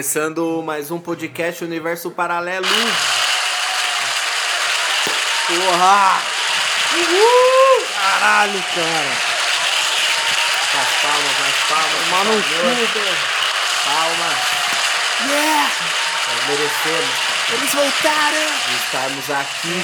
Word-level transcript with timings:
Começando 0.00 0.62
mais 0.64 0.90
um 0.90 0.98
podcast 0.98 1.62
Universo 1.62 2.10
Paralelo. 2.10 2.66
Porra! 5.46 6.22
Uhul! 6.94 7.84
Caralho, 7.94 8.64
cara! 8.74 9.12
Mais 10.72 10.88
palmas, 11.02 11.36
mais 11.38 11.54
palmas. 11.68 12.00
Tomar 12.08 12.24
no 12.24 12.32
cu, 12.32 13.04
Palmas. 13.84 14.38
Yeah! 15.28 15.68
Nós 16.28 16.40
merecemos 16.48 17.14
cara, 17.26 17.52
Eles 17.58 17.74
voltaram! 17.74 18.46
de 18.68 18.74
estarmos 18.82 19.30
aqui 19.30 19.76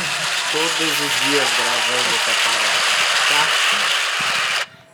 todos 0.50 0.92
os 0.92 1.12
dias 1.26 1.48
gravando 1.58 2.08
essa 2.16 2.32
parada, 2.48 2.80
tá? 3.28 3.44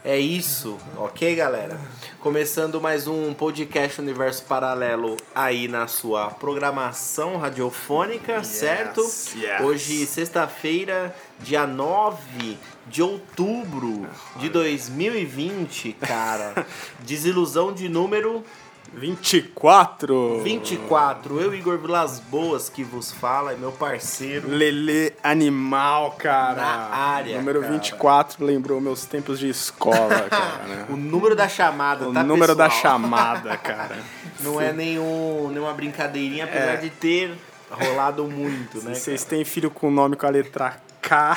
É 0.05 0.19
isso, 0.19 0.81
ok, 0.97 1.37
galera? 1.37 1.79
Começando 2.23 2.81
mais 2.81 3.09
um 3.09 3.35
podcast 3.35 4.01
Universo 4.01 4.45
Paralelo 4.45 5.17
aí 5.35 5.67
na 5.67 5.89
sua 5.89 6.31
programação 6.31 7.37
radiofônica, 7.37 8.45
certo? 8.45 9.01
yes. 9.01 9.61
Hoje, 9.61 10.07
sexta-feira, 10.07 11.13
dia 11.41 11.67
9 11.67 12.57
de 12.87 13.03
outubro 13.03 14.09
de 14.37 14.49
2020, 14.49 15.95
cara. 15.95 16.65
Desilusão 17.05 17.73
de 17.73 17.89
número 17.89 18.45
24! 18.95 20.43
24. 20.43 21.41
Eu, 21.41 21.55
Igor 21.55 21.79
Vilas 21.79 22.21
Boas, 22.21 22.69
que 22.69 22.85
vos 22.85 23.11
fala, 23.11 23.53
é 23.53 23.57
meu 23.57 23.73
parceiro. 23.73 24.49
Lele 24.49 25.13
Animal, 25.23 26.13
cara! 26.19 26.55
Na 26.63 26.89
área, 26.95 27.39
Número 27.39 27.61
cara. 27.63 27.73
24 27.73 28.45
lembrou 28.45 28.81
meus 28.81 29.05
tempos 29.07 29.39
de 29.39 29.49
escola, 29.49 30.21
cara. 30.29 30.87
O 30.91 30.97
número 30.97 31.35
da 31.35 31.49
chamada, 31.49 32.09
o 32.09 32.13
tá, 32.13 32.23
número 32.23 32.55
da 32.55 32.69
pessoal? 32.69 32.83
chamada, 33.01 33.57
cara. 33.57 33.97
Não 34.41 34.61
é 34.61 34.73
nenhum, 34.73 35.49
nenhuma 35.49 35.73
brincadeirinha, 35.73 36.45
apesar 36.45 36.75
É. 36.75 36.77
de 36.77 36.91
ter 36.91 37.33
rolado 37.71 38.25
muito, 38.25 38.83
né? 38.83 38.95
Se 38.95 39.03
vocês 39.03 39.25
cara? 39.25 39.37
têm 39.37 39.45
filho 39.45 39.71
com 39.71 39.91
nome 39.91 40.17
com 40.17 40.27
a 40.27 40.31
letra 40.31 40.77
K, 41.01 41.37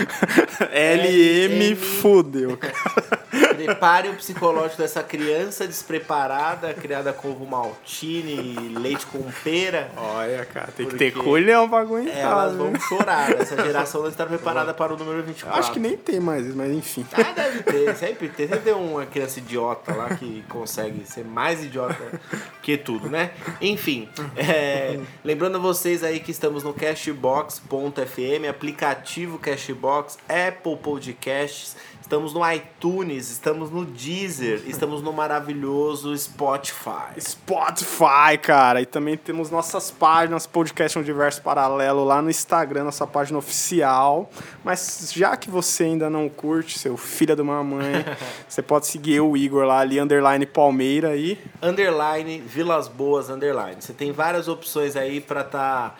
LM. 0.70 1.74
fudeu, 1.76 2.56
cara. 2.56 3.47
Prepare 3.64 4.08
o 4.08 4.14
psicológico 4.14 4.82
dessa 4.82 5.02
criança 5.02 5.66
despreparada, 5.66 6.72
criada 6.74 7.12
com 7.12 7.30
ovo 7.30 7.46
maltine 7.46 8.32
e 8.32 8.78
leite 8.78 9.06
com 9.06 9.22
pera. 9.44 9.90
Olha, 9.96 10.44
cara, 10.44 10.68
tem 10.76 10.86
que 10.86 10.96
ter 10.96 11.12
colhão 11.12 11.68
pra 11.68 11.80
aguentar. 11.80 12.16
Elas 12.16 12.52
né? 12.52 12.58
vão 12.58 12.80
chorar. 12.80 13.32
Essa 13.32 13.56
geração 13.56 14.02
não 14.02 14.08
está 14.08 14.26
preparada 14.26 14.72
para 14.74 14.94
o 14.94 14.96
número 14.96 15.22
24. 15.22 15.58
Acho 15.58 15.72
que 15.72 15.80
nem 15.80 15.96
tem 15.96 16.20
mais 16.20 16.46
isso, 16.46 16.56
mas 16.56 16.70
enfim. 16.72 17.06
Ah, 17.12 17.32
deve 17.32 17.62
ter, 17.62 17.96
sempre 17.96 18.28
tem. 18.28 18.48
Sempre 18.48 18.64
tem 18.64 18.74
uma 18.74 19.06
criança 19.06 19.38
idiota 19.38 19.94
lá 19.94 20.14
que 20.16 20.44
consegue 20.48 21.06
ser 21.06 21.24
mais 21.24 21.64
idiota 21.64 22.20
que 22.62 22.76
tudo, 22.76 23.08
né? 23.08 23.30
Enfim, 23.60 24.08
é, 24.36 24.98
lembrando 25.24 25.60
vocês 25.60 26.02
aí 26.04 26.20
que 26.20 26.30
estamos 26.30 26.62
no 26.62 26.72
Cashbox.fm, 26.72 28.48
aplicativo 28.48 29.38
Cashbox, 29.38 30.18
Apple 30.28 30.76
Podcasts, 30.76 31.76
estamos 32.00 32.32
no 32.32 32.40
iTunes, 32.52 33.30
estamos 33.30 33.70
no 33.70 33.84
Deezer, 33.84 34.62
estamos 34.68 35.02
no 35.02 35.12
maravilhoso 35.12 36.16
Spotify. 36.16 37.20
Spotify, 37.20 38.38
cara. 38.40 38.80
E 38.80 38.86
também 38.86 39.16
temos 39.16 39.50
nossas 39.50 39.90
páginas, 39.90 40.46
Podcast 40.46 40.98
Universo 40.98 41.42
Paralelo, 41.42 42.04
lá 42.04 42.22
no 42.22 42.30
Instagram, 42.30 42.84
nossa 42.84 43.06
página 43.06 43.38
oficial. 43.38 44.30
Mas 44.64 45.12
já 45.14 45.36
que 45.36 45.50
você 45.50 45.84
ainda 45.84 46.08
não 46.08 46.28
curte, 46.28 46.78
seu 46.78 46.96
filho 46.96 47.36
de 47.36 47.42
uma 47.42 47.62
mãe, 47.62 48.04
você 48.48 48.62
pode 48.62 48.86
seguir 48.86 49.14
eu, 49.14 49.30
o 49.30 49.36
Igor, 49.36 49.64
lá 49.64 49.80
ali, 49.80 50.00
underline 50.00 50.46
Palmeira 50.46 51.08
aí. 51.10 51.38
underline 51.62 52.40
Vilas 52.40 52.88
Boas 52.88 53.30
underline. 53.30 53.76
Você 53.80 53.92
tem 53.92 54.12
várias 54.12 54.48
opções 54.48 54.96
aí 54.96 55.20
para 55.20 55.42
estar 55.42 55.98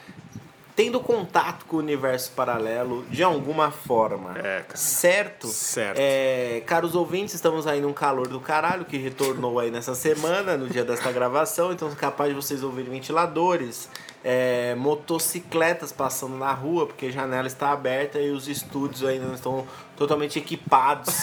tendo 0.78 1.00
contato 1.00 1.64
com 1.66 1.74
o 1.74 1.78
universo 1.80 2.30
paralelo 2.36 3.04
de 3.10 3.24
alguma 3.24 3.68
forma. 3.68 4.38
É, 4.38 4.60
cara. 4.60 4.76
Certo? 4.76 5.48
Certo. 5.48 5.98
É, 5.98 6.62
caros 6.66 6.94
ouvintes, 6.94 7.34
estamos 7.34 7.66
aí 7.66 7.80
num 7.80 7.92
calor 7.92 8.28
do 8.28 8.38
caralho 8.38 8.84
que 8.84 8.96
retornou 8.96 9.58
aí 9.58 9.72
nessa 9.72 9.96
semana, 9.96 10.56
no 10.56 10.68
dia 10.68 10.84
desta 10.84 11.10
gravação, 11.10 11.72
então 11.72 11.92
capaz 11.96 12.30
de 12.30 12.36
vocês 12.36 12.62
ouvirem 12.62 12.92
ventiladores, 12.92 13.88
é, 14.30 14.74
motocicletas 14.74 15.90
passando 15.90 16.36
na 16.36 16.52
rua, 16.52 16.86
porque 16.86 17.06
a 17.06 17.10
janela 17.10 17.46
está 17.46 17.72
aberta 17.72 18.18
e 18.18 18.30
os 18.30 18.46
estúdios 18.46 19.02
ainda 19.02 19.24
não 19.24 19.34
estão 19.34 19.66
totalmente 19.96 20.38
equipados 20.38 21.14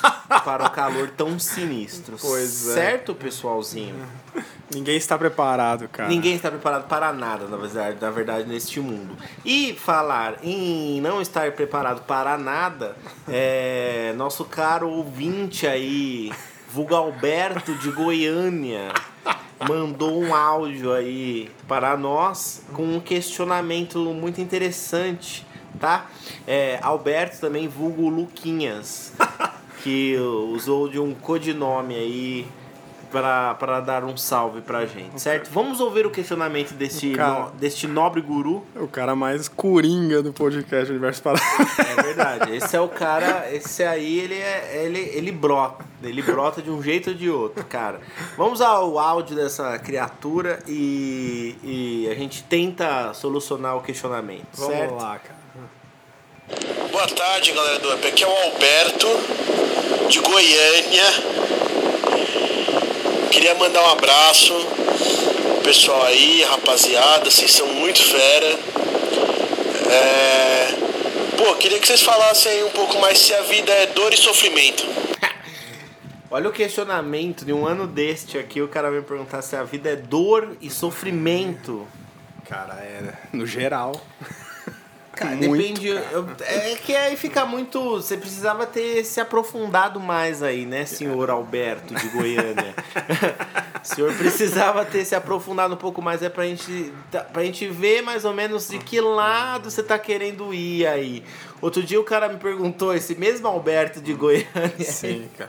para 0.42 0.64
o 0.64 0.70
calor 0.70 1.10
tão 1.14 1.38
sinistro. 1.38 2.16
Pois 2.18 2.68
é. 2.68 2.72
Certo, 2.72 3.14
pessoalzinho? 3.14 3.96
Ninguém 4.72 4.96
está 4.96 5.18
preparado, 5.18 5.86
cara. 5.86 6.08
Ninguém 6.08 6.34
está 6.34 6.50
preparado 6.50 6.88
para 6.88 7.12
nada, 7.12 7.46
na 7.46 7.58
verdade, 7.58 7.98
na 8.00 8.10
verdade, 8.10 8.48
neste 8.48 8.80
mundo. 8.80 9.14
E 9.44 9.74
falar 9.74 10.38
em 10.42 10.98
não 11.02 11.20
estar 11.20 11.52
preparado 11.52 12.06
para 12.06 12.38
nada, 12.38 12.96
é, 13.28 14.14
nosso 14.16 14.46
caro 14.46 14.88
ouvinte 14.88 15.66
aí, 15.66 16.32
Vulgo 16.70 16.94
Alberto 16.94 17.74
de 17.74 17.90
Goiânia, 17.90 18.92
mandou 19.68 20.20
um 20.22 20.34
áudio 20.34 20.92
aí 20.92 21.50
para 21.66 21.96
nós 21.96 22.62
com 22.72 22.82
um 22.96 23.00
questionamento 23.00 23.98
muito 23.98 24.40
interessante, 24.40 25.46
tá? 25.80 26.06
É, 26.46 26.78
Alberto 26.82 27.40
também, 27.40 27.68
vulgo 27.68 28.08
Luquinhas, 28.08 29.12
que 29.82 30.16
usou 30.16 30.88
de 30.88 30.98
um 30.98 31.14
codinome 31.14 31.94
aí 31.94 32.46
para 33.10 33.80
dar 33.80 34.04
um 34.04 34.16
salve 34.16 34.60
pra 34.60 34.84
gente, 34.86 35.20
certo? 35.20 35.48
Vamos 35.50 35.80
ouvir 35.80 36.06
o 36.06 36.10
questionamento 36.10 36.72
deste, 36.74 37.12
O 37.12 37.16
cara- 37.16 37.38
no- 37.40 37.50
deste 37.52 37.86
nobre 37.86 38.20
guru. 38.20 38.64
O 38.74 38.86
cara 38.88 39.14
mais 39.16 39.48
coringa 39.48 40.22
do 40.22 40.32
podcast 40.32 40.90
Universo 40.90 41.22
Paralelo. 41.22 41.46
É 41.98 42.02
verdade. 42.02 42.56
Esse 42.56 42.76
é 42.76 42.80
o 42.80 42.88
cara, 42.88 43.48
esse 43.52 43.82
aí 43.82 44.18
ele 44.20 44.34
é 44.34 44.82
ele 44.84 44.98
ele 45.14 45.32
brota, 45.32 45.84
ele 46.02 46.22
brota 46.22 46.60
de 46.60 46.70
um 46.70 46.82
jeito 46.82 47.10
ou 47.10 47.16
de 47.16 47.30
outro, 47.30 47.64
cara. 47.64 48.00
Vamos 48.36 48.60
ao 48.60 48.98
áudio 48.98 49.34
dessa 49.36 49.78
criatura 49.78 50.58
e, 50.66 51.56
e 51.62 52.08
a 52.10 52.14
gente 52.14 52.42
tenta 52.44 53.12
solucionar 53.14 53.76
o 53.76 53.80
questionamento, 53.82 54.46
Vamos 54.54 54.74
certo? 54.76 54.94
lá, 54.94 55.18
cara. 55.18 55.36
Boa 56.92 57.08
tarde, 57.08 57.52
galera 57.52 57.78
do 57.80 57.92
Up. 57.92 58.06
Aqui 58.06 58.22
é 58.22 58.26
o 58.26 58.30
Alberto, 58.30 59.08
de 60.08 60.20
Goiânia. 60.20 61.65
Queria 63.36 63.54
mandar 63.54 63.82
um 63.82 63.90
abraço 63.90 64.54
pro 64.54 65.60
pessoal 65.62 66.06
aí, 66.06 66.42
rapaziada. 66.44 67.30
Vocês 67.30 67.52
são 67.52 67.66
muito 67.66 68.02
fera. 68.02 68.46
É... 69.90 71.36
Pô, 71.36 71.54
queria 71.56 71.78
que 71.78 71.86
vocês 71.86 72.00
falassem 72.00 72.50
aí 72.50 72.64
um 72.64 72.70
pouco 72.70 72.98
mais 72.98 73.18
se 73.18 73.34
a 73.34 73.42
vida 73.42 73.70
é 73.70 73.88
dor 73.88 74.10
e 74.14 74.16
sofrimento. 74.16 74.86
Olha 76.30 76.48
o 76.48 76.52
questionamento 76.52 77.44
de 77.44 77.52
um 77.52 77.66
ano 77.66 77.86
deste 77.86 78.38
aqui, 78.38 78.62
o 78.62 78.68
cara 78.68 78.88
vai 78.88 79.00
me 79.00 79.04
perguntar 79.04 79.42
se 79.42 79.54
a 79.54 79.62
vida 79.64 79.90
é 79.90 79.96
dor 79.96 80.56
e 80.62 80.70
sofrimento. 80.70 81.86
Cara, 82.48 82.72
é 82.76 83.12
no 83.34 83.46
geral. 83.46 84.00
Cara, 85.16 85.34
Muito, 85.34 85.56
depende. 85.80 85.88
eu- 85.88 86.28
é 86.40 86.74
que 86.76 86.94
aí 86.94 87.16
fica 87.16 87.46
muito. 87.46 87.80
Você 87.96 88.18
precisava 88.18 88.66
ter 88.66 89.02
se 89.02 89.18
aprofundado 89.18 89.98
mais 89.98 90.42
aí, 90.42 90.66
né, 90.66 90.84
senhor 90.84 91.30
Alberto 91.30 91.94
de 91.94 92.06
Goiânia? 92.08 92.74
o 93.82 93.86
senhor 93.94 94.14
precisava 94.14 94.84
ter 94.84 95.06
se 95.06 95.14
aprofundado 95.14 95.72
um 95.72 95.76
pouco 95.78 96.02
mais, 96.02 96.22
é 96.22 96.28
pra 96.28 96.44
gente, 96.44 96.92
tá- 97.10 97.20
pra 97.24 97.42
gente 97.44 97.66
ver 97.66 98.02
mais 98.02 98.26
ou 98.26 98.34
menos 98.34 98.68
de 98.68 98.78
que 98.78 99.00
lado 99.00 99.70
você 99.70 99.82
tá 99.82 99.98
querendo 99.98 100.52
ir 100.52 100.86
aí. 100.86 101.24
Outro 101.62 101.82
dia 101.82 101.98
o 101.98 102.04
cara 102.04 102.28
me 102.28 102.36
perguntou, 102.36 102.94
esse 102.94 103.14
mesmo 103.14 103.48
Alberto 103.48 104.02
de 104.02 104.12
Goiânia. 104.12 104.44
Sim, 104.84 105.26
cara. 105.38 105.48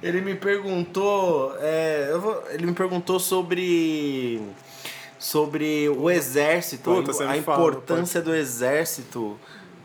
Ele 0.00 0.20
me 0.20 0.36
perguntou. 0.36 1.56
é, 1.60 2.06
eu 2.12 2.20
vou- 2.20 2.44
ele 2.50 2.66
me 2.66 2.72
perguntou 2.72 3.18
sobre. 3.18 4.40
Sobre 5.18 5.88
o 5.88 6.10
exército, 6.10 6.94
Puta, 6.94 7.24
a, 7.24 7.30
a 7.30 7.36
importância 7.36 8.22
do 8.22 8.34
exército 8.34 9.36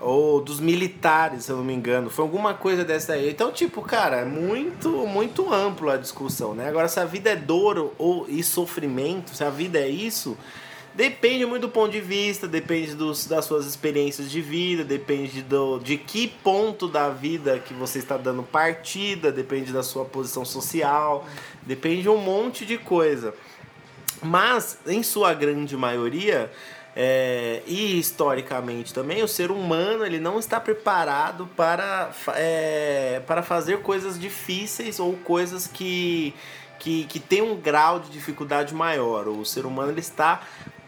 ou 0.04 0.42
dos 0.42 0.60
militares, 0.60 1.46
se 1.46 1.52
eu 1.52 1.58
não 1.58 1.64
me 1.64 1.74
engano. 1.74 2.10
Foi 2.10 2.24
alguma 2.24 2.54
coisa 2.54 2.84
dessa 2.84 3.14
aí. 3.14 3.30
Então, 3.30 3.52
tipo, 3.52 3.82
cara, 3.82 4.18
é 4.18 4.26
muito, 4.26 4.90
muito 5.08 5.52
amplo 5.52 5.90
a 5.90 5.98
discussão, 5.98 6.54
né? 6.54 6.68
Agora, 6.68 6.88
se 6.88 7.00
a 7.00 7.06
vida 7.06 7.32
é 7.32 7.36
dor 7.36 7.94
ou, 7.98 8.26
e 8.28 8.44
sofrimento, 8.44 9.36
se 9.36 9.44
a 9.44 9.50
vida 9.50 9.80
é 9.80 9.88
isso, 9.88 10.38
depende 10.94 11.46
muito 11.46 11.64
do 11.64 11.70
ponto 11.70 11.92
de 11.92 12.02
vista, 12.02 12.48
depende 12.48 12.96
dos, 12.96 13.26
das 13.26 13.46
suas 13.46 13.66
experiências 13.66 14.30
de 14.30 14.42
vida, 14.42 14.84
depende 14.84 15.42
do, 15.42 15.80
de 15.80 15.98
que 15.98 16.28
ponto 16.28 16.88
da 16.88 17.10
vida 17.10 17.60
que 17.60 17.74
você 17.74 18.00
está 18.00 18.18
dando 18.18 18.44
partida, 18.44 19.32
depende 19.32 19.72
da 19.72 19.84
sua 19.84 20.06
posição 20.06 20.44
social, 20.44 21.26
depende 21.64 22.04
de 22.04 22.10
um 22.10 22.18
monte 22.18 22.66
de 22.66 22.78
coisa. 22.78 23.34
Mas, 24.24 24.78
em 24.88 25.04
sua 25.04 25.34
grande 25.34 25.76
maioria, 25.76 26.50
é, 26.96 27.62
e 27.66 27.98
historicamente 27.98 28.94
também, 28.94 29.24
o 29.24 29.28
ser 29.28 29.50
humano 29.50 30.06
ele 30.06 30.20
não 30.20 30.38
está 30.38 30.60
preparado 30.60 31.48
para, 31.56 32.12
é, 32.36 33.22
para 33.26 33.42
fazer 33.42 33.80
coisas 33.82 34.20
difíceis 34.20 35.00
ou 35.00 35.14
coisas 35.18 35.66
que, 35.68 36.34
que, 36.80 37.06
que 37.06 37.20
tem 37.20 37.42
um 37.42 37.56
grau 37.56 38.00
de 38.00 38.10
dificuldade 38.12 38.74
maior. 38.74 39.28
O 39.28 39.44
ser 39.44 39.66
humano 39.66 39.92
ele 39.92 40.02
está 40.02 40.42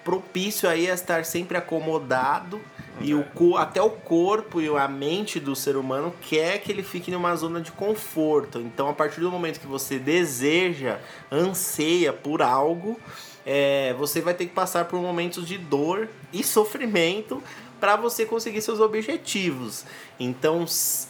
propício 0.04 0.70
aí 0.70 0.90
a 0.90 0.94
estar 0.94 1.26
sempre 1.26 1.58
acomodado 1.58 2.62
e 3.02 3.14
o 3.14 3.58
até 3.58 3.82
o 3.82 3.90
corpo 3.90 4.62
e 4.62 4.68
a 4.70 4.88
mente 4.88 5.40
do 5.40 5.56
ser 5.56 5.76
humano 5.76 6.14
quer 6.22 6.60
que 6.60 6.72
ele 6.72 6.84
fique 6.84 7.12
numa 7.12 7.36
zona 7.36 7.60
de 7.60 7.72
conforto. 7.72 8.60
Então, 8.60 8.90
a 8.90 8.94
partir 8.94 9.20
do 9.20 9.30
momento 9.30 9.60
que 9.60 9.68
você 9.68 10.00
deseja, 10.00 11.00
anseia 11.32 12.14
por 12.14 12.42
algo, 12.42 13.00
é, 13.46 13.94
você 13.98 14.22
vai 14.22 14.34
ter 14.34 14.46
que 14.46 14.54
passar 14.54 14.86
por 14.86 15.00
momentos 15.00 15.48
de 15.48 15.58
dor 15.58 16.08
e 16.34 16.44
sofrimento 16.44 17.44
para 17.80 17.96
você 17.96 18.26
conseguir 18.26 18.62
seus 18.62 18.80
objetivos. 18.80 19.86
Então, 20.20 20.66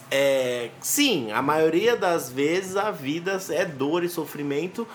é, 0.09 0.71
sim, 0.81 1.31
a 1.31 1.41
maioria 1.41 1.95
das 1.95 2.29
vezes 2.29 2.75
a 2.75 2.91
vida 2.91 3.39
é 3.49 3.63
dor 3.63 4.03
e 4.03 4.09
sofrimento 4.09 4.87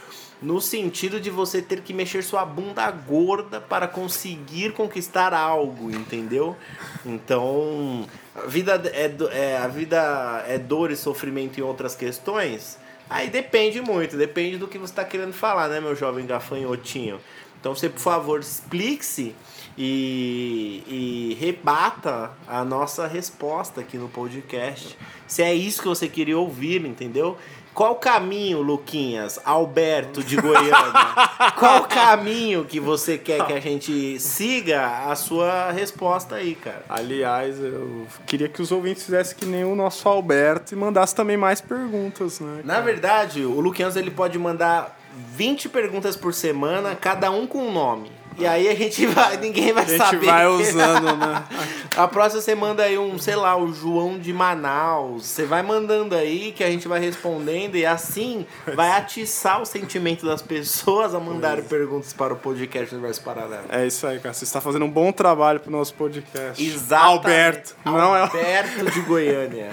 no 0.42 0.60
sentido 0.60 1.20
de 1.20 1.28
você 1.30 1.60
ter 1.60 1.82
que 1.82 1.92
mexer 1.92 2.22
sua 2.22 2.44
bunda 2.44 2.90
gorda 2.90 3.60
para 3.60 3.86
conseguir 3.86 4.72
conquistar 4.72 5.34
algo, 5.34 5.90
entendeu? 5.90 6.56
Então, 7.04 8.06
a 8.34 8.46
vida 8.46 8.80
é, 8.94 9.12
é- 9.32 9.56
a 9.58 9.68
vida 9.68 10.44
é 10.48 10.58
dor 10.58 10.90
e 10.90 10.96
sofrimento 10.96 11.58
em 11.58 11.62
outras 11.62 11.94
questões? 11.94 12.78
Aí 13.08 13.28
depende 13.28 13.80
muito, 13.80 14.16
depende 14.16 14.56
do 14.56 14.68
que 14.68 14.78
você 14.78 14.92
está 14.92 15.04
querendo 15.04 15.32
falar, 15.32 15.68
né, 15.68 15.80
meu 15.80 15.94
jovem 15.96 16.24
gafanhotinho? 16.26 17.20
Então 17.60 17.74
você, 17.74 17.88
por 17.90 18.00
favor, 18.00 18.40
explique-se 18.40 19.34
e, 19.76 20.82
e 20.86 21.36
rebata 21.38 22.30
a 22.46 22.64
nossa 22.64 23.06
resposta 23.06 23.80
aqui 23.80 23.98
no 23.98 24.08
podcast. 24.08 24.96
Se 25.26 25.42
é 25.42 25.52
isso 25.54 25.82
que 25.82 25.88
você 25.88 26.08
queria 26.08 26.38
ouvir, 26.38 26.84
entendeu? 26.86 27.36
Qual 27.74 27.92
o 27.92 27.96
caminho, 27.96 28.60
Luquinhas, 28.60 29.38
Alberto 29.44 30.22
de 30.22 30.36
Goiânia? 30.36 30.92
Qual 31.58 31.82
o 31.82 31.86
caminho 31.86 32.64
que 32.64 32.80
você 32.80 33.16
quer 33.16 33.46
que 33.46 33.52
a 33.52 33.60
gente 33.60 34.18
siga 34.18 35.08
a 35.08 35.14
sua 35.14 35.70
resposta 35.70 36.36
aí, 36.36 36.54
cara? 36.54 36.84
Aliás, 36.88 37.58
eu 37.58 38.06
queria 38.26 38.48
que 38.48 38.60
os 38.60 38.72
ouvintes 38.72 39.04
fizessem 39.04 39.36
que 39.36 39.46
nem 39.46 39.64
o 39.64 39.74
nosso 39.74 40.08
Alberto 40.08 40.74
e 40.74 40.76
mandassem 40.76 41.16
também 41.16 41.36
mais 41.36 41.60
perguntas, 41.60 42.40
né? 42.40 42.60
Na 42.64 42.80
verdade, 42.80 43.44
o 43.44 43.60
Luquinhas 43.60 43.96
ele 43.96 44.10
pode 44.10 44.38
mandar 44.38 44.98
20 45.34 45.68
perguntas 45.68 46.16
por 46.16 46.34
semana, 46.34 46.94
cada 46.94 47.30
um 47.30 47.46
com 47.46 47.66
um 47.66 47.72
nome. 47.72 48.19
E 48.38 48.46
aí 48.46 48.68
a 48.68 48.74
gente 48.74 49.06
vai, 49.06 49.36
ninguém 49.36 49.72
vai 49.72 49.84
A 49.84 49.86
gente 49.86 49.98
saber. 49.98 50.26
vai 50.26 50.46
usando, 50.46 51.16
né? 51.16 51.44
A 51.96 52.06
próxima 52.08 52.40
você 52.40 52.54
manda 52.54 52.84
aí 52.84 52.96
um, 52.96 53.18
sei 53.18 53.36
lá, 53.36 53.56
o 53.56 53.72
João 53.72 54.18
de 54.18 54.32
Manaus. 54.32 55.26
Você 55.26 55.44
vai 55.44 55.62
mandando 55.62 56.14
aí 56.14 56.52
que 56.52 56.62
a 56.64 56.70
gente 56.70 56.86
vai 56.88 57.00
respondendo 57.00 57.76
e 57.76 57.84
assim 57.84 58.46
vai 58.74 58.92
atiçar 58.92 59.60
o 59.60 59.66
sentimento 59.66 60.24
das 60.24 60.40
pessoas 60.40 61.14
a 61.14 61.20
mandarem 61.20 61.64
perguntas 61.64 62.12
para 62.12 62.32
o 62.32 62.36
podcast 62.36 62.94
Universo 62.94 63.22
Paralelo. 63.22 63.64
É 63.68 63.86
isso 63.86 64.06
aí, 64.06 64.18
cara. 64.20 64.32
Você 64.32 64.44
está 64.44 64.60
fazendo 64.60 64.84
um 64.84 64.90
bom 64.90 65.12
trabalho 65.12 65.60
pro 65.60 65.70
nosso 65.70 65.92
podcast. 65.94 66.64
Exatamente. 66.64 67.10
Alberto. 67.10 67.76
Não 67.84 68.16
é 68.16 68.20
Alberto 68.22 68.90
de 68.90 69.00
Goiânia. 69.00 69.70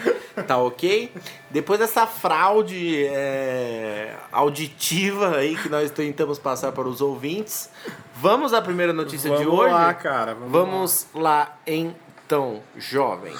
Tá 0.48 0.58
ok? 0.58 1.12
Depois 1.50 1.80
dessa 1.80 2.06
fraude 2.06 3.06
é, 3.06 4.16
auditiva 4.32 5.38
aí 5.38 5.56
que 5.56 5.70
nós 5.70 5.90
tentamos 5.92 6.38
passar 6.38 6.72
para 6.74 6.88
os 6.88 7.00
ouvintes, 7.00 7.70
vamos 8.16 8.54
à 8.54 8.62
primeira 8.62 8.92
notícia 8.92 9.30
de 9.38 9.44
Vamos 9.46 9.60
hoje? 9.62 9.74
lá, 9.74 9.94
cara. 9.94 10.34
Vamos, 10.34 10.52
Vamos 10.52 11.08
lá 11.14 11.58
então, 11.66 12.62
jovens. 12.76 13.40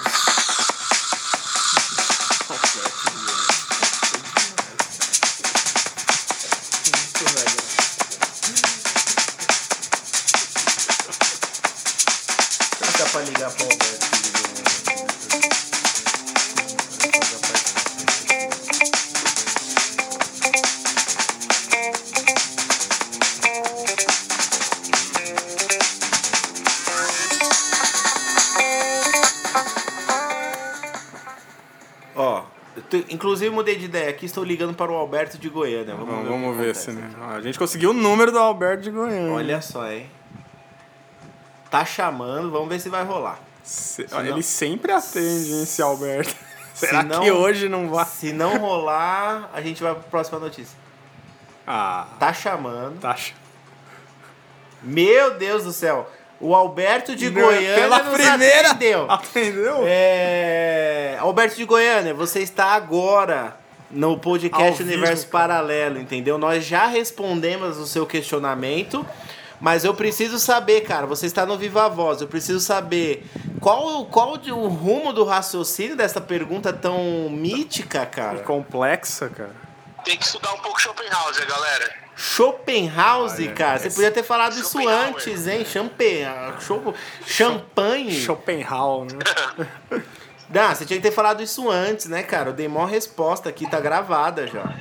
Ideia 33.98 34.10
aqui, 34.10 34.26
estou 34.26 34.44
ligando 34.44 34.74
para 34.74 34.90
o 34.90 34.94
Alberto 34.94 35.38
de 35.38 35.48
Goiânia. 35.48 35.94
Vamos, 35.94 36.22
ver, 36.22 36.28
vamos 36.28 36.56
ver 36.56 36.74
se. 36.74 36.90
Né? 36.92 37.10
A 37.34 37.40
gente 37.40 37.58
conseguiu 37.58 37.90
o 37.90 37.92
número 37.92 38.30
do 38.32 38.38
Alberto 38.38 38.82
de 38.82 38.90
Goiânia. 38.90 39.32
Olha 39.32 39.60
só, 39.60 39.90
hein? 39.90 40.08
Tá 41.70 41.84
chamando, 41.84 42.50
vamos 42.50 42.68
ver 42.68 42.80
se 42.80 42.88
vai 42.88 43.04
rolar. 43.04 43.38
Se- 43.62 44.08
se 44.08 44.14
ó, 44.14 44.22
não- 44.22 44.26
Ele 44.26 44.42
sempre 44.42 44.90
atende, 44.92 45.52
hein, 45.52 45.62
esse 45.62 45.82
Alberto. 45.82 46.34
Será 46.72 47.02
não- 47.02 47.20
que 47.20 47.30
hoje 47.30 47.68
não 47.68 47.88
vai? 47.90 48.04
Se 48.06 48.32
não 48.32 48.56
rolar, 48.58 49.50
a 49.52 49.60
gente 49.60 49.82
vai 49.82 49.92
para 49.92 50.00
a 50.00 50.04
próxima 50.10 50.38
notícia. 50.38 50.78
Ah, 51.66 52.06
Tá 52.18 52.32
chamando. 52.32 52.98
tá. 53.00 53.14
ch- 53.14 53.34
Meu 54.82 55.36
Deus 55.36 55.64
do 55.64 55.72
céu. 55.72 56.08
O 56.40 56.54
Alberto 56.54 57.16
de 57.16 57.28
Não, 57.30 57.42
Goiânia 57.42 57.74
pela 57.74 57.98
primeira- 58.00 58.70
atendeu. 58.70 59.10
Atendeu? 59.10 59.82
É... 59.84 61.16
Alberto 61.20 61.56
de 61.56 61.64
Goiânia, 61.64 62.14
você 62.14 62.38
está 62.40 62.66
agora 62.66 63.56
no 63.90 64.18
podcast 64.18 64.82
vivo, 64.82 64.92
Universo 64.96 65.26
cara. 65.28 65.48
Paralelo, 65.48 65.98
entendeu? 65.98 66.36
Nós 66.38 66.64
já 66.64 66.86
respondemos 66.86 67.78
o 67.78 67.86
seu 67.86 68.04
questionamento, 68.06 69.04
mas 69.60 69.84
eu 69.84 69.94
preciso 69.94 70.38
saber, 70.38 70.82
cara, 70.82 71.06
você 71.06 71.26
está 71.26 71.44
no 71.46 71.56
Viva 71.58 71.88
Voz, 71.88 72.20
eu 72.20 72.28
preciso 72.28 72.60
saber 72.60 73.26
qual, 73.60 74.04
qual 74.06 74.36
de- 74.36 74.52
o 74.52 74.66
rumo 74.68 75.12
do 75.12 75.24
raciocínio 75.24 75.96
dessa 75.96 76.20
pergunta 76.20 76.72
tão 76.72 77.28
mítica, 77.30 78.04
cara. 78.06 78.38
Complexa, 78.40 79.28
cara. 79.28 79.68
Tem 80.04 80.16
que 80.16 80.24
estudar 80.24 80.52
um 80.54 80.58
pouco 80.58 80.80
Schopenhauer, 80.80 81.46
galera. 81.46 82.08
Schopenhauer, 82.16 83.32
Olha, 83.32 83.52
cara, 83.52 83.78
você 83.78 83.86
esse- 83.88 83.96
podia 83.96 84.10
ter 84.10 84.22
falado 84.22 84.52
isso 84.58 84.78
antes, 84.88 85.46
hein? 85.46 85.64
Champanhe, 85.64 86.26
Chop- 86.60 86.94
champanhe. 87.26 88.12
Schopenhauer, 88.20 89.06
né? 89.12 90.02
Não, 90.50 90.74
você 90.74 90.86
tinha 90.86 90.98
que 90.98 91.02
ter 91.02 91.14
falado 91.14 91.42
isso 91.42 91.70
antes, 91.70 92.06
né, 92.06 92.22
cara? 92.22 92.50
Eu 92.50 92.52
dei 92.54 92.68
maior 92.68 92.86
resposta 92.86 93.48
aqui, 93.48 93.68
tá 93.68 93.78
gravada 93.80 94.46
já. 94.46 94.74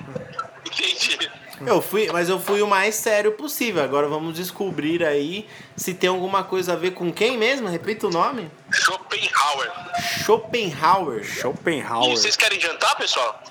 Entendi. 0.66 1.30
Eu 1.66 1.82
fui, 1.82 2.08
mas 2.12 2.30
eu 2.30 2.40
fui 2.40 2.62
o 2.62 2.68
mais 2.68 2.96
sério 2.96 3.32
possível. 3.32 3.84
Agora 3.84 4.08
vamos 4.08 4.36
descobrir 4.36 5.04
aí 5.04 5.48
se 5.76 5.94
tem 5.94 6.10
alguma 6.10 6.44
coisa 6.44 6.74
a 6.74 6.76
ver 6.76 6.92
com 6.92 7.12
quem 7.12 7.36
mesmo? 7.38 7.68
Repita 7.68 8.08
o 8.08 8.12
nome. 8.12 8.52
Schopenhauer. 8.72 9.72
Schopenhauer. 10.24 11.22
E 11.22 11.26
Schopenhauer. 11.26 12.12
vocês 12.12 12.36
querem 12.36 12.60
jantar, 12.60 12.96
pessoal? 12.96 13.42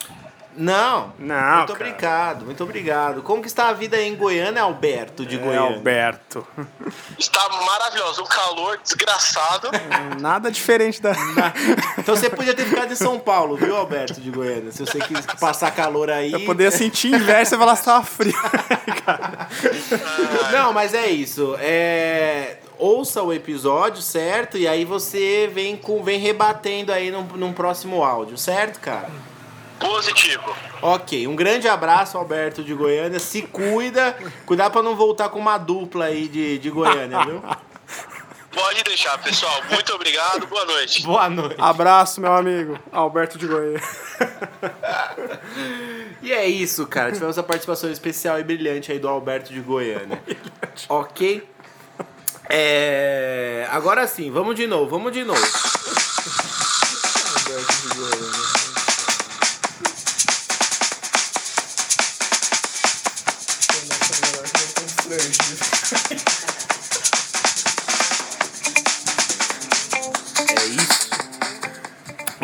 Não. 0.56 1.12
Não, 1.18 1.56
Muito 1.58 1.72
cara. 1.72 1.88
obrigado, 1.90 2.44
muito 2.46 2.62
obrigado. 2.64 3.22
Como 3.22 3.42
que 3.42 3.48
está 3.48 3.68
a 3.68 3.72
vida 3.72 3.96
aí 3.96 4.08
em 4.08 4.16
Goiânia, 4.16 4.62
Alberto 4.62 5.24
de 5.26 5.36
É, 5.36 5.38
Goiânia? 5.38 5.76
Alberto. 5.76 6.46
Está 7.18 7.48
maravilhoso. 7.48 8.22
Um 8.22 8.26
calor 8.26 8.78
desgraçado. 8.82 9.68
Nada 10.20 10.50
diferente 10.50 11.00
da. 11.02 11.12
Então 11.98 12.16
você 12.16 12.30
podia 12.30 12.54
ter 12.54 12.64
ficado 12.64 12.92
em 12.92 12.96
São 12.96 13.18
Paulo, 13.18 13.56
viu, 13.56 13.76
Alberto 13.76 14.20
de 14.20 14.30
Goiânia? 14.30 14.72
Se 14.72 14.84
você 14.84 14.98
quis 14.98 15.26
passar 15.38 15.70
calor 15.72 16.10
aí. 16.10 16.32
Eu 16.32 16.44
poderia 16.44 16.70
sentir 16.70 17.08
inverso 17.14 17.54
e 17.54 17.58
falar 17.58 17.76
se 17.76 17.84
tava 17.84 18.04
frio. 18.04 18.34
Não, 20.52 20.72
mas 20.72 20.94
é 20.94 21.06
isso. 21.06 21.56
É... 21.60 22.58
Ouça 22.78 23.22
o 23.22 23.32
episódio, 23.32 24.02
certo? 24.02 24.58
E 24.58 24.68
aí 24.68 24.84
você 24.84 25.50
vem, 25.52 25.76
com... 25.76 26.02
vem 26.02 26.18
rebatendo 26.18 26.92
aí 26.92 27.10
num, 27.10 27.22
num 27.22 27.52
próximo 27.52 28.04
áudio, 28.04 28.36
certo, 28.36 28.80
cara? 28.80 29.10
Positivo. 29.78 30.56
Ok, 30.80 31.26
um 31.26 31.36
grande 31.36 31.68
abraço, 31.68 32.16
Alberto 32.16 32.62
de 32.62 32.74
Goiânia. 32.74 33.18
Se 33.18 33.42
cuida. 33.42 34.16
Cuidar 34.44 34.70
pra 34.70 34.82
não 34.82 34.96
voltar 34.96 35.28
com 35.28 35.38
uma 35.38 35.58
dupla 35.58 36.06
aí 36.06 36.28
de, 36.28 36.58
de 36.58 36.70
Goiânia, 36.70 37.24
viu? 37.24 37.42
Pode 38.52 38.82
deixar, 38.84 39.18
pessoal. 39.18 39.62
Muito 39.70 39.92
obrigado. 39.92 40.46
Boa 40.46 40.64
noite. 40.64 41.02
Boa 41.02 41.28
noite. 41.28 41.56
Abraço, 41.58 42.22
meu 42.22 42.32
amigo. 42.32 42.78
Alberto 42.90 43.36
de 43.36 43.46
Goiânia. 43.46 43.82
E 46.22 46.32
é 46.32 46.46
isso, 46.46 46.86
cara. 46.86 47.12
Tivemos 47.12 47.38
a 47.38 47.42
participação 47.42 47.90
especial 47.90 48.40
e 48.40 48.42
brilhante 48.42 48.90
aí 48.90 48.98
do 48.98 49.08
Alberto 49.08 49.52
de 49.52 49.60
Goiânia. 49.60 50.20
ok? 50.88 51.46
É... 52.48 53.68
Agora 53.70 54.06
sim, 54.06 54.30
vamos 54.30 54.56
de 54.56 54.66
novo, 54.66 54.88
vamos 54.88 55.12
de 55.12 55.22
novo. 55.22 55.40
É 57.48 57.60
isso. 57.60 58.45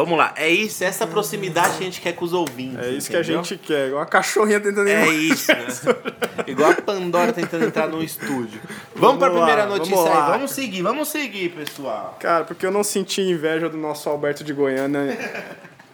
Vamos 0.05 0.19
lá, 0.19 0.35
é 0.37 0.49
isso, 0.51 0.83
essa 0.83 1.07
proximidade 1.07 1.77
que 1.77 1.83
a 1.83 1.87
gente 1.87 2.01
quer 2.01 2.13
com 2.13 2.25
os 2.25 2.33
ouvintes. 2.33 2.85
É 2.85 2.91
isso 2.91 3.09
que 3.09 3.17
entendeu? 3.17 3.39
a 3.39 3.43
gente 3.45 3.57
quer. 3.57 3.87
Igual 3.87 4.01
uma 4.01 4.07
cachorrinha 4.07 4.59
tentando 4.59 4.89
É 4.89 5.07
ir 5.09 5.33
isso, 5.33 5.53
né? 5.53 5.67
Igual 6.47 6.73
a 6.73 6.75
Pandora 6.75 7.33
tentando 7.33 7.67
entrar 7.67 7.87
no 7.87 8.03
estúdio. 8.03 8.61
Vamos, 8.97 9.01
Vamos 9.01 9.19
pra 9.19 9.31
primeira 9.31 9.65
lá, 9.65 9.69
notícia 9.69 9.95
vamos 9.95 10.11
aí. 10.11 10.17
lá. 10.17 10.31
Vamos 10.33 10.51
seguir, 10.51 10.83
vamos 10.83 11.09
seguir, 11.09 11.51
pessoal. 11.51 12.17
Cara, 12.19 12.45
porque 12.45 12.67
eu 12.67 12.73
não 12.73 12.83
senti 12.83 13.21
inveja 13.21 13.69
do 13.69 13.77
nosso 13.77 14.09
Alberto 14.09 14.43
de 14.43 14.53
Goiânia 14.53 15.17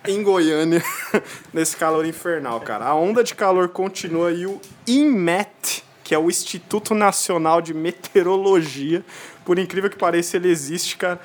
em 0.06 0.22
Goiânia 0.22 0.82
nesse 1.52 1.76
calor 1.76 2.06
infernal, 2.06 2.60
cara. 2.60 2.86
A 2.86 2.94
onda 2.94 3.22
de 3.22 3.34
calor 3.34 3.68
continua 3.68 4.32
e 4.32 4.46
o 4.46 4.58
INMET, 4.86 5.84
que 6.02 6.14
é 6.14 6.18
o 6.18 6.30
Instituto 6.30 6.94
Nacional 6.94 7.60
de 7.60 7.74
Meteorologia, 7.74 9.04
por 9.44 9.58
incrível 9.58 9.90
que 9.90 9.96
pareça, 9.96 10.36
ele 10.36 10.48
existe, 10.48 10.96
cara. 10.96 11.20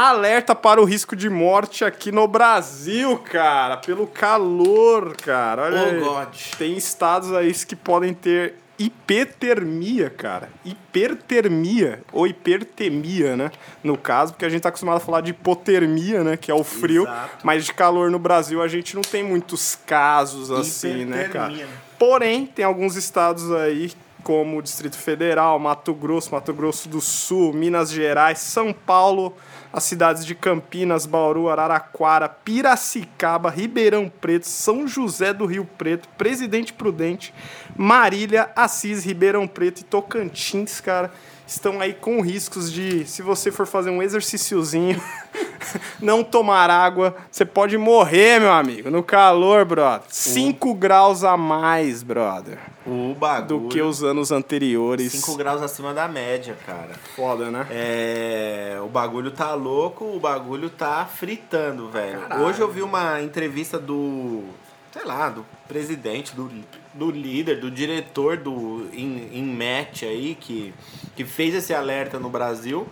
Alerta 0.00 0.54
para 0.54 0.80
o 0.80 0.84
risco 0.86 1.14
de 1.14 1.28
morte 1.28 1.84
aqui 1.84 2.10
no 2.10 2.26
Brasil, 2.26 3.18
cara, 3.18 3.76
pelo 3.76 4.06
calor, 4.06 5.14
cara. 5.14 5.64
Olha 5.64 6.00
Oh. 6.00 6.00
God. 6.14 6.34
Tem 6.56 6.74
estados 6.74 7.34
aí 7.34 7.52
que 7.52 7.76
podem 7.76 8.14
ter 8.14 8.54
hipertermia, 8.78 10.08
cara. 10.08 10.48
Hipertermia, 10.64 12.02
ou 12.14 12.26
hipertemia, 12.26 13.36
né? 13.36 13.50
No 13.84 13.98
caso, 13.98 14.32
porque 14.32 14.46
a 14.46 14.48
gente 14.48 14.62
tá 14.62 14.70
acostumado 14.70 14.96
a 14.96 15.00
falar 15.00 15.20
de 15.20 15.32
hipotermia, 15.32 16.24
né? 16.24 16.34
Que 16.38 16.50
é 16.50 16.54
o 16.54 16.64
frio. 16.64 17.02
Exato. 17.02 17.44
Mas 17.44 17.66
de 17.66 17.74
calor 17.74 18.10
no 18.10 18.18
Brasil 18.18 18.62
a 18.62 18.68
gente 18.68 18.94
não 18.94 19.02
tem 19.02 19.22
muitos 19.22 19.78
casos 19.84 20.50
assim, 20.50 21.04
né, 21.04 21.28
cara? 21.28 21.52
Porém, 21.98 22.46
tem 22.46 22.64
alguns 22.64 22.96
estados 22.96 23.52
aí, 23.52 23.92
como 24.22 24.56
o 24.56 24.62
Distrito 24.62 24.96
Federal, 24.96 25.58
Mato 25.58 25.92
Grosso, 25.92 26.32
Mato 26.32 26.54
Grosso 26.54 26.88
do 26.88 27.02
Sul, 27.02 27.52
Minas 27.52 27.90
Gerais, 27.90 28.38
São 28.38 28.72
Paulo, 28.72 29.36
as 29.72 29.84
cidades 29.84 30.24
de 30.24 30.34
Campinas, 30.34 31.06
Bauru, 31.06 31.48
Araraquara, 31.48 32.28
Piracicaba, 32.28 33.50
Ribeirão 33.50 34.08
Preto, 34.08 34.46
São 34.46 34.86
José 34.86 35.32
do 35.32 35.46
Rio 35.46 35.64
Preto, 35.64 36.08
Presidente 36.18 36.72
Prudente, 36.72 37.32
Marília, 37.76 38.50
Assis, 38.56 39.04
Ribeirão 39.04 39.46
Preto 39.46 39.80
e 39.80 39.84
Tocantins, 39.84 40.80
cara. 40.80 41.12
Estão 41.50 41.80
aí 41.80 41.92
com 41.92 42.20
riscos 42.20 42.72
de, 42.72 43.04
se 43.04 43.22
você 43.22 43.50
for 43.50 43.66
fazer 43.66 43.90
um 43.90 44.00
exercíciozinho, 44.00 45.02
não 46.00 46.22
tomar 46.22 46.70
água, 46.70 47.16
você 47.28 47.44
pode 47.44 47.76
morrer, 47.76 48.38
meu 48.38 48.52
amigo, 48.52 48.88
no 48.88 49.02
calor, 49.02 49.64
brother. 49.64 50.06
5 50.08 50.72
graus 50.74 51.24
a 51.24 51.36
mais, 51.36 52.04
brother, 52.04 52.56
O 52.86 53.16
bagulho. 53.18 53.62
do 53.62 53.68
que 53.68 53.82
os 53.82 54.04
anos 54.04 54.30
anteriores. 54.30 55.10
5 55.10 55.36
graus 55.36 55.60
acima 55.60 55.92
da 55.92 56.06
média, 56.06 56.56
cara. 56.64 56.92
Foda, 57.16 57.50
né? 57.50 57.66
É, 57.68 58.78
o 58.84 58.86
bagulho 58.86 59.32
tá 59.32 59.52
louco, 59.52 60.04
o 60.04 60.20
bagulho 60.20 60.70
tá 60.70 61.04
fritando, 61.04 61.88
velho. 61.90 62.20
Caralho. 62.20 62.44
Hoje 62.44 62.60
eu 62.60 62.70
vi 62.70 62.80
uma 62.80 63.20
entrevista 63.20 63.76
do, 63.76 64.44
sei 64.92 65.04
lá, 65.04 65.28
do 65.28 65.44
presidente, 65.66 66.32
do, 66.32 66.48
do 66.94 67.10
líder, 67.10 67.60
do 67.60 67.70
diretor 67.70 68.36
do 68.36 68.88
In, 68.92 69.30
Inmet 69.38 70.04
aí, 70.04 70.34
que, 70.34 70.74
que 71.16 71.24
fez 71.24 71.54
esse 71.54 71.72
alerta 71.74 72.18
no 72.18 72.28
Brasil. 72.30 72.88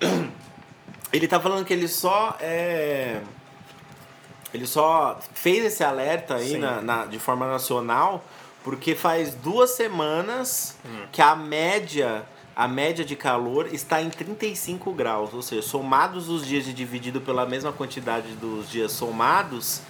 Ele 1.12 1.28
tá 1.28 1.38
falando 1.40 1.64
que 1.64 1.72
ele 1.72 1.86
só 1.88 2.36
é. 2.40 3.20
Ele 4.52 4.66
só 4.66 5.18
fez 5.32 5.64
esse 5.64 5.82
alerta 5.84 6.36
aí 6.36 6.56
na, 6.58 6.80
na- 6.80 7.06
de 7.06 7.18
forma 7.18 7.46
nacional 7.46 8.24
porque 8.62 8.94
faz 8.94 9.34
duas 9.34 9.70
semanas 9.70 10.76
Hum. 10.84 11.06
que 11.12 11.20
a 11.20 11.34
média 11.36 12.24
a 12.56 12.66
média 12.68 13.04
de 13.04 13.16
calor 13.16 13.66
está 13.74 14.00
em 14.00 14.08
35 14.08 14.92
graus, 14.92 15.34
ou 15.34 15.42
seja, 15.42 15.60
somados 15.60 16.28
os 16.28 16.46
dias 16.46 16.68
e 16.68 16.72
dividido 16.72 17.20
pela 17.20 17.44
mesma 17.44 17.72
quantidade 17.72 18.28
dos 18.34 18.70
dias 18.70 18.92
somados, 18.92 19.80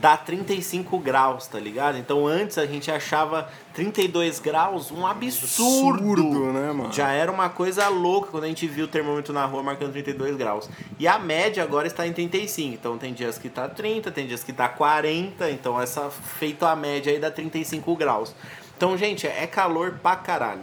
dá 0.00 0.16
35 0.16 0.98
graus, 0.98 1.46
tá 1.46 1.58
ligado? 1.58 1.98
Então 1.98 2.26
antes 2.26 2.58
a 2.58 2.66
gente 2.66 2.90
achava 2.90 3.48
32 3.74 4.38
graus 4.38 4.90
um 4.90 5.06
absurdo. 5.06 5.98
Absurdo, 5.98 6.52
né, 6.52 6.72
mano? 6.72 6.92
Já 6.92 7.10
era 7.10 7.30
uma 7.30 7.48
coisa 7.48 7.88
louca 7.88 8.30
quando 8.30 8.44
a 8.44 8.48
gente 8.48 8.66
viu 8.66 8.84
o 8.84 8.88
termômetro 8.88 9.32
na 9.32 9.44
rua 9.44 9.62
marcando 9.62 9.92
32 9.92 10.36
graus. 10.36 10.68
E 10.98 11.06
a 11.06 11.18
média 11.18 11.62
agora 11.62 11.86
está 11.86 12.06
em 12.06 12.12
35. 12.12 12.74
Então 12.74 12.98
tem 12.98 13.12
dias 13.12 13.38
que 13.38 13.48
tá 13.48 13.68
30, 13.68 14.10
tem 14.10 14.26
dias 14.26 14.44
que 14.44 14.52
tá 14.52 14.68
40. 14.68 15.50
Então 15.50 15.80
essa 15.80 16.10
feito 16.10 16.64
a 16.64 16.74
média 16.74 17.12
aí 17.12 17.18
dá 17.18 17.30
35 17.30 17.94
graus. 17.96 18.34
Então, 18.78 18.96
gente, 18.96 19.26
é 19.26 19.44
calor 19.44 19.98
pra 20.00 20.14
caralho. 20.14 20.60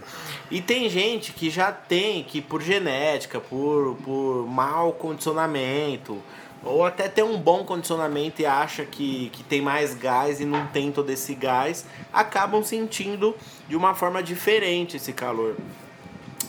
E 0.49 0.61
tem 0.61 0.87
gente 0.87 1.33
que 1.33 1.49
já 1.49 1.73
tem, 1.73 2.23
que 2.23 2.41
por 2.41 2.61
genética, 2.61 3.41
por, 3.41 3.97
por 4.05 4.47
mau 4.47 4.93
condicionamento, 4.93 6.23
ou 6.65 6.83
até 6.83 7.07
tem 7.07 7.23
um 7.23 7.37
bom 7.37 7.63
condicionamento 7.63 8.41
e 8.41 8.45
acha 8.45 8.83
que, 8.83 9.29
que 9.29 9.43
tem 9.43 9.61
mais 9.61 9.93
gás 9.93 10.41
e 10.41 10.45
não 10.45 10.65
tem 10.67 10.91
todo 10.91 11.09
esse 11.11 11.35
gás, 11.35 11.85
acabam 12.11 12.63
sentindo 12.63 13.35
de 13.69 13.75
uma 13.75 13.93
forma 13.93 14.21
diferente 14.23 14.97
esse 14.97 15.13
calor. 15.13 15.55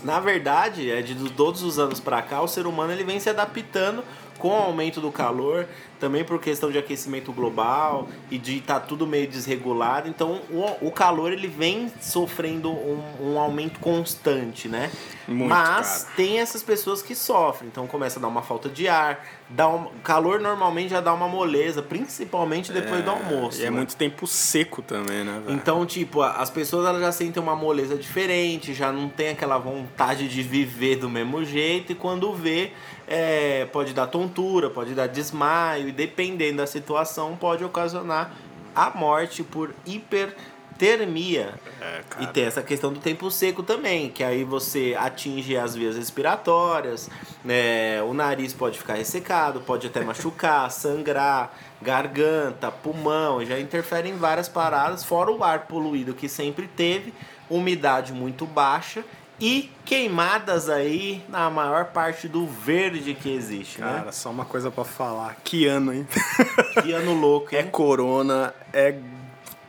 Na 0.02 0.18
verdade, 0.18 0.90
é 0.90 1.02
de 1.02 1.14
todos 1.32 1.62
os 1.62 1.78
anos 1.78 2.00
pra 2.00 2.22
cá, 2.22 2.40
o 2.40 2.48
ser 2.48 2.66
humano 2.66 2.92
ele 2.92 3.04
vem 3.04 3.20
se 3.20 3.28
adaptando 3.28 4.02
com 4.38 4.48
o 4.48 4.54
aumento 4.54 5.00
do 5.00 5.12
calor, 5.12 5.66
também 5.98 6.24
por 6.24 6.40
questão 6.40 6.70
de 6.70 6.78
aquecimento 6.78 7.32
global 7.32 8.08
e 8.30 8.38
de 8.38 8.58
estar 8.58 8.80
tudo 8.80 9.06
meio 9.06 9.26
desregulado. 9.26 10.08
Então, 10.08 10.40
o, 10.50 10.88
o 10.88 10.90
calor 10.90 11.32
ele 11.32 11.48
vem 11.48 11.92
sofrendo 12.00 12.70
um, 12.70 13.02
um 13.20 13.38
aumento 13.38 13.80
constante, 13.80 14.68
né? 14.68 14.90
Muito, 15.28 15.48
Mas 15.48 16.04
cara. 16.04 16.16
tem 16.16 16.38
essas 16.38 16.62
pessoas 16.62 17.02
que 17.02 17.14
sofrem, 17.14 17.68
então 17.68 17.86
começa 17.86 18.18
a 18.18 18.22
dar 18.22 18.28
uma 18.28 18.42
falta 18.42 18.68
de 18.68 18.86
ar, 18.86 19.26
dá 19.48 19.68
um, 19.68 19.86
calor 20.04 20.40
normalmente 20.40 20.90
já 20.90 21.00
dá 21.00 21.12
uma 21.12 21.26
moleza, 21.26 21.82
principalmente 21.82 22.72
depois 22.72 23.04
do 23.04 23.10
almoço. 23.10 23.60
E 23.60 23.64
é 23.64 23.70
né? 23.70 23.76
muito 23.76 23.96
tempo 23.96 24.26
seco 24.26 24.82
também, 24.82 25.24
né, 25.24 25.40
velho? 25.44 25.56
Então, 25.56 25.84
tipo, 25.84 26.22
as 26.22 26.48
pessoas 26.48 26.86
elas 26.86 27.00
já 27.00 27.12
sentem 27.12 27.42
uma 27.42 27.56
moleza 27.56 27.96
diferente, 27.96 28.72
já 28.72 28.92
não 28.92 29.08
tem 29.08 29.30
aquela 29.30 29.58
vontade 29.58 30.28
de 30.28 30.42
viver 30.42 30.96
do 30.96 31.08
mesmo 31.08 31.44
jeito, 31.44 31.92
e 31.92 31.94
quando 31.94 32.32
vê, 32.32 32.72
é, 33.08 33.66
pode 33.66 33.92
dar 33.92 34.06
tontura, 34.06 34.70
pode 34.70 34.94
dar 34.94 35.06
desmaio, 35.06 35.85
e 35.88 35.92
dependendo 35.92 36.58
da 36.58 36.66
situação, 36.66 37.36
pode 37.36 37.64
ocasionar 37.64 38.32
a 38.74 38.90
morte 38.90 39.42
por 39.42 39.74
hipertermia. 39.86 41.54
É, 41.80 42.02
E 42.20 42.26
tem 42.26 42.44
essa 42.44 42.62
questão 42.62 42.92
do 42.92 43.00
tempo 43.00 43.30
seco 43.30 43.62
também, 43.62 44.10
que 44.10 44.22
aí 44.22 44.44
você 44.44 44.94
atinge 44.98 45.56
as 45.56 45.74
vias 45.74 45.96
respiratórias, 45.96 47.08
né? 47.44 48.02
O 48.02 48.12
nariz 48.12 48.52
pode 48.52 48.78
ficar 48.78 48.94
ressecado, 48.94 49.60
pode 49.60 49.86
até 49.86 50.02
machucar, 50.02 50.68
sangrar, 50.72 51.54
garganta, 51.80 52.70
pulmão, 52.70 53.44
já 53.44 53.58
interfere 53.58 54.08
em 54.08 54.16
várias 54.16 54.48
paradas, 54.48 55.04
fora 55.04 55.30
o 55.30 55.42
ar 55.42 55.66
poluído 55.66 56.12
que 56.14 56.28
sempre 56.28 56.66
teve, 56.66 57.14
umidade 57.48 58.12
muito 58.12 58.44
baixa 58.44 59.04
e 59.40 59.70
queimadas 59.84 60.68
aí 60.68 61.22
na 61.28 61.48
maior 61.50 61.86
parte 61.86 62.26
do 62.28 62.46
verde 62.46 63.14
que 63.14 63.28
existe, 63.32 63.78
Cara, 63.78 64.10
só 64.12 64.30
uma 64.30 64.44
coisa 64.44 64.70
pra 64.70 64.84
falar. 64.84 65.36
Que 65.44 65.66
ano, 65.66 65.92
hein? 65.92 66.06
né? 66.08 66.82
Que 66.82 66.92
ano 66.92 67.12
louco, 67.14 67.54
É 67.54 67.60
hein? 67.60 67.68
corona, 67.70 68.54
é 68.72 68.94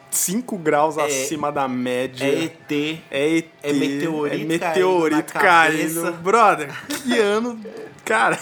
5 0.09 0.57
graus 0.57 0.97
É- 0.97 1.03
acima 1.05 1.51
da 1.51 1.67
média. 1.67 2.25
É 2.25 2.43
ET. 2.45 2.99
É 3.11 3.29
ET, 3.37 3.49
É 3.61 3.73
meteorito 3.73 4.35
é 4.41 4.45
meteorito 4.45 5.33
caindo 5.33 6.01
caindo. 6.01 6.13
Brother, 6.23 6.73
que 6.87 7.17
ano. 7.19 7.59
Cara, 8.05 8.39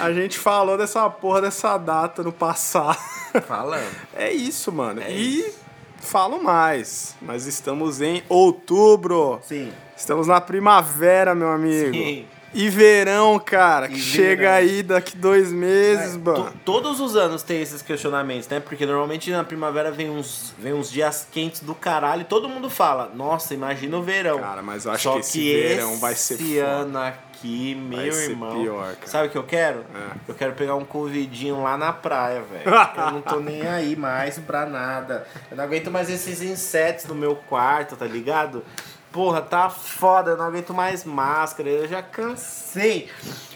a 0.00 0.10
gente 0.14 0.38
falou 0.38 0.78
dessa 0.78 1.08
porra 1.10 1.42
dessa 1.42 1.76
data 1.76 2.22
no 2.22 2.32
passado. 2.32 2.98
Falando. 3.46 3.94
É 4.14 4.32
isso, 4.32 4.72
mano. 4.72 5.02
É 5.02 5.10
e 5.12 5.52
falo 6.00 6.42
mais. 6.42 7.14
Nós 7.20 7.46
estamos 7.46 8.00
em 8.00 8.22
outubro. 8.30 9.40
Sim. 9.42 9.70
Estamos 10.02 10.26
na 10.26 10.40
primavera, 10.40 11.32
meu 11.32 11.46
amigo. 11.48 11.94
Sim. 11.94 12.26
E 12.52 12.68
verão, 12.68 13.38
cara, 13.38 13.88
que 13.88 14.00
chega 14.00 14.52
aí 14.52 14.82
daqui 14.82 15.16
dois 15.16 15.52
meses, 15.52 16.16
É, 16.16 16.18
mano. 16.18 16.46
to- 16.46 16.52
todos 16.64 16.98
os 16.98 17.14
anos 17.14 17.44
tem 17.44 17.62
esses 17.62 17.80
questionamentos, 17.82 18.48
né? 18.48 18.58
Porque 18.58 18.84
normalmente 18.84 19.30
na 19.30 19.44
primavera 19.44 19.92
vem 19.92 20.10
uns, 20.10 20.52
vem 20.58 20.72
uns 20.72 20.90
dias 20.90 21.24
quentes 21.30 21.60
do 21.60 21.72
caralho 21.72 22.22
e 22.22 22.24
todo 22.24 22.48
mundo 22.48 22.68
fala, 22.68 23.12
nossa, 23.14 23.54
imagina 23.54 23.96
o 23.96 24.02
verão. 24.02 24.40
Cara, 24.40 24.60
mas 24.60 24.84
eu 24.86 24.90
acho 24.92 25.04
Só 25.04 25.12
que 25.14 25.20
esse 25.20 25.52
verão 25.52 25.96
vai 25.98 26.16
ser 26.16 26.34
esse 26.34 26.58
ano 26.58 26.98
aqui, 26.98 27.76
meu 27.76 28.12
ser 28.12 28.30
irmão. 28.30 28.60
pior, 28.60 28.96
cara. 28.96 29.06
Sabe 29.06 29.28
o 29.28 29.30
que 29.30 29.38
eu 29.38 29.44
quero? 29.44 29.78
É. 29.94 30.16
Eu 30.26 30.34
quero 30.34 30.52
pegar 30.54 30.74
um 30.74 30.84
convidinho 30.84 31.62
lá 31.62 31.78
na 31.78 31.92
praia, 31.92 32.42
velho. 32.42 32.64
eu 33.06 33.10
não 33.12 33.22
tô 33.22 33.38
nem 33.38 33.62
aí 33.68 33.94
mais 33.94 34.36
pra 34.40 34.66
nada. 34.66 35.26
Eu 35.48 35.56
não 35.56 35.62
aguento 35.62 35.92
mais 35.92 36.10
esses 36.10 36.42
insetos 36.42 37.04
no 37.06 37.14
meu 37.14 37.36
quarto, 37.36 37.94
tá 37.96 38.04
ligado? 38.04 38.64
Porra, 39.12 39.42
tá 39.42 39.68
foda, 39.68 40.30
eu 40.30 40.36
não 40.36 40.46
aguento 40.46 40.72
mais 40.72 41.04
máscara, 41.04 41.68
eu 41.68 41.86
já 41.86 42.02
cansei. 42.02 43.10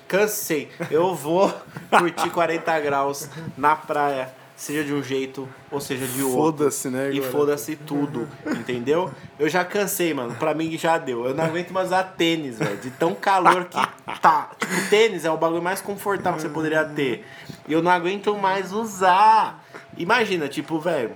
Cansei. 0.06 0.70
Eu 0.90 1.14
vou 1.14 1.52
curtir 1.90 2.30
40 2.30 2.80
graus 2.80 3.28
na 3.56 3.74
praia 3.74 4.32
seja 4.56 4.82
de 4.82 4.92
um 4.92 5.02
jeito 5.02 5.46
ou 5.70 5.80
seja 5.80 6.06
de 6.06 6.22
outro. 6.22 6.40
Foda-se, 6.40 6.88
né? 6.88 7.12
E 7.12 7.18
agora? 7.18 7.32
foda-se 7.32 7.76
tudo, 7.76 8.26
entendeu? 8.46 9.10
Eu 9.38 9.48
já 9.48 9.64
cansei, 9.64 10.14
mano. 10.14 10.34
Pra 10.34 10.54
mim 10.54 10.76
já 10.78 10.96
deu. 10.96 11.26
Eu 11.26 11.34
não 11.34 11.44
aguento 11.44 11.70
mais 11.72 11.88
usar 11.88 12.02
tênis, 12.16 12.58
velho. 12.58 12.78
De 12.78 12.90
tão 12.90 13.14
calor 13.14 13.66
que 13.66 13.78
tá. 14.20 14.50
Tipo, 14.58 14.90
tênis 14.90 15.24
é 15.24 15.30
o 15.30 15.36
bagulho 15.36 15.62
mais 15.62 15.80
confortável 15.80 16.36
que 16.36 16.42
você 16.42 16.48
poderia 16.48 16.84
ter. 16.84 17.24
E 17.68 17.72
eu 17.72 17.82
não 17.82 17.90
aguento 17.90 18.34
mais 18.36 18.72
usar. 18.72 19.62
Imagina, 19.96 20.48
tipo, 20.48 20.78
velho. 20.80 21.12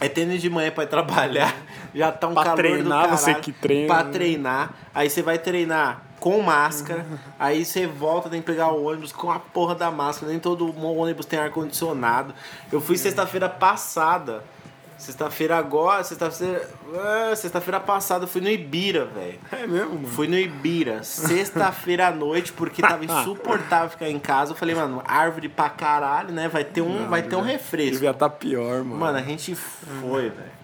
É 0.00 0.08
tênis 0.08 0.40
de 0.40 0.48
manhã 0.48 0.70
pra 0.70 0.84
ir 0.84 0.88
trabalhar. 0.88 1.54
Já 1.94 2.10
tá 2.10 2.26
um 2.28 2.34
Pra 2.34 2.42
calor 2.44 2.56
do 2.56 2.62
treinar, 2.62 3.00
caralho. 3.02 3.18
você 3.18 3.34
que 3.34 3.52
treina, 3.52 3.86
Pra 3.94 4.04
né? 4.04 4.10
treinar. 4.10 4.70
Aí 4.94 5.10
você 5.10 5.22
vai 5.22 5.38
treinar 5.38 6.02
com 6.18 6.40
máscara. 6.40 7.04
Aí 7.38 7.64
você 7.64 7.86
volta, 7.86 8.30
tem 8.30 8.40
que 8.40 8.46
pegar 8.46 8.68
o 8.72 8.84
ônibus 8.84 9.12
com 9.12 9.30
a 9.30 9.38
porra 9.38 9.74
da 9.74 9.90
máscara. 9.90 10.30
Nem 10.32 10.40
todo 10.40 10.74
ônibus 10.84 11.26
tem 11.26 11.38
ar-condicionado. 11.38 12.34
Eu 12.72 12.80
fui 12.80 12.96
sexta-feira 12.96 13.48
passada. 13.48 14.42
Sexta-feira 15.00 15.56
agora, 15.56 16.04
sexta-feira. 16.04 16.68
ah, 16.94 17.34
Sexta-feira 17.34 17.80
passada 17.80 18.24
eu 18.24 18.28
fui 18.28 18.42
no 18.42 18.50
Ibira, 18.50 19.06
velho. 19.06 19.38
É 19.50 19.66
mesmo, 19.66 19.94
mano. 19.94 20.08
Fui 20.08 20.28
no 20.28 20.36
Ibira, 20.36 21.02
sexta-feira 21.02 22.08
à 22.08 22.10
noite, 22.10 22.52
porque 22.52 22.82
tava 22.82 23.02
insuportável 23.06 23.88
ficar 23.88 24.10
em 24.10 24.18
casa. 24.18 24.52
Eu 24.52 24.56
falei, 24.56 24.74
mano, 24.74 25.02
árvore 25.06 25.48
pra 25.48 25.70
caralho, 25.70 26.32
né? 26.32 26.48
Vai 26.48 26.64
ter 26.64 26.82
um, 26.82 27.08
vai 27.08 27.22
ter 27.22 27.34
um 27.34 27.40
refresco. 27.40 27.92
Devia 27.92 28.10
estar 28.10 28.28
pior, 28.28 28.84
mano. 28.84 28.96
Mano, 29.00 29.18
a 29.18 29.22
gente 29.22 29.54
foi, 29.54 30.28
velho. 30.28 30.60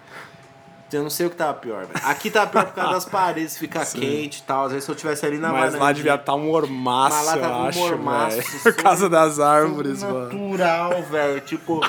Eu 0.93 1.01
não 1.03 1.09
sei 1.09 1.25
o 1.25 1.29
que 1.31 1.35
tava 1.35 1.55
pior, 1.55 1.85
velho. 1.85 1.99
Aqui 2.05 2.29
tava 2.29 2.47
pior 2.47 2.65
por 2.65 2.73
causa 2.75 2.91
das 2.93 3.05
paredes, 3.05 3.57
fica 3.57 3.83
quente 3.91 4.37
e 4.39 4.43
tal. 4.43 4.65
Às 4.65 4.71
vezes 4.71 4.85
se 4.85 4.91
eu 4.91 4.95
tivesse 4.95 5.25
ali 5.25 5.39
na 5.39 5.51
Mas 5.51 5.73
lá 5.73 5.91
devia 5.91 6.13
estar 6.13 6.35
um 6.35 6.45
mormaço, 6.45 7.15
Mas 7.17 7.25
lá 7.25 7.37
tava 7.37 7.57
um 7.63 7.65
acho, 7.67 7.79
mormaço, 7.79 8.39
Por 8.63 8.75
causa 8.75 9.09
das 9.09 9.39
árvores, 9.39 10.03
mano. 10.03 10.25
natural, 10.25 11.01
velho. 11.09 11.41
Tipo, 11.41 11.81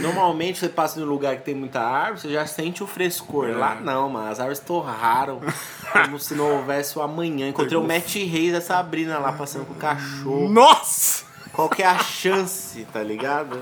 normalmente 0.00 0.58
você 0.58 0.68
passa 0.68 0.98
num 1.00 1.06
lugar 1.06 1.36
que 1.36 1.42
tem 1.42 1.54
muita 1.54 1.80
árvore, 1.80 2.20
você 2.20 2.32
já 2.32 2.46
sente 2.46 2.82
o 2.82 2.86
frescor. 2.86 3.48
É. 3.48 3.54
Lá 3.54 3.74
não, 3.76 4.08
mano. 4.08 4.30
As 4.30 4.40
árvores 4.40 4.60
torraram 4.60 5.40
como 5.92 6.18
se 6.18 6.34
não 6.34 6.56
houvesse 6.56 6.98
o 6.98 7.02
amanhã. 7.02 7.48
Encontrei 7.48 7.78
o 7.78 7.82
Matt 7.84 8.14
Reis 8.14 8.52
e 8.52 8.56
a 8.56 8.60
Sabrina 8.60 9.18
lá 9.18 9.32
passando 9.32 9.66
com 9.66 9.74
o 9.74 9.76
cachorro. 9.76 10.48
Nossa! 10.48 11.24
Qual 11.52 11.68
que 11.68 11.82
é 11.82 11.86
a 11.86 11.98
chance, 11.98 12.86
tá 12.92 13.02
ligado? 13.02 13.58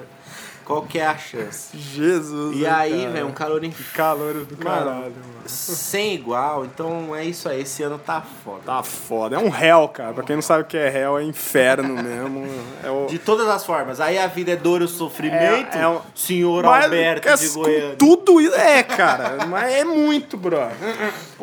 Qual 0.66 0.82
que 0.82 0.98
é 0.98 1.06
a 1.06 1.16
chance? 1.16 1.68
Jesus. 1.78 2.56
E 2.58 2.66
aí, 2.66 3.06
velho, 3.06 3.28
um 3.28 3.32
calor 3.32 3.62
inferno. 3.64 3.92
Calor 3.94 4.34
do 4.44 4.56
caralho, 4.56 5.00
mano. 5.02 5.12
Sem 5.46 6.12
igual, 6.14 6.64
então 6.64 7.14
é 7.14 7.24
isso 7.24 7.48
aí. 7.48 7.60
Esse 7.62 7.84
ano 7.84 7.98
tá 7.98 8.20
foda. 8.44 8.62
Tá 8.66 8.82
foda. 8.82 9.36
É 9.36 9.38
um 9.38 9.48
réu, 9.48 9.86
cara. 9.88 10.12
Pra 10.12 10.24
quem 10.24 10.34
não 10.34 10.42
sabe 10.42 10.62
o 10.62 10.66
que 10.66 10.76
é 10.76 10.88
réu, 10.88 11.16
é 11.18 11.22
inferno 11.22 11.94
mesmo. 12.02 12.44
É 12.82 12.90
o... 12.90 13.06
De 13.06 13.16
todas 13.16 13.48
as 13.48 13.64
formas. 13.64 14.00
Aí 14.00 14.18
a 14.18 14.26
vida 14.26 14.50
é 14.50 14.56
dor 14.56 14.82
e 14.82 14.88
sofrimento. 14.88 15.76
É- 15.76 15.82
é 15.82 15.88
um- 15.88 16.00
Senhor 16.16 16.64
Mas 16.64 16.84
Alberto 16.86 17.28
é 17.28 17.36
de 17.36 17.48
Goiânia. 17.50 17.96
Tudo 17.96 18.40
isso. 18.40 18.56
É, 18.56 18.82
cara. 18.82 19.46
Mas 19.46 19.72
é 19.72 19.84
muito, 19.84 20.36
bro. 20.36 20.58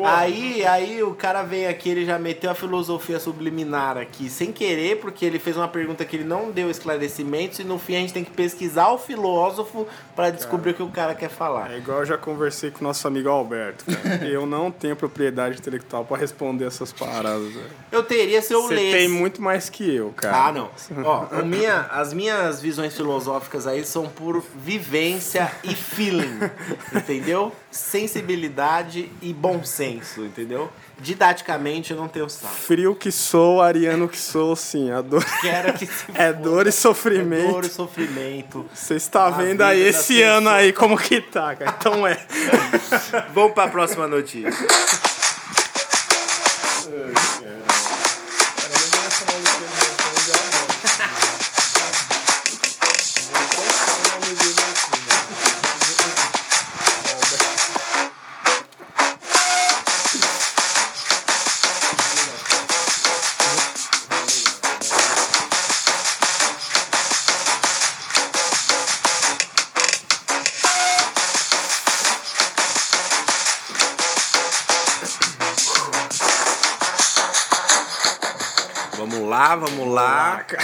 Aí, 0.04 0.64
aí 0.66 1.02
o 1.02 1.14
cara 1.14 1.42
vem 1.42 1.66
aqui, 1.66 1.88
ele 1.88 2.04
já 2.04 2.18
meteu 2.18 2.50
a 2.50 2.54
filosofia 2.54 3.18
subliminar 3.18 3.96
aqui, 3.96 4.28
sem 4.28 4.52
querer, 4.52 4.98
porque 5.00 5.24
ele 5.24 5.38
fez 5.38 5.56
uma 5.56 5.68
pergunta 5.68 6.04
que 6.04 6.16
ele 6.16 6.24
não 6.24 6.50
deu 6.50 6.70
esclarecimentos 6.70 7.58
e 7.60 7.64
no 7.64 7.78
fim 7.78 7.96
a 7.96 8.00
gente 8.00 8.12
tem 8.12 8.24
que 8.24 8.30
pesquisar 8.30 8.88
o 8.88 8.98
filósofo 9.14 9.86
pra 10.14 10.30
descobrir 10.30 10.72
o 10.72 10.74
que 10.74 10.82
o 10.82 10.88
cara 10.88 11.14
quer 11.14 11.30
falar. 11.30 11.72
É 11.72 11.78
igual 11.78 12.00
eu 12.00 12.06
já 12.06 12.18
conversei 12.18 12.70
com 12.70 12.80
o 12.80 12.82
nosso 12.82 13.06
amigo 13.06 13.28
Alberto, 13.28 13.84
cara. 13.84 14.24
Eu 14.34 14.46
não 14.46 14.70
tenho 14.70 14.96
propriedade 14.96 15.58
intelectual 15.58 16.04
pra 16.04 16.16
responder 16.16 16.64
essas 16.66 16.92
paradas, 16.92 17.52
velho. 17.52 17.70
Eu 17.92 18.02
teria 18.02 18.42
se 18.42 18.52
eu 18.52 18.62
Você 18.62 18.74
lesse. 18.74 18.96
tem 18.98 19.08
muito 19.08 19.40
mais 19.40 19.68
que 19.68 19.94
eu, 19.94 20.12
cara. 20.16 20.46
Ah, 20.46 20.52
não. 20.52 20.70
Ó, 21.04 21.42
minha, 21.44 21.80
as 21.90 22.12
minhas 22.12 22.60
visões 22.60 22.94
filosóficas 22.96 23.66
aí 23.66 23.84
são 23.84 24.08
por 24.08 24.42
vivência 24.56 25.50
e 25.62 25.74
feeling, 25.74 26.40
entendeu? 26.94 27.52
Sensibilidade 27.70 29.10
e 29.22 29.32
bom 29.32 29.62
senso, 29.64 30.22
entendeu? 30.24 30.70
Didaticamente 31.04 31.92
eu 31.92 31.98
não 31.98 32.08
tenho 32.08 32.26
saco. 32.30 32.54
Frio 32.54 32.94
que 32.94 33.12
sou, 33.12 33.60
ariano 33.60 34.08
que 34.08 34.16
sou, 34.16 34.56
sim. 34.56 34.90
A 34.90 35.02
dor... 35.02 35.22
Quero 35.42 35.74
que 35.74 35.86
se 35.86 36.06
É 36.14 36.32
dor 36.32 36.66
e 36.66 36.72
sofrimento. 36.72 37.46
É 37.46 37.52
dor 37.52 37.64
e 37.66 37.68
sofrimento. 37.68 38.64
Você 38.72 38.94
está 38.94 39.26
A 39.26 39.30
vendo 39.30 39.60
aí 39.60 39.82
esse 39.82 40.14
pessoa. 40.14 40.38
ano 40.38 40.48
aí 40.48 40.72
como 40.72 40.96
que 40.96 41.20
tá, 41.20 41.54
cara. 41.56 41.76
Então 41.78 42.06
é. 42.06 42.18
Vamos 43.34 43.52
pra 43.52 43.68
próxima 43.68 44.08
notícia. 44.08 44.50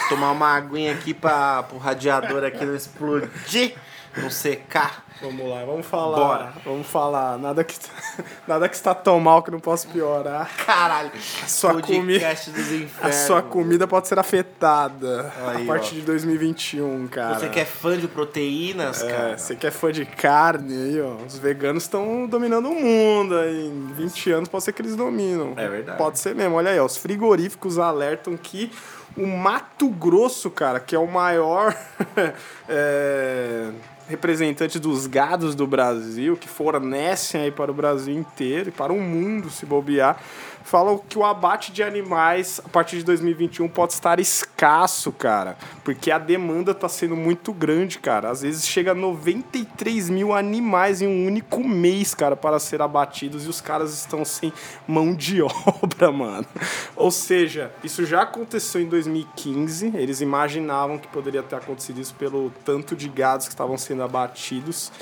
Tomar 0.08 0.32
uma 0.32 0.54
aguinha 0.56 0.92
aqui 0.92 1.12
pra, 1.14 1.62
pro 1.64 1.78
radiador 1.78 2.44
aqui 2.44 2.64
não 2.64 2.74
explodir, 2.74 3.74
não 4.16 4.30
secar. 4.30 5.04
Vamos 5.22 5.50
lá, 5.50 5.62
vamos 5.66 5.84
falar. 5.84 6.16
Bora. 6.16 6.52
Vamos 6.64 6.86
falar. 6.86 7.36
Nada 7.36 7.62
que, 7.62 7.76
nada 8.48 8.66
que 8.70 8.74
está 8.74 8.94
tão 8.94 9.20
mal 9.20 9.42
que 9.42 9.50
não 9.50 9.60
possa 9.60 9.86
piorar. 9.86 10.50
Caralho. 10.64 11.10
sua 11.46 11.74
Podcast 11.74 12.50
dos 12.50 12.90
A 13.02 13.12
sua 13.12 13.42
comida 13.42 13.86
pode 13.86 14.08
ser 14.08 14.18
afetada 14.18 15.30
Aí, 15.48 15.62
a 15.62 15.66
partir 15.66 15.96
ó. 15.96 15.98
de 15.98 16.00
2021, 16.06 17.06
cara. 17.08 17.38
Você 17.38 17.50
que 17.50 17.60
é 17.60 17.66
fã 17.66 17.98
de 17.98 18.08
proteínas, 18.08 19.02
É, 19.02 19.12
cara. 19.12 19.36
você 19.38 19.54
que 19.54 19.66
é 19.66 19.70
fã 19.70 19.92
de 19.92 20.06
carne 20.06 20.72
aí, 20.74 21.02
ó. 21.02 21.16
Os 21.26 21.36
veganos 21.36 21.82
estão 21.82 22.26
dominando 22.26 22.70
o 22.70 22.74
mundo 22.74 23.36
aí. 23.36 23.66
Em 23.66 23.92
20 23.92 24.32
anos 24.32 24.48
pode 24.48 24.64
ser 24.64 24.72
que 24.72 24.80
eles 24.80 24.96
dominam. 24.96 25.52
É 25.58 25.68
verdade. 25.68 25.98
Pode 25.98 26.18
ser 26.18 26.34
mesmo. 26.34 26.54
Olha 26.56 26.70
aí, 26.70 26.80
ó. 26.80 26.86
Os 26.86 26.96
frigoríficos 26.96 27.78
alertam 27.78 28.38
que 28.38 28.72
o 29.16 29.26
Mato 29.26 29.88
Grosso, 29.88 30.50
cara, 30.50 30.80
que 30.80 30.94
é 30.94 30.98
o 30.98 31.06
maior 31.06 31.76
é, 32.68 33.70
representante 34.08 34.78
dos 34.78 35.06
gados 35.06 35.54
do 35.54 35.66
Brasil, 35.66 36.36
que 36.36 36.48
fornecem 36.48 37.42
aí 37.42 37.50
para 37.50 37.70
o 37.70 37.74
Brasil 37.74 38.14
inteiro 38.14 38.68
e 38.68 38.72
para 38.72 38.92
o 38.92 39.00
mundo 39.00 39.50
se 39.50 39.64
bobear, 39.64 40.20
falam 40.64 40.98
que 40.98 41.18
o 41.18 41.24
abate 41.24 41.72
de 41.72 41.82
animais 41.82 42.60
a 42.64 42.68
partir 42.68 42.98
de 42.98 43.04
2021 43.04 43.68
pode 43.68 43.92
estar 43.92 44.20
escasso, 44.20 45.10
cara, 45.12 45.56
porque 45.84 46.10
a 46.10 46.18
demanda 46.18 46.72
está 46.72 46.88
sendo 46.88 47.16
muito 47.16 47.52
grande, 47.52 47.98
cara. 47.98 48.30
Às 48.30 48.42
vezes 48.42 48.66
chega 48.66 48.92
a 48.92 48.94
93 48.94 50.10
mil 50.10 50.34
animais 50.34 51.02
em 51.02 51.06
um 51.06 51.26
único 51.26 51.66
mês, 51.66 52.14
cara, 52.14 52.36
para 52.36 52.58
ser 52.58 52.82
abatidos 52.82 53.46
e 53.46 53.48
os 53.48 53.60
caras 53.60 53.92
estão 53.92 54.24
sem 54.24 54.52
mão 54.86 55.14
de 55.14 55.42
obra, 55.42 56.12
mano. 56.12 56.46
Ou 56.94 57.10
seja, 57.10 57.72
isso 57.82 58.04
já 58.04 58.22
aconteceu 58.22 58.80
em 58.80 58.88
2015, 59.00 59.92
eles 59.96 60.20
imaginavam 60.20 60.98
que 60.98 61.08
poderia 61.08 61.42
ter 61.42 61.56
acontecido 61.56 62.00
isso 62.00 62.14
pelo 62.14 62.50
tanto 62.64 62.94
de 62.94 63.08
gados 63.08 63.46
que 63.46 63.52
estavam 63.52 63.78
sendo 63.78 64.02
abatidos, 64.02 64.92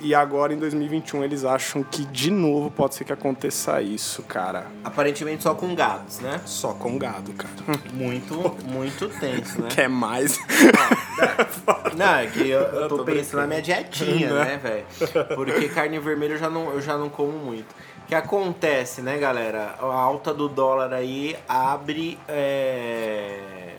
e 0.00 0.14
agora 0.14 0.52
em 0.52 0.58
2021 0.58 1.24
eles 1.24 1.44
acham 1.44 1.82
que 1.82 2.04
de 2.04 2.30
novo 2.30 2.70
pode 2.70 2.94
ser 2.94 3.04
que 3.04 3.12
aconteça 3.12 3.80
isso, 3.80 4.22
cara. 4.22 4.66
Aparentemente 4.84 5.42
só 5.42 5.54
com 5.54 5.74
gados, 5.74 6.20
né? 6.20 6.40
Só 6.44 6.72
com 6.74 6.98
gado, 6.98 7.32
cara. 7.32 7.52
Muito, 7.92 8.34
muito 8.66 9.08
tenso, 9.08 9.62
né? 9.62 9.68
Quer 9.70 9.88
mais? 9.88 10.38
Não, 11.96 12.14
é 12.14 12.26
que 12.26 12.48
eu, 12.48 12.60
eu 12.60 12.88
tô 12.88 12.98
tô 12.98 13.04
pensando 13.04 13.40
na 13.40 13.46
minha 13.46 13.62
dietinha, 13.62 14.32
né, 14.32 14.60
velho? 14.62 14.84
Porque 15.34 15.68
carne 15.68 15.98
vermelha 15.98 16.34
eu 16.34 16.38
já 16.38 16.50
não, 16.50 16.72
eu 16.72 16.80
já 16.80 16.96
não 16.96 17.08
como 17.08 17.32
muito. 17.32 17.74
O 18.08 18.10
que 18.10 18.14
acontece, 18.14 19.02
né, 19.02 19.18
galera? 19.18 19.74
A 19.78 19.84
alta 19.84 20.32
do 20.32 20.48
dólar 20.48 20.94
aí 20.94 21.36
abre. 21.46 22.18
é, 22.26 23.74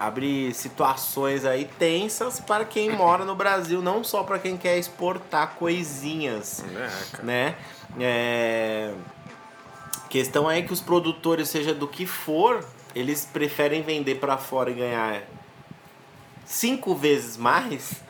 Abre 0.00 0.54
situações 0.54 1.44
aí 1.44 1.68
tensas 1.78 2.40
para 2.40 2.64
quem 2.64 2.88
mora 2.96 3.26
no 3.26 3.34
Brasil, 3.34 3.82
não 3.82 4.02
só 4.02 4.22
para 4.22 4.38
quem 4.38 4.56
quer 4.56 4.78
exportar 4.78 5.56
coisinhas, 5.56 6.64
né? 7.22 7.54
É... 8.00 8.94
Questão 10.08 10.50
é 10.50 10.62
que 10.62 10.72
os 10.72 10.80
produtores, 10.80 11.50
seja 11.50 11.74
do 11.74 11.86
que 11.86 12.06
for, 12.06 12.64
eles 12.94 13.28
preferem 13.30 13.82
vender 13.82 14.14
para 14.14 14.38
fora 14.38 14.70
e 14.70 14.74
ganhar 14.74 15.22
cinco 16.46 16.94
vezes 16.94 17.36
mais 17.36 18.00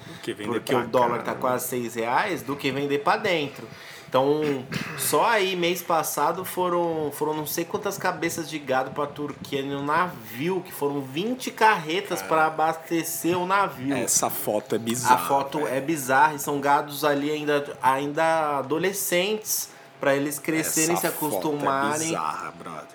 porque 0.46 0.72
o 0.72 0.86
dólar 0.86 1.24
tá 1.24 1.34
quase 1.34 1.66
seis 1.66 1.96
reais 1.96 2.42
do 2.42 2.54
que 2.54 2.70
vender 2.70 3.00
para 3.00 3.18
dentro. 3.18 3.66
Então, 4.12 4.62
só 4.98 5.24
aí 5.24 5.56
mês 5.56 5.80
passado 5.80 6.44
foram, 6.44 7.10
foram 7.14 7.32
não 7.32 7.46
sei 7.46 7.64
quantas 7.64 7.96
cabeças 7.96 8.46
de 8.50 8.58
gado 8.58 8.90
para 8.90 9.06
Turquia 9.06 9.62
no 9.62 9.82
navio, 9.82 10.60
que 10.60 10.70
foram 10.70 11.00
20 11.00 11.50
carretas 11.50 12.20
para 12.20 12.44
abastecer 12.44 13.38
o 13.38 13.46
navio. 13.46 13.96
Essa 13.96 14.28
foto 14.28 14.74
é 14.74 14.78
bizarra. 14.78 15.14
A 15.14 15.18
foto 15.26 15.60
velho. 15.60 15.74
é 15.74 15.80
bizarra 15.80 16.34
e 16.34 16.38
são 16.38 16.60
gados 16.60 17.06
ali 17.06 17.30
ainda, 17.30 17.74
ainda 17.82 18.58
adolescentes 18.58 19.70
para 19.98 20.14
eles 20.14 20.38
crescerem, 20.38 20.94
Essa 20.94 21.08
se 21.08 21.14
foto 21.14 21.26
acostumarem 21.48 22.02
É 22.02 22.04
bizarra, 22.10 22.52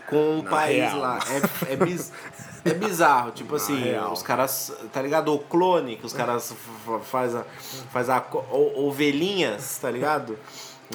com 0.07 0.39
o 0.39 0.43
Na 0.43 0.49
país 0.51 0.77
real. 0.77 0.99
lá. 0.99 1.19
É, 1.67 1.73
é, 1.73 1.75
biz- 1.77 2.11
é 2.63 2.73
bizarro, 2.75 3.31
tipo 3.31 3.55
assim, 3.57 3.79
real. 3.81 4.13
os 4.13 4.21
caras, 4.21 4.71
tá 4.93 5.01
ligado? 5.01 5.33
O 5.33 5.39
clone, 5.39 5.95
que 5.97 6.05
os 6.05 6.13
caras 6.13 6.53
faz 7.05 7.33
a, 7.33 7.43
faz 7.91 8.07
a 8.07 8.23
ovelhinhas, 8.75 9.79
tá 9.81 9.89
ligado? 9.89 10.37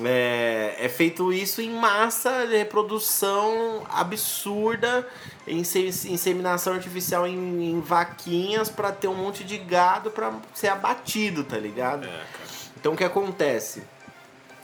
É, 0.02 0.76
é 0.78 0.88
feito 0.88 1.32
isso 1.32 1.60
em 1.60 1.70
massa 1.70 2.46
de 2.46 2.56
reprodução 2.56 3.82
absurda, 3.90 5.06
inse- 5.46 6.08
inseminação 6.10 6.72
artificial 6.72 7.26
em, 7.26 7.70
em 7.70 7.80
vaquinhas 7.80 8.70
pra 8.70 8.90
ter 8.90 9.08
um 9.08 9.14
monte 9.14 9.44
de 9.44 9.58
gado 9.58 10.10
pra 10.10 10.32
ser 10.54 10.68
abatido, 10.68 11.44
tá 11.44 11.58
ligado? 11.58 12.08
Então 12.80 12.94
o 12.94 12.96
que 12.96 13.04
acontece? 13.04 13.82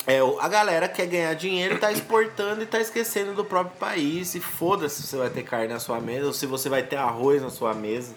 É, 0.06 0.20
a 0.40 0.48
galera 0.48 0.88
quer 0.88 1.06
ganhar 1.06 1.34
dinheiro, 1.34 1.78
tá 1.78 1.92
exportando 1.92 2.62
e 2.62 2.66
tá 2.66 2.80
esquecendo 2.80 3.34
do 3.34 3.44
próprio 3.44 3.76
país. 3.78 4.34
E 4.34 4.40
foda-se 4.40 5.02
se 5.02 5.08
você 5.08 5.16
vai 5.18 5.28
ter 5.28 5.42
carne 5.42 5.68
na 5.68 5.78
sua 5.78 6.00
mesa 6.00 6.26
ou 6.28 6.32
se 6.32 6.46
você 6.46 6.70
vai 6.70 6.82
ter 6.82 6.96
arroz 6.96 7.42
na 7.42 7.50
sua 7.50 7.74
mesa. 7.74 8.14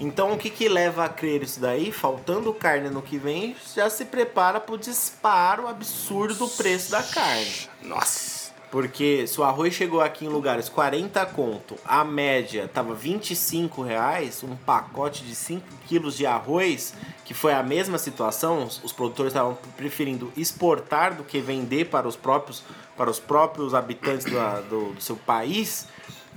Então 0.00 0.32
o 0.32 0.38
que, 0.38 0.50
que 0.50 0.68
leva 0.68 1.04
a 1.04 1.08
crer 1.08 1.42
isso 1.42 1.60
daí? 1.60 1.92
Faltando 1.92 2.52
carne 2.52 2.90
no 2.90 3.00
que 3.02 3.16
vem, 3.16 3.56
já 3.74 3.88
se 3.88 4.04
prepara 4.04 4.58
pro 4.60 4.76
disparo 4.76 5.68
absurdo 5.68 6.34
do 6.34 6.48
preço 6.48 6.90
da 6.90 7.02
carne. 7.02 7.68
Nossa. 7.82 8.44
Porque 8.70 9.24
se 9.28 9.40
o 9.40 9.44
arroz 9.44 9.72
chegou 9.72 10.00
aqui 10.00 10.24
em 10.24 10.28
lugares 10.28 10.68
40 10.68 11.24
conto, 11.26 11.76
a 11.84 12.02
média 12.04 12.66
tava 12.66 12.92
25 12.92 13.82
reais, 13.82 14.42
um 14.42 14.56
pacote 14.56 15.22
de 15.22 15.32
5 15.32 15.64
quilos 15.86 16.16
de 16.16 16.26
arroz, 16.26 16.92
que 17.24 17.32
foi 17.32 17.52
a 17.52 17.62
mesma 17.62 17.98
situação, 17.98 18.64
os, 18.64 18.82
os 18.82 18.92
produtores 18.92 19.30
estavam 19.30 19.56
preferindo 19.76 20.32
exportar 20.36 21.14
do 21.14 21.22
que 21.22 21.38
vender 21.40 21.84
para 21.84 22.08
os 22.08 22.16
próprios, 22.16 22.64
para 22.96 23.08
os 23.08 23.20
próprios 23.20 23.74
habitantes 23.74 24.24
da- 24.24 24.60
do, 24.62 24.92
do 24.94 25.00
seu 25.00 25.14
país, 25.14 25.86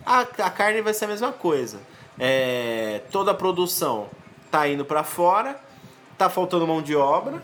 a, 0.06 0.20
a 0.20 0.50
carne 0.52 0.84
vai 0.84 0.93
ser 0.93 1.06
a 1.06 1.08
mesma 1.08 1.32
coisa. 1.32 1.80
É, 2.20 3.02
toda 3.12 3.32
a 3.32 3.34
produção 3.34 4.10
tá 4.50 4.68
indo 4.68 4.84
para 4.84 5.04
fora, 5.04 5.60
tá 6.18 6.30
faltando 6.30 6.66
mão 6.66 6.82
de 6.82 6.96
obra, 6.96 7.42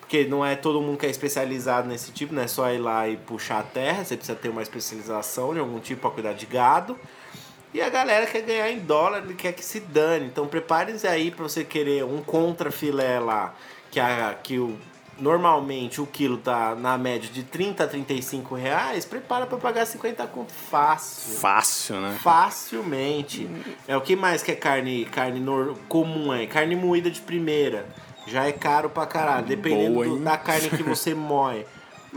porque 0.00 0.24
não 0.24 0.44
é 0.44 0.56
todo 0.56 0.80
mundo 0.80 0.96
que 0.96 1.04
é 1.04 1.10
especializado 1.10 1.86
nesse 1.86 2.10
tipo, 2.12 2.34
não 2.34 2.42
é 2.42 2.46
só 2.46 2.70
ir 2.70 2.78
lá 2.78 3.06
e 3.08 3.16
puxar 3.16 3.60
a 3.60 3.62
terra, 3.62 4.04
você 4.04 4.16
precisa 4.16 4.38
ter 4.38 4.48
uma 4.48 4.62
especialização 4.62 5.52
de 5.52 5.60
algum 5.60 5.78
tipo 5.78 6.00
para 6.00 6.10
cuidar 6.10 6.32
de 6.32 6.46
gado. 6.46 6.98
E 7.74 7.82
a 7.82 7.90
galera 7.90 8.24
quer 8.24 8.40
ganhar 8.40 8.70
em 8.70 8.78
dólar, 8.78 9.22
quer 9.36 9.52
que 9.52 9.62
se 9.62 9.80
dane. 9.80 10.24
Então 10.24 10.46
preparem-se 10.46 11.06
aí 11.06 11.30
para 11.30 11.42
você 11.42 11.62
querer 11.62 12.04
um 12.04 12.22
contra 12.22 12.70
filé 12.70 13.20
lá, 13.20 13.54
que, 13.90 14.00
a, 14.00 14.34
que 14.42 14.58
o, 14.58 14.78
normalmente 15.20 16.00
o 16.00 16.06
quilo 16.06 16.38
tá 16.38 16.74
na 16.74 16.96
média 16.98 17.28
de 17.30 17.42
30 17.42 17.84
a 17.84 17.86
35 17.86 18.54
reais, 18.54 19.04
prepara 19.04 19.46
para 19.46 19.58
pagar 19.58 19.86
50 19.86 20.26
conto 20.28 20.52
fácil. 20.52 21.38
Fácil, 21.38 22.00
né? 22.00 22.16
Facilmente. 22.20 23.48
É 23.86 23.96
o 23.96 24.00
que 24.00 24.14
mais 24.16 24.42
que 24.42 24.52
é 24.52 24.54
carne, 24.56 25.04
carne 25.06 25.44
comum 25.88 26.30
aí? 26.32 26.46
Carne 26.46 26.76
moída 26.76 27.10
de 27.10 27.20
primeira. 27.20 27.86
Já 28.26 28.46
é 28.46 28.52
caro 28.52 28.90
pra 28.90 29.06
caralho. 29.06 29.46
Dependendo 29.46 29.94
Boa, 29.94 30.06
do- 30.06 30.18
da 30.20 30.36
carne 30.36 30.68
que 30.70 30.82
você 30.82 31.12
moe. 31.14 31.64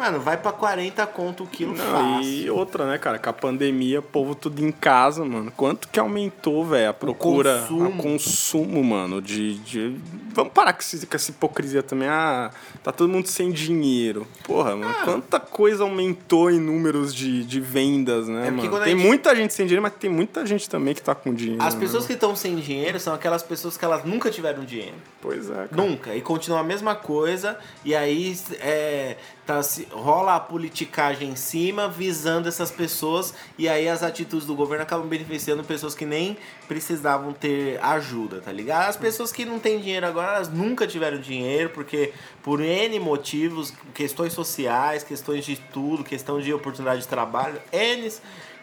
Mano, 0.02 0.20
vai 0.20 0.36
pra 0.36 0.52
40 0.52 1.06
conto 1.06 1.44
o 1.44 1.48
quilo 1.48 1.76
Não, 1.76 1.86
fácil. 1.86 2.24
e 2.32 2.50
outra, 2.50 2.88
né, 2.88 2.98
cara? 2.98 3.20
Com 3.20 3.30
a 3.30 3.34
pandemia, 3.34 4.00
o 4.00 4.02
povo 4.02 4.34
tudo 4.34 4.66
em 4.66 4.72
casa, 4.72 5.24
mano. 5.24 5.52
Quanto 5.56 5.88
que 5.88 6.00
aumentou, 6.00 6.66
velho, 6.66 6.90
a 6.90 6.94
procura, 6.94 7.60
consumo. 7.60 7.90
o 7.90 7.98
consumo, 7.98 8.84
mano, 8.84 9.22
de, 9.22 9.60
de... 9.60 9.96
Vamos 10.34 10.54
parar 10.54 10.74
com, 10.74 10.80
esse- 10.80 11.06
com 11.06 11.16
essa 11.16 11.30
hipocrisia 11.30 11.84
também. 11.84 12.08
Ah, 12.08 12.50
tá 12.84 12.92
todo 12.92 13.10
mundo 13.10 13.28
sem 13.28 13.52
dinheiro. 13.52 14.26
Porra, 14.44 14.76
mano, 14.76 14.92
Ah. 15.02 15.06
quanta 15.06 15.40
coisa 15.40 15.84
aumentou 15.84 16.50
em 16.50 16.60
números 16.60 17.14
de, 17.14 17.44
de 17.44 17.60
vendas, 17.60 18.28
né, 18.28 18.48
É 18.48 18.52
mano? 18.52 18.76
a 18.78 18.80
Tem 18.82 18.94
gente- 18.98 19.06
muita 19.06 19.36
gente 19.36 19.54
sem 19.54 19.68
dinheiro, 19.68 19.84
mas 19.84 19.94
tem 19.94 20.10
muita 20.10 20.44
gente 20.48 20.68
também 20.68 20.96
que 20.96 21.02
tá 21.04 21.14
com 21.14 21.32
dinheiro. 21.32 21.62
As 21.62 21.76
né? 21.76 21.80
pessoas 21.80 22.08
que 22.08 22.14
estão 22.14 22.36
sem 22.36 22.56
dinheiro 22.56 23.00
são 23.00 23.14
aquelas 23.14 23.44
pessoas 23.44 23.78
que 23.78 23.86
elas 23.86 24.04
nunca 24.04 24.32
tiveram 24.32 24.64
dinheiro. 24.66 24.96
Pois 25.22 25.48
é, 25.48 25.54
cara. 25.54 25.70
Nunca. 25.74 26.16
E 26.16 26.22
continua 26.22 26.62
a 26.62 26.64
mesma 26.64 26.96
coisa. 26.96 27.56
E 27.86 27.94
aí 27.94 28.36
é, 28.62 29.18
tá, 29.46 29.62
se, 29.62 29.88
rola 29.92 30.36
a 30.36 30.40
politicagem 30.40 31.30
em 31.30 31.36
cima, 31.36 31.88
visando 31.88 32.48
essas 32.48 32.72
pessoas. 32.72 33.34
E 33.58 33.68
aí 33.68 33.88
as 33.88 34.04
atitudes 34.04 34.48
do 34.48 34.56
governo 34.56 34.84
acabam 34.84 35.08
beneficiando 35.08 35.64
pessoas 35.64 35.94
que 35.94 36.06
nem 36.06 36.38
precisavam 36.68 37.34
ter 37.34 37.80
ajuda, 37.84 38.42
tá 38.42 38.52
ligado? 38.52 38.90
As 38.90 38.98
pessoas 38.98 39.32
que 39.32 39.46
não 39.46 39.60
têm 39.60 39.80
dinheiro 39.80 40.06
agora, 40.06 40.36
elas 40.36 40.50
nunca 40.50 40.88
tiveram 40.88 41.20
dinheiro, 41.20 41.70
porque 41.70 42.14
por 42.42 42.62
N 42.62 43.00
motivos, 43.00 43.74
questões 43.94 44.34
sociais, 44.34 45.04
questões 45.04 45.46
de 45.46 45.56
tudo, 45.56 46.04
questão 46.04 46.40
de 46.40 46.54
oportunidade 46.54 47.02
de 47.02 47.08
trabalho, 47.08 47.62
N 47.72 48.12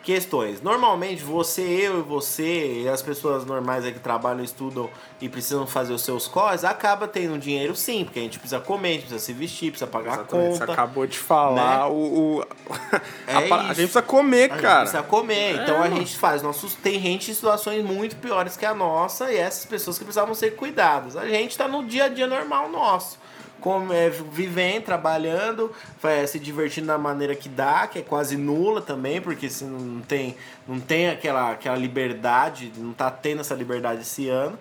questões. 0.08 0.62
Normalmente, 0.62 1.22
você, 1.22 1.60
eu 1.60 1.98
e 1.98 2.02
você, 2.02 2.80
e 2.84 2.88
as 2.88 3.02
pessoas 3.02 3.44
normais 3.44 3.84
que 3.84 3.98
trabalham, 3.98 4.42
estudam 4.42 4.88
e 5.20 5.28
precisam 5.28 5.66
fazer 5.66 5.92
os 5.92 6.00
seus 6.00 6.26
corres, 6.26 6.64
acaba 6.64 7.06
tendo 7.06 7.38
dinheiro 7.38 7.76
sim, 7.76 8.04
porque 8.04 8.18
a 8.18 8.22
gente 8.22 8.38
precisa 8.38 8.58
comer, 8.58 8.88
a 8.88 8.92
gente 8.92 9.00
precisa 9.02 9.20
se 9.22 9.32
vestir, 9.34 9.70
precisa 9.70 9.86
pagar 9.90 10.12
a 10.12 10.14
Exatamente, 10.14 10.52
Você 10.54 10.60
conta. 10.60 10.72
acabou 10.72 11.06
de 11.06 11.18
falar 11.18 11.80
né? 11.80 11.84
o... 11.94 12.38
o- 12.40 12.44
É 13.28 13.34
a, 13.34 13.38
a 13.38 13.62
gente 13.64 13.74
precisa 13.74 14.00
comer, 14.00 14.50
A 14.50 14.54
gente 14.54 14.62
cara. 14.62 14.80
precisa 14.80 15.02
comer, 15.02 15.60
então 15.62 15.76
a 15.76 15.80
mano. 15.80 15.96
gente 15.98 16.16
faz 16.16 16.40
nossos. 16.40 16.72
Tem 16.74 16.98
gente 16.98 17.30
em 17.30 17.34
situações 17.34 17.84
muito 17.84 18.16
piores 18.16 18.56
que 18.56 18.64
a 18.64 18.72
nossa 18.74 19.30
e 19.30 19.36
essas 19.36 19.66
pessoas 19.66 19.98
que 19.98 20.04
precisavam 20.04 20.34
ser 20.34 20.52
cuidadas. 20.56 21.18
A 21.18 21.28
gente 21.28 21.54
tá 21.58 21.68
no 21.68 21.84
dia 21.84 22.04
a 22.04 22.08
dia 22.08 22.26
normal 22.26 22.70
nosso. 22.70 23.17
Como, 23.60 23.92
é, 23.92 24.08
vivendo, 24.08 24.84
trabalhando, 24.84 25.72
vai, 26.00 26.26
se 26.26 26.38
divertindo 26.38 26.86
da 26.86 26.98
maneira 26.98 27.34
que 27.34 27.48
dá, 27.48 27.86
que 27.86 27.98
é 27.98 28.02
quase 28.02 28.36
nula 28.36 28.80
também, 28.80 29.20
porque 29.20 29.48
se 29.50 29.64
não 29.64 30.00
tem, 30.00 30.36
não 30.66 30.78
tem 30.78 31.08
aquela, 31.10 31.52
aquela 31.52 31.76
liberdade, 31.76 32.72
não 32.76 32.92
tá 32.92 33.10
tendo 33.10 33.40
essa 33.40 33.54
liberdade 33.54 34.02
esse 34.02 34.28
ano. 34.28 34.58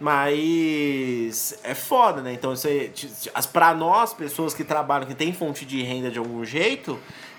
Mas 0.00 1.58
é 1.62 1.74
foda, 1.74 2.20
né? 2.22 2.32
Então, 2.32 2.52
isso 2.52 2.66
aí, 2.68 2.92
pra 3.52 3.74
nós, 3.74 4.14
pessoas 4.14 4.54
que 4.54 4.64
trabalham, 4.64 5.06
que 5.06 5.14
tem 5.14 5.32
fonte 5.32 5.64
de 5.64 5.82
renda 5.82 6.10
de 6.10 6.18
algum 6.18 6.44
jeito, 6.44 6.98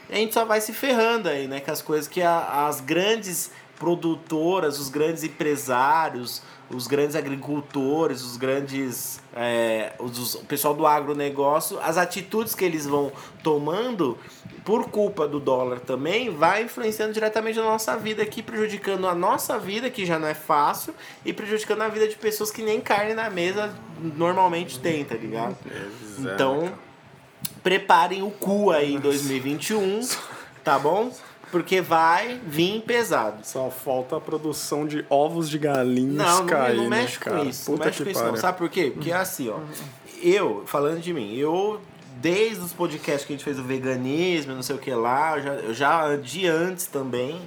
a 0.10 0.16
gente 0.16 0.34
só 0.34 0.46
vai 0.46 0.60
se 0.62 0.74
ferrando 0.74 1.30
aí, 1.30 1.48
né? 1.48 1.60
Com 1.60 1.72
as 1.72 1.82
coisas 1.82 2.08
que 2.08 2.22
a- 2.22 2.68
as 2.68 2.82
grandes 2.82 3.52
produtoras, 3.80 4.78
os 4.80 4.90
grandes 4.90 5.24
empresários, 5.24 6.42
os 6.70 6.86
grandes 6.86 7.16
agricultores, 7.16 8.22
os 8.22 8.38
grandes. 8.38 9.20
é, 9.36 9.94
os- 10.00 10.36
o 10.36 10.44
pessoal 10.46 10.74
do 10.74 10.86
agronegócio, 10.86 11.80
as 11.82 11.98
atitudes 11.98 12.54
que 12.54 12.66
eles 12.66 12.86
vão 12.86 13.12
tomando, 13.44 14.18
por 14.66 14.90
culpa 14.90 15.28
do 15.28 15.40
dólar 15.40 15.80
também, 15.80 16.30
vai 16.36 16.64
influenciando 16.64 17.14
diretamente 17.14 17.58
na 17.58 17.64
nossa 17.66 17.96
vida 17.96 18.22
aqui, 18.24 18.42
prejudicando 18.44 19.08
a 19.08 19.16
nossa 19.16 19.58
vida, 19.58 19.90
que 19.90 20.06
já 20.06 20.20
não 20.20 20.28
é 20.28 20.34
fácil, 20.34 20.94
e 21.24 21.32
prejudicando 21.32 21.82
a 21.84 21.88
vida 21.88 22.08
de 22.08 22.16
pessoas 22.16 22.52
que 22.52 22.62
nem 22.62 22.82
carne 22.82 23.14
na 23.14 23.30
mesa 23.30 23.74
normalmente 24.18 24.80
tem, 24.80 25.06
tá 25.06 25.16
ligado? 25.16 25.56
é, 25.70 25.88
Então, 26.34 26.74
preparem 27.64 28.22
o 28.24 28.32
cu 28.32 28.72
aí 28.72 28.96
em 28.96 29.00
2021, 29.00 30.08
tá 30.64 30.78
bom? 30.80 31.12
Porque 31.52 31.82
vai 31.82 32.40
vir 32.46 32.82
pesado. 32.82 33.40
Só 33.44 33.70
falta 33.72 34.18
a 34.18 34.22
produção 34.22 34.86
de 34.86 35.04
ovos 35.10 35.50
de 35.50 35.58
galinhas 35.58 36.16
Não, 36.16 36.40
não, 36.40 36.46
cair, 36.46 36.78
não 36.78 36.90
né, 36.90 37.02
mexe 37.02 37.18
cara? 37.20 37.40
com 37.40 37.46
isso. 37.50 37.72
Não 37.72 37.78
Puta 37.78 37.88
mexe 37.90 37.98
que 37.98 38.04
com 38.04 38.10
isso, 38.12 38.20
não. 38.20 38.28
pariu. 38.28 38.42
Sabe 38.42 38.58
por 38.58 38.70
quê? 38.70 38.92
Porque 38.94 39.12
é 39.12 39.16
assim, 39.16 39.50
ó. 39.50 39.58
Eu, 40.22 40.64
falando 40.66 41.00
de 41.00 41.14
mim, 41.14 41.36
eu, 41.36 41.80
desde 42.18 42.60
os 42.64 42.74
podcasts 42.74 43.26
que 43.26 43.34
a 43.34 43.36
gente 43.36 43.44
fez 43.44 43.58
o 43.58 43.64
veganismo, 43.64 44.54
não 44.54 44.62
sei 44.62 44.76
o 44.76 44.80
que 44.80 44.92
lá, 44.92 45.38
eu 45.38 45.44
já, 45.44 45.54
eu 45.54 45.74
já 45.74 46.16
de 46.18 46.46
antes 46.48 46.86
também. 46.86 47.42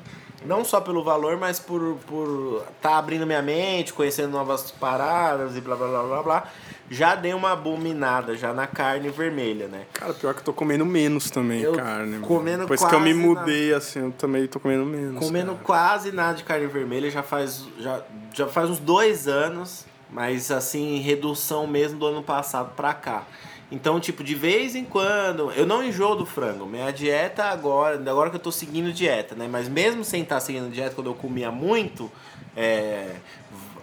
Não 0.45 0.65
só 0.65 0.81
pelo 0.81 1.05
valor, 1.05 1.37
mas 1.37 1.61
por 1.61 1.97
por 2.07 2.65
tá 2.81 2.99
abrindo 2.99 3.25
minha 3.25 3.43
mente, 3.43 3.93
conhecendo 3.93 4.33
novas 4.33 4.73
paradas 4.73 5.57
e 5.57 5.61
blá 5.61 5.77
blá 5.77 5.87
blá 5.87 6.03
blá 6.03 6.23
blá. 6.23 6.49
Já 6.93 7.15
dei 7.15 7.33
uma 7.33 7.53
abominada 7.53 8.37
já 8.37 8.53
na 8.53 8.67
carne 8.67 9.09
vermelha, 9.09 9.67
né? 9.67 9.87
Cara, 9.95 10.13
pior 10.13 10.35
que 10.35 10.41
eu 10.41 10.45
tô 10.45 10.53
comendo 10.53 10.85
menos 10.85 11.31
também 11.31 11.63
Eu 11.63 11.73
carne. 11.73 12.13
mano. 12.13 12.27
comendo 12.27 12.65
Depois 12.65 12.85
que 12.85 12.95
eu 12.95 13.01
me 13.01 13.15
quase 13.15 13.27
mudei, 13.27 13.73
assim, 13.73 14.01
eu 14.01 14.13
também 14.13 14.47
tô 14.47 14.61
comendo 14.61 14.85
menos. 14.85 15.19
Comendo 15.19 15.53
cara. 15.53 15.65
quase 15.65 16.13
nada 16.13 16.37
de 16.37 16.45
carne 16.45 16.67
vermelha 16.67 17.11
já 17.11 17.23
faz, 17.23 17.65
já, 17.79 18.03
já 18.35 18.47
faz 18.47 18.69
uns 18.69 18.79
dois 18.79 19.27
anos, 19.27 19.87
mas 20.11 20.51
assim, 20.51 20.99
redução 20.99 21.67
mesmo 21.67 21.99
do 21.99 22.07
ano 22.07 22.23
passado 22.23 22.75
pra 22.77 22.93
cá. 22.93 23.25
Então, 23.71 23.99
tipo, 23.99 24.23
de 24.23 24.35
vez 24.35 24.75
em 24.75 24.85
quando, 24.85 25.51
eu 25.53 25.67
não 25.67 25.83
enjoo 25.83 26.15
do 26.15 26.27
frango. 26.27 26.67
Minha 26.67 26.91
dieta 26.91 27.45
agora, 27.45 27.97
agora 27.97 28.29
que 28.29 28.37
eu 28.37 28.41
tô 28.41 28.53
seguindo 28.53 28.93
dieta, 28.93 29.35
né? 29.35 29.49
Mas 29.51 29.67
mesmo 29.67 30.05
sem 30.05 30.21
estar 30.25 30.41
seguindo 30.41 30.71
dieta, 30.71 30.95
quando 30.95 31.07
eu 31.07 31.15
comia 31.15 31.51
muito, 31.51 32.13
é, 32.55 33.17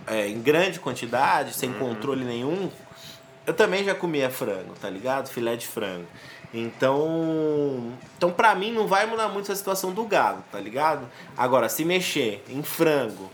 é, 0.06 0.28
em 0.28 0.40
grande 0.40 0.80
quantidade, 0.80 1.56
sem 1.56 1.74
controle 1.74 2.24
nenhum, 2.24 2.70
eu 3.50 3.54
também 3.56 3.84
já 3.84 3.96
comia 3.96 4.30
frango, 4.30 4.76
tá 4.80 4.88
ligado? 4.88 5.28
Filé 5.28 5.56
de 5.56 5.66
frango. 5.66 6.06
Então, 6.54 7.92
então 8.16 8.32
para 8.32 8.54
mim 8.54 8.72
não 8.72 8.86
vai 8.86 9.08
mudar 9.08 9.28
muito 9.28 9.52
a 9.52 9.56
situação 9.56 9.92
do 9.92 10.04
gado, 10.04 10.44
tá 10.52 10.60
ligado? 10.60 11.08
Agora, 11.36 11.68
se 11.68 11.84
mexer 11.84 12.44
em 12.48 12.62
frango 12.62 13.28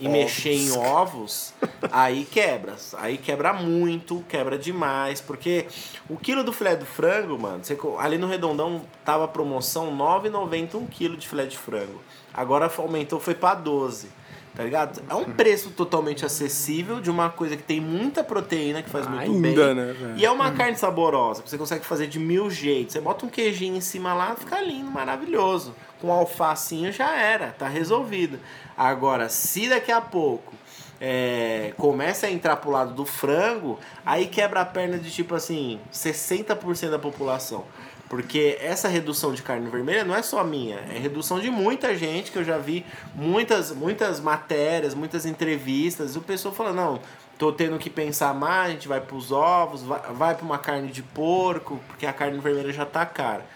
e 0.00 0.06
ovos. 0.08 0.18
mexer 0.18 0.52
em 0.52 0.72
ovos, 0.76 1.54
aí 1.92 2.24
quebra. 2.24 2.74
Aí 2.94 3.16
quebra 3.16 3.52
muito, 3.52 4.24
quebra 4.28 4.58
demais, 4.58 5.20
porque 5.20 5.66
o 6.10 6.16
quilo 6.16 6.42
do 6.42 6.52
filé 6.52 6.74
do 6.74 6.84
frango, 6.84 7.38
mano, 7.38 7.64
você, 7.64 7.78
ali 8.00 8.18
no 8.18 8.26
Redondão 8.26 8.82
tava 9.04 9.28
promoção 9.28 9.96
9,90 9.96 10.74
um 10.74 10.86
quilo 10.86 11.16
de 11.16 11.28
filé 11.28 11.46
de 11.46 11.56
frango. 11.56 12.00
Agora 12.34 12.68
aumentou, 12.78 13.20
foi 13.20 13.36
para 13.36 13.54
12 13.54 14.21
tá 14.54 14.62
ligado? 14.64 15.02
É 15.08 15.14
um 15.14 15.24
preço 15.24 15.70
totalmente 15.70 16.24
acessível 16.24 17.00
de 17.00 17.10
uma 17.10 17.30
coisa 17.30 17.56
que 17.56 17.62
tem 17.62 17.80
muita 17.80 18.22
proteína, 18.22 18.82
que 18.82 18.90
faz 18.90 19.06
muito 19.06 19.22
Ainda, 19.22 19.66
bem. 19.66 19.74
Né, 19.74 19.96
véio? 19.98 20.16
e 20.16 20.24
é 20.24 20.30
uma 20.30 20.48
hum. 20.48 20.54
carne 20.54 20.76
saborosa, 20.76 21.42
que 21.42 21.50
você 21.50 21.58
consegue 21.58 21.84
fazer 21.84 22.06
de 22.06 22.18
mil 22.18 22.50
jeitos. 22.50 22.92
Você 22.92 23.00
bota 23.00 23.24
um 23.24 23.28
queijinho 23.28 23.76
em 23.76 23.80
cima 23.80 24.12
lá, 24.14 24.34
fica 24.36 24.60
lindo, 24.60 24.90
maravilhoso. 24.90 25.74
Com 26.00 26.12
alfacinho 26.12 26.92
já 26.92 27.16
era, 27.16 27.54
tá 27.58 27.68
resolvido. 27.68 28.38
Agora, 28.76 29.28
se 29.28 29.68
daqui 29.68 29.92
a 29.92 30.00
pouco 30.00 30.52
é, 31.00 31.72
começa 31.76 32.26
a 32.26 32.30
entrar 32.30 32.56
pro 32.56 32.70
lado 32.70 32.94
do 32.94 33.04
frango, 33.04 33.78
aí 34.06 34.26
quebra 34.26 34.60
a 34.60 34.64
perna 34.64 34.98
de 34.98 35.10
tipo 35.10 35.34
assim, 35.34 35.80
60% 35.92 36.90
da 36.90 36.98
população. 36.98 37.64
Porque 38.12 38.58
essa 38.60 38.88
redução 38.88 39.32
de 39.32 39.40
carne 39.40 39.70
vermelha 39.70 40.04
não 40.04 40.14
é 40.14 40.20
só 40.20 40.44
minha, 40.44 40.76
é 40.94 40.98
redução 40.98 41.40
de 41.40 41.50
muita 41.50 41.96
gente 41.96 42.30
que 42.30 42.36
eu 42.36 42.44
já 42.44 42.58
vi 42.58 42.84
muitas, 43.14 43.72
muitas 43.72 44.20
matérias, 44.20 44.94
muitas 44.94 45.24
entrevistas, 45.24 46.14
e 46.14 46.18
o 46.18 46.20
pessoal 46.20 46.54
fala, 46.54 46.74
não, 46.74 47.00
tô 47.38 47.50
tendo 47.50 47.78
que 47.78 47.88
pensar 47.88 48.34
mais, 48.34 48.68
a 48.68 48.72
gente 48.74 48.86
vai 48.86 49.00
pros 49.00 49.32
ovos, 49.32 49.82
vai, 49.82 50.00
vai 50.12 50.34
para 50.34 50.44
uma 50.44 50.58
carne 50.58 50.92
de 50.92 51.02
porco, 51.02 51.80
porque 51.88 52.04
a 52.04 52.12
carne 52.12 52.38
vermelha 52.38 52.70
já 52.70 52.84
tá 52.84 53.06
cara. 53.06 53.46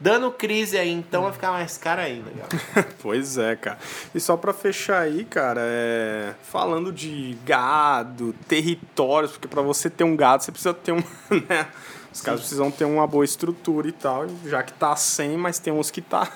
Dando 0.00 0.30
crise 0.30 0.78
aí, 0.78 0.90
então 0.90 1.24
vai 1.24 1.32
ficar 1.32 1.52
mais 1.52 1.76
cara 1.76 2.02
ainda, 2.02 2.30
cara. 2.30 2.88
pois 3.02 3.36
é, 3.36 3.54
cara. 3.54 3.78
E 4.14 4.20
só 4.20 4.36
para 4.36 4.52
fechar 4.54 5.02
aí, 5.02 5.24
cara, 5.24 5.60
é... 5.62 6.34
falando 6.42 6.90
de 6.90 7.36
gado, 7.44 8.34
territórios, 8.48 9.32
porque 9.32 9.46
para 9.46 9.60
você 9.60 9.90
ter 9.90 10.04
um 10.04 10.16
gado, 10.16 10.42
você 10.42 10.50
precisa 10.50 10.72
ter 10.72 10.92
um, 10.92 11.02
né? 11.48 11.66
Os 12.12 12.20
caras 12.20 12.40
precisam 12.40 12.70
ter 12.70 12.84
uma 12.84 13.06
boa 13.06 13.24
estrutura 13.24 13.86
e 13.88 13.92
tal, 13.92 14.26
já 14.44 14.62
que 14.64 14.72
tá 14.72 14.96
sem, 14.96 15.36
mas 15.36 15.60
tem 15.60 15.72
uns 15.72 15.92
que 15.92 16.00
tá 16.00 16.28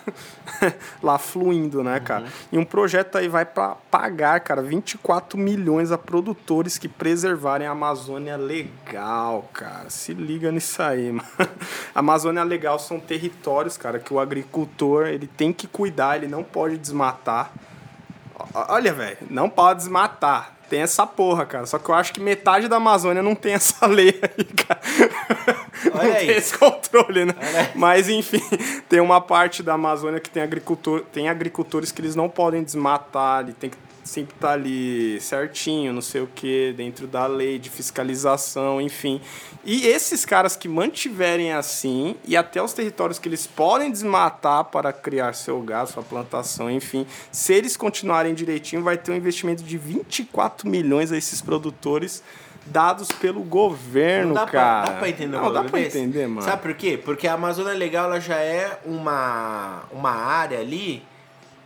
lá 1.03 1.19
fluindo, 1.19 1.83
né, 1.83 1.99
cara? 1.99 2.25
Uhum. 2.25 2.31
E 2.53 2.59
um 2.59 2.65
projeto 2.65 3.19
aí 3.19 3.27
vai 3.27 3.45
para 3.45 3.71
pagar, 3.91 4.39
cara, 4.41 4.63
24 4.63 5.37
milhões 5.37 5.91
a 5.91 5.99
produtores 5.99 6.79
que 6.79 6.89
preservarem 6.89 7.67
a 7.67 7.73
Amazônia 7.73 8.37
legal, 8.37 9.49
cara. 9.53 9.91
Se 9.91 10.15
liga 10.15 10.53
nisso 10.53 10.81
aí, 10.81 11.11
mano. 11.11 11.29
A 11.93 11.99
Amazônia 11.99 12.45
legal 12.45 12.79
são 12.79 13.01
territórios, 13.01 13.54
cara, 13.77 13.99
que 13.99 14.13
o 14.13 14.21
agricultor, 14.21 15.07
ele 15.07 15.27
tem 15.27 15.53
que 15.53 15.67
cuidar, 15.67 16.17
ele 16.17 16.29
não 16.29 16.43
pode 16.43 16.77
desmatar. 16.79 17.53
Olha, 18.53 18.93
velho, 18.93 19.19
não 19.31 19.49
pode 19.49 19.81
desmatar 19.81 20.55
tem 20.69 20.83
essa 20.83 21.07
porra, 21.07 21.47
cara. 21.47 21.67
Só 21.67 21.79
que 21.79 21.89
eu 21.89 21.95
acho 21.95 22.13
que 22.13 22.21
metade 22.21 22.67
da 22.67 22.77
Amazônia 22.77 23.23
não 23.23 23.35
tem 23.35 23.55
essa 23.55 23.87
lei 23.87 24.21
aí, 24.23 24.45
cara. 24.45 24.81
Olha 25.95 26.09
não 26.09 26.17
aí. 26.17 26.27
tem 26.27 26.37
esse 26.37 26.59
controle, 26.59 27.27
né? 27.27 27.35
Mas 27.75 28.09
enfim, 28.09 28.43
tem 28.89 29.01
uma 29.01 29.21
parte 29.21 29.63
da 29.63 29.75
Amazônia 29.75 30.19
que 30.19 30.31
tem 30.31 30.43
agricultor, 30.43 31.03
tem 31.13 31.29
agricultores 31.29 31.93
que 31.93 32.01
eles 32.01 32.17
não 32.17 32.29
podem 32.29 32.65
desmatar, 32.65 33.45
tem 33.53 33.71
que 33.71 33.77
sempre 34.05 34.35
tá 34.39 34.53
ali 34.53 35.19
certinho, 35.21 35.93
não 35.93 36.03
sei 36.03 36.21
o 36.21 36.27
que, 36.27 36.75
dentro 36.77 37.07
da 37.07 37.27
lei 37.27 37.59
de 37.59 37.71
fiscalização, 37.71 38.81
enfim. 38.81 39.21
E 39.65 39.87
esses 39.87 40.27
caras 40.27 40.55
que 40.55 40.69
mantiverem 40.69 41.53
assim, 41.53 42.15
e 42.25 42.37
até 42.37 42.63
os 42.63 42.75
territórios 42.75 43.19
que 43.19 43.29
eles 43.29 43.47
podem 43.47 43.91
desmatar 43.91 44.65
para 44.65 44.93
criar 44.93 45.35
seu 45.35 45.61
gás, 45.63 45.89
sua 45.89 46.03
plantação, 46.03 46.71
enfim, 46.71 47.07
se 47.33 47.55
eles 47.55 47.77
continuarem 47.77 48.35
direitinho, 48.35 48.83
vai 48.83 48.99
ter 48.99 49.11
um 49.11 49.17
investimento 49.17 49.63
de 49.63 49.79
24 49.79 50.69
milhões 50.69 51.11
a 51.11 51.17
esses 51.17 51.41
produtores 51.41 52.23
dados 52.67 53.09
pelo 53.09 53.43
governo, 53.43 54.35
dá 54.35 54.47
cara. 54.47 54.83
Pra, 54.83 54.93
dá 54.93 54.99
pra 54.99 55.09
entender 55.09 55.37
Não, 55.37 55.53
dá 55.53 55.65
pra 55.65 55.81
entender, 55.81 56.27
mano. 56.27 56.43
Sabe 56.43 56.63
por 56.63 56.75
quê? 56.75 56.99
Porque 57.03 57.27
a 57.27 57.35
Amazônia 57.35 57.73
Legal 57.73 58.07
ela 58.07 58.21
já 58.21 58.37
é 58.37 58.81
uma, 58.85 59.83
uma 59.93 60.11
área 60.11 60.61
ali 60.61 61.03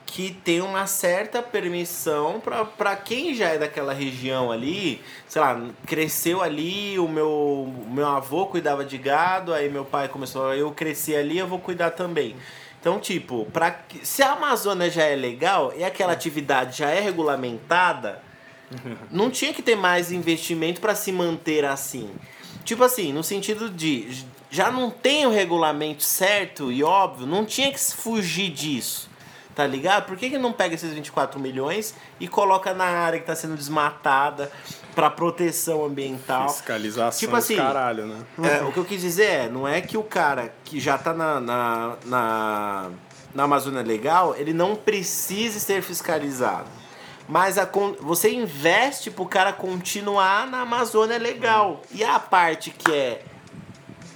que 0.09 0.33
tem 0.43 0.63
uma 0.63 0.87
certa 0.87 1.43
permissão 1.43 2.41
para 2.79 2.97
quem 2.97 3.35
já 3.35 3.51
é 3.51 3.59
daquela 3.59 3.93
região 3.93 4.51
ali, 4.51 5.03
sei 5.29 5.41
lá, 5.41 5.61
cresceu 5.87 6.43
ali, 6.43 6.99
o 6.99 7.07
meu, 7.07 7.71
meu 7.87 8.07
avô 8.07 8.47
cuidava 8.47 8.87
de 8.87 8.97
gado, 8.97 9.53
aí 9.53 9.69
meu 9.69 9.85
pai 9.85 10.09
começou, 10.09 10.55
eu 10.55 10.73
cresci 10.73 11.15
ali, 11.15 11.37
eu 11.37 11.47
vou 11.47 11.59
cuidar 11.59 11.91
também. 11.91 12.35
Então, 12.81 12.99
tipo, 12.99 13.45
pra, 13.53 13.81
se 14.03 14.23
a 14.23 14.33
Amazônia 14.33 14.91
já 14.91 15.05
é 15.05 15.15
legal 15.15 15.75
e 15.77 15.85
aquela 15.85 16.15
atividade 16.15 16.79
já 16.79 16.89
é 16.89 17.01
regulamentada, 17.01 18.23
não 19.13 19.31
tinha 19.31 19.53
que 19.53 19.61
ter 19.61 19.77
mais 19.77 20.11
investimento 20.11 20.81
para 20.81 20.95
se 20.95 21.13
manter 21.13 21.67
assim. 21.67 22.11
Tipo 22.65 22.83
assim, 22.83 23.13
no 23.13 23.23
sentido 23.23 23.69
de 23.69 24.25
já 24.51 24.71
não 24.71 24.91
tem 24.91 25.27
o 25.27 25.31
regulamento 25.31 26.03
certo 26.03 26.73
e 26.73 26.83
óbvio, 26.83 27.27
não 27.27 27.45
tinha 27.45 27.71
que 27.71 27.79
fugir 27.79 28.51
disso 28.51 29.08
tá 29.59 29.67
ligado? 29.67 30.07
Por 30.07 30.17
que, 30.17 30.31
que 30.31 30.39
não 30.39 30.53
pega 30.53 30.77
esses 30.77 30.93
24 30.93 31.41
milhões 31.41 31.93
e 32.21 32.29
coloca 32.29 32.73
na 32.73 32.85
área 32.85 33.19
que 33.19 33.25
está 33.25 33.35
sendo 33.35 33.57
desmatada 33.57 34.53
para 34.95 35.11
proteção 35.11 35.85
ambiental? 35.85 36.49
Fiscalização 36.49 37.19
tipo 37.19 37.35
assim, 37.35 37.57
caralho, 37.57 38.07
né? 38.07 38.25
É, 38.41 38.63
o 38.63 38.71
que 38.71 38.79
eu 38.79 38.85
quis 38.85 39.01
dizer 39.01 39.25
é, 39.25 39.49
não 39.49 39.67
é 39.67 39.81
que 39.81 39.99
o 39.99 40.05
cara 40.05 40.55
que 40.63 40.79
já 40.79 40.97
tá 40.97 41.13
na, 41.13 41.41
na, 41.41 41.97
na, 42.07 42.91
na 43.35 43.43
Amazônia 43.43 43.83
Legal, 43.83 44.37
ele 44.37 44.53
não 44.53 44.77
precise 44.77 45.59
ser 45.59 45.83
fiscalizado. 45.83 46.69
Mas 47.29 47.59
a, 47.59 47.69
você 48.01 48.33
investe 48.33 49.11
pro 49.11 49.27
cara 49.27 49.53
continuar 49.53 50.47
na 50.47 50.61
Amazônia 50.61 51.19
Legal. 51.19 51.83
E 51.91 52.05
a 52.05 52.21
parte 52.21 52.71
que 52.71 52.93
é 52.93 53.25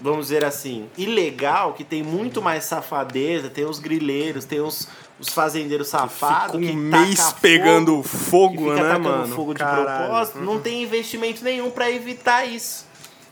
vamos 0.03 0.27
dizer 0.27 0.45
assim, 0.45 0.91
ilegal, 0.99 1.75
que 1.75 1.85
tem 1.85 2.03
muito 2.03 2.43
mais 2.43 2.65
safadeza, 2.65 3.49
tem 3.49 3.65
os 3.65 3.79
grileiros, 3.79 4.45
tem 4.45 4.61
os, 4.61 4.89
os 5.19 5.29
fazendeiros 5.29 5.89
safados. 5.89 6.59
Que, 6.59 6.73
um 6.73 6.75
mês 6.75 7.35
pegando 7.41 8.03
fogo, 8.03 8.57
fogo 8.57 8.75
né, 8.75 8.99
mano? 8.99 9.35
fogo 9.35 9.55
de 9.55 9.61
Caralho. 9.61 10.07
propósito. 10.07 10.41
Não 10.41 10.61
tem 10.61 10.83
investimento 10.83 11.45
nenhum 11.45 11.71
para 11.71 11.91
evitar 11.91 12.45
isso. 12.45 12.87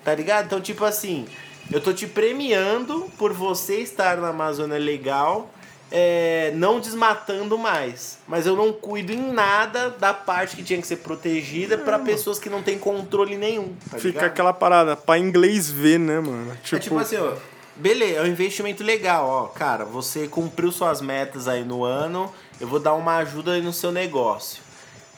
Tá 0.05 0.15
ligado? 0.15 0.47
Então, 0.47 0.61
tipo 0.61 0.85
assim, 0.85 1.27
eu 1.71 1.81
tô 1.81 1.93
te 1.93 2.07
premiando 2.07 3.11
por 3.19 3.33
você 3.33 3.81
estar 3.81 4.17
na 4.17 4.29
Amazônia 4.29 4.79
legal. 4.79 5.51
É, 5.93 6.53
não 6.55 6.79
desmatando 6.79 7.59
mais. 7.59 8.19
Mas 8.29 8.47
eu 8.47 8.55
não 8.55 8.73
cuido 8.73 9.13
em 9.13 9.33
nada 9.33 9.91
da 9.91 10.15
parte 10.15 10.55
que 10.55 10.63
tinha 10.63 10.81
que 10.81 10.87
ser 10.87 10.99
protegida 10.99 11.77
para 11.77 11.99
pessoas 11.99 12.39
que 12.39 12.49
não 12.49 12.63
têm 12.63 12.79
controle 12.79 13.37
nenhum. 13.37 13.75
Tá 13.91 13.97
Fica 13.97 14.07
ligado? 14.07 14.25
aquela 14.25 14.53
parada, 14.53 14.95
pra 14.95 15.19
inglês 15.19 15.69
ver, 15.69 15.99
né, 15.99 16.21
mano? 16.21 16.57
Tipo... 16.63 16.77
É 16.77 16.79
tipo 16.79 16.99
assim, 16.99 17.17
ó 17.17 17.33
beleza, 17.81 18.21
é 18.21 18.23
um 18.23 18.27
investimento 18.27 18.85
legal, 18.85 19.27
ó. 19.27 19.47
Cara, 19.47 19.85
você 19.85 20.29
cumpriu 20.29 20.71
suas 20.71 21.01
metas 21.01 21.49
aí 21.49 21.65
no 21.65 21.85
ano, 21.85 22.33
eu 22.61 22.69
vou 22.69 22.79
dar 22.79 22.95
uma 22.95 23.17
ajuda 23.17 23.53
aí 23.53 23.63
no 23.63 23.73
seu 23.73 23.91
negócio. 23.91 24.63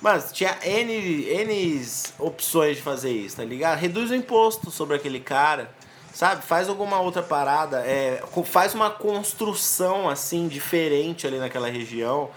Mas 0.00 0.32
tinha 0.32 0.56
N, 0.64 0.92
N 1.28 1.86
opções 2.18 2.76
de 2.76 2.82
fazer 2.82 3.10
isso, 3.12 3.36
tá 3.36 3.44
ligado? 3.44 3.78
Reduz 3.78 4.10
o 4.10 4.14
imposto 4.14 4.70
sobre 4.70 4.96
aquele 4.96 5.20
cara, 5.20 5.70
sabe? 6.12 6.44
Faz 6.44 6.68
alguma 6.68 7.00
outra 7.00 7.22
parada, 7.22 7.80
é, 7.86 8.22
faz 8.44 8.74
uma 8.74 8.90
construção 8.90 10.08
assim 10.08 10.48
diferente 10.48 11.26
ali 11.26 11.38
naquela 11.38 11.68
região 11.68 12.30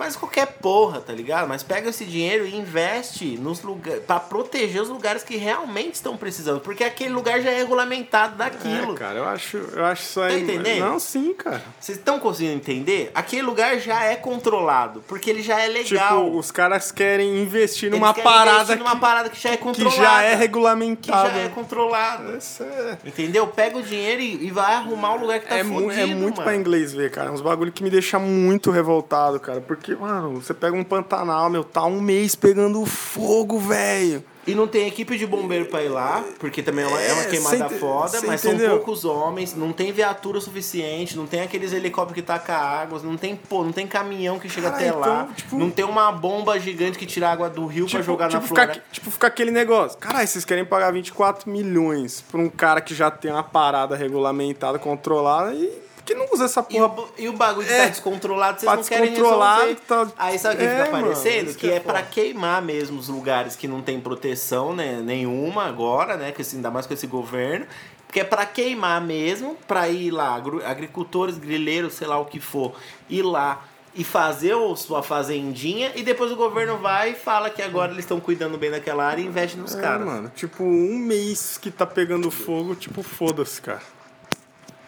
faz 0.00 0.16
qualquer 0.16 0.46
porra, 0.46 0.98
tá 0.98 1.12
ligado? 1.12 1.46
Mas 1.46 1.62
pega 1.62 1.90
esse 1.90 2.06
dinheiro 2.06 2.46
e 2.46 2.56
investe 2.56 3.36
nos 3.36 3.60
lugares 3.60 4.02
para 4.04 4.18
proteger 4.18 4.80
os 4.80 4.88
lugares 4.88 5.22
que 5.22 5.36
realmente 5.36 5.96
estão 5.96 6.16
precisando, 6.16 6.58
porque 6.60 6.82
aquele 6.82 7.12
lugar 7.12 7.42
já 7.42 7.50
é 7.50 7.58
regulamentado 7.58 8.34
daquilo. 8.34 8.94
É, 8.94 8.96
cara, 8.96 9.18
eu 9.18 9.28
acho, 9.28 9.58
eu 9.58 9.84
acho 9.84 10.02
isso 10.02 10.20
aí. 10.22 10.32
Tá 10.32 10.38
entendendo? 10.54 10.80
Não, 10.80 10.98
sim, 10.98 11.34
cara. 11.34 11.62
Vocês 11.78 11.98
estão 11.98 12.18
conseguindo 12.18 12.54
entender? 12.54 13.10
Aquele 13.14 13.42
lugar 13.42 13.78
já 13.78 14.02
é 14.02 14.16
controlado, 14.16 15.04
porque 15.06 15.28
ele 15.28 15.42
já 15.42 15.60
é 15.60 15.68
legal. 15.68 16.24
Tipo, 16.24 16.38
os 16.38 16.50
caras 16.50 16.90
querem 16.90 17.42
investir 17.42 17.90
numa 17.90 18.14
parada 18.14 18.72
investir 18.72 18.78
numa 18.78 18.94
que, 18.94 19.00
parada 19.00 19.28
que 19.28 19.38
já 19.38 19.50
é 19.50 19.56
controlada, 19.58 19.96
que 19.96 20.02
já 20.02 20.22
é 20.22 20.34
regulamentada, 20.34 21.28
que 21.28 21.36
já 21.36 21.42
é 21.42 21.48
controlada. 21.50 22.38
É... 22.60 22.96
Entendeu? 23.04 23.46
Pega 23.48 23.76
o 23.76 23.82
dinheiro 23.82 24.22
e, 24.22 24.46
e, 24.46 24.50
vai 24.50 24.76
arrumar 24.76 25.12
o 25.12 25.20
lugar 25.20 25.40
que 25.40 25.46
tá 25.46 25.58
é 25.58 25.64
fodido, 25.64 25.92
É 25.92 26.06
muito 26.06 26.40
para 26.40 26.56
inglês 26.56 26.94
ver, 26.94 27.10
cara. 27.10 27.30
Uns 27.30 27.42
bagulho 27.42 27.70
que 27.70 27.82
me 27.82 27.90
deixa 27.90 28.18
muito 28.18 28.70
revoltado, 28.70 29.38
cara, 29.38 29.60
porque 29.60 29.89
porque, 29.96 30.02
mano, 30.02 30.40
você 30.40 30.54
pega 30.54 30.76
um 30.76 30.84
Pantanal, 30.84 31.48
meu, 31.50 31.64
tá 31.64 31.84
um 31.84 32.00
mês 32.00 32.34
pegando 32.34 32.84
fogo, 32.86 33.58
velho. 33.58 34.22
E 34.46 34.54
não 34.54 34.66
tem 34.66 34.88
equipe 34.88 35.18
de 35.18 35.26
bombeiro 35.26 35.66
pra 35.66 35.82
ir 35.82 35.90
lá, 35.90 36.24
porque 36.38 36.62
também 36.62 36.84
é 36.84 36.88
uma, 36.88 37.00
é 37.00 37.12
uma 37.12 37.22
É, 37.22 37.26
queimada 37.26 37.68
cê 37.68 37.78
foda, 37.78 38.18
cê 38.20 38.26
mas 38.26 38.42
entendeu? 38.42 38.68
são 38.70 38.76
poucos 38.78 39.04
homens, 39.04 39.54
não 39.54 39.70
tem 39.70 39.92
viatura 39.92 40.40
suficiente, 40.40 41.14
não 41.16 41.26
tem 41.26 41.42
aqueles 41.42 41.72
helicópteros 41.74 42.14
que 42.14 42.26
taca 42.26 42.56
águas, 42.56 43.02
não 43.02 43.18
tem, 43.18 43.36
pô, 43.36 43.62
não 43.62 43.70
tem 43.70 43.86
caminhão 43.86 44.38
que 44.38 44.48
chega 44.48 44.70
Cara, 44.70 44.82
até 44.82 44.92
lá, 44.96 45.22
então, 45.24 45.34
tipo- 45.34 45.58
não 45.58 45.70
tem 45.70 45.84
uma 45.84 46.10
bomba 46.10 46.58
gigante 46.58 46.98
que 46.98 47.04
tira 47.04 47.30
água 47.30 47.50
do 47.50 47.66
rio 47.66 47.86
pra 47.88 48.00
jogar 48.00 48.24
na 48.26 48.30
tipo, 48.40 48.46
ficar, 48.48 48.62
floresta. 48.64 48.84
tipo, 48.90 49.10
ficar 49.10 49.26
aquele 49.26 49.50
negócio. 49.50 49.98
Caralho, 49.98 50.26
vocês 50.26 50.44
querem 50.44 50.64
pagar 50.64 50.90
24 50.90 51.48
milhões 51.48 52.22
pra 52.22 52.40
um 52.40 52.48
cara 52.48 52.80
que 52.80 52.94
já 52.94 53.10
tem 53.10 53.30
uma 53.30 53.44
parada 53.44 53.94
regulamentada, 53.94 54.78
controlada 54.78 55.54
e 55.54 55.70
que 56.10 56.14
não 56.14 56.26
usa 56.32 56.44
essa 56.46 56.66
E 56.68 56.80
o, 56.80 56.88
porra? 56.88 57.08
e 57.18 57.28
o 57.28 57.32
bagulho 57.32 57.66
que 57.66 57.72
É. 57.72 57.84
tá 57.84 57.88
descontrolado, 57.88 58.58
vocês 58.60 58.70
Tá 58.70 58.76
não 58.76 58.84
querem 58.84 59.10
resolver. 59.10 59.74
tá- 59.86 60.08
Aí 60.18 60.38
sabe 60.38 60.54
o 60.56 60.58
que 60.58 60.64
É, 60.64 60.78
fica 60.84 60.90
mano, 60.92 61.04
parecendo? 61.06 61.50
isso 61.50 61.58
que 61.58 61.66
que 61.68 61.72
é 61.72 61.76
é 61.76 61.80
pra 61.80 61.94
foda. 62.00 62.06
queimar 62.10 62.60
mesmo 62.62 62.98
os 62.98 63.08
lugares 63.08 63.54
que 63.56 63.68
não 63.68 63.80
tem 63.80 64.00
proteção 64.00 64.74
né, 64.74 65.00
nenhuma 65.04 65.64
agora, 65.66 66.16
né? 66.16 66.32
Que, 66.32 66.42
assim, 66.42 66.56
ainda 66.56 66.70
mais 66.70 66.86
com 66.86 66.94
esse 66.94 67.06
governo. 67.06 67.66
Que 68.12 68.20
é 68.20 68.24
pra 68.24 68.44
queimar 68.44 69.00
mesmo, 69.00 69.56
pra 69.68 69.88
ir 69.88 70.10
lá, 70.10 70.34
agricultores, 70.66 71.38
grileiros, 71.38 71.94
sei 71.94 72.08
lá 72.08 72.18
o 72.18 72.24
que 72.24 72.40
for, 72.40 72.74
ir 73.08 73.22
lá 73.22 73.62
e 73.94 74.02
fazer 74.02 74.54
o, 74.54 74.74
sua 74.74 75.00
fazendinha 75.02 75.92
e 75.94 76.02
depois 76.02 76.32
o 76.32 76.36
governo 76.36 76.76
vai 76.78 77.10
e 77.10 77.14
fala 77.14 77.50
que 77.50 77.62
agora 77.62 77.92
eles 77.92 78.04
estão 78.04 78.18
cuidando 78.18 78.58
bem 78.58 78.70
daquela 78.70 79.04
área 79.04 79.22
e 79.22 79.26
investe 79.26 79.56
nos 79.56 79.76
É, 79.76 79.80
caras. 79.80 80.06
mano, 80.06 80.30
tipo, 80.34 80.64
um 80.64 80.96
mês 80.98 81.56
que 81.56 81.70
tá 81.70 81.86
pegando 81.86 82.30
fogo, 82.32 82.74
tipo, 82.74 83.00
foda-se, 83.02 83.62
cara. 83.62 83.82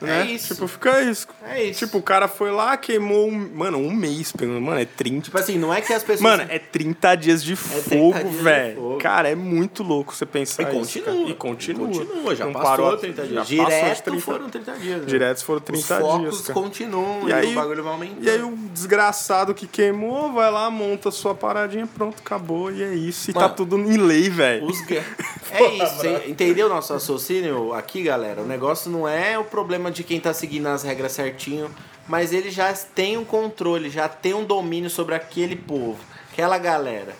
Né? 0.07 0.27
isso. 0.27 0.55
Tipo, 0.55 0.67
fica 0.69 1.03
isso. 1.03 1.27
É 1.49 1.63
isso. 1.65 1.79
Tipo, 1.81 1.99
o 1.99 2.03
cara 2.03 2.29
foi 2.29 2.51
lá, 2.51 2.77
queimou 2.77 3.29
um. 3.29 3.51
Mano, 3.55 3.79
um 3.79 3.93
mês 3.93 4.33
pegando. 4.33 4.61
Mano, 4.61 4.81
é 4.81 4.85
30. 4.85 5.23
Tipo 5.23 5.39
assim, 5.39 5.59
não 5.59 5.73
é 5.73 5.81
que 5.81 5.93
as 5.93 6.03
pessoas. 6.03 6.21
Mano, 6.21 6.45
é 6.49 6.59
30 6.59 7.15
dias 7.17 7.43
de 7.43 7.57
30 7.57 7.81
fogo, 7.91 8.29
velho. 8.43 8.99
Cara, 9.01 9.29
é 9.29 9.35
muito 9.35 9.83
louco 9.83 10.15
você 10.15 10.25
pensar 10.27 10.63
E 10.63 10.67
isso. 10.67 10.75
continua. 11.01 11.07
cara. 11.07 11.31
E 11.31 11.35
continua. 11.35 11.87
Continua, 11.89 12.37
já 12.37 12.45
Não 12.47 12.53
passou 12.53 12.69
parou- 12.71 12.97
30 12.97 13.27
já 13.27 13.43
dias. 13.43 13.65
passou 13.65 13.65
os 13.65 13.81
Direto 13.81 14.03
30 14.05 14.21
foram 14.21 14.49
30 14.51 14.73
dias. 14.73 15.01
né? 15.01 15.07
Diretos 15.07 15.43
foram 15.43 15.61
30 15.61 15.79
Os 15.95 16.01
focos 16.01 16.21
dias, 16.21 16.41
cara. 16.43 16.55
continuam 16.55 17.29
E 17.29 17.31
e, 17.31 17.33
aí- 17.33 17.53
o 17.53 17.55
bagulho 17.55 17.83
vai 17.83 17.93
aumentando. 17.93 18.25
E 18.25 18.31
aí 18.31 18.43
o 18.43 18.57
desgraçado 18.73 19.55
que 19.55 19.67
queimou 19.67 20.33
vai 20.33 20.51
lá, 20.51 20.71
monta 20.71 21.11
sua 21.11 21.35
paradinha, 21.35 21.87
pronto, 21.87 22.17
acabou. 22.25 22.71
E 22.71 22.83
é 22.83 22.95
isso. 22.95 23.31
E 23.31 23.35
Mano, 23.35 23.49
tá 23.49 23.55
tudo 23.55 23.79
em 23.79 23.97
lei, 23.97 24.29
velho. 24.29 24.67
Os 24.67 24.83
É 25.53 25.63
isso, 25.85 26.07
entendeu 26.31 26.67
nosso 26.69 26.93
raciocínio 26.95 27.75
aqui, 27.75 28.03
galera? 28.03 28.41
O 28.41 28.47
negócio 28.47 28.91
não 28.91 29.07
é 29.07 29.39
o 29.39 29.45
problema 29.45 29.91
de 29.93 30.05
quem 30.05 30.21
tá 30.21 30.33
seguindo 30.33 30.67
as 30.67 30.83
regras 30.83 31.13
certinho, 31.13 31.71
mas 32.09 32.33
ele 32.33 32.51
já 32.51 32.73
tem 32.73 33.17
um 33.17 33.25
controle, 33.25 33.91
já 33.91 34.09
tem 34.09 34.35
um 34.35 34.45
domínio 34.45 34.91
sobre 34.91 35.15
aquele 35.15 35.57
povo, 35.57 35.99
aquela 36.33 36.59
galera. 36.59 37.15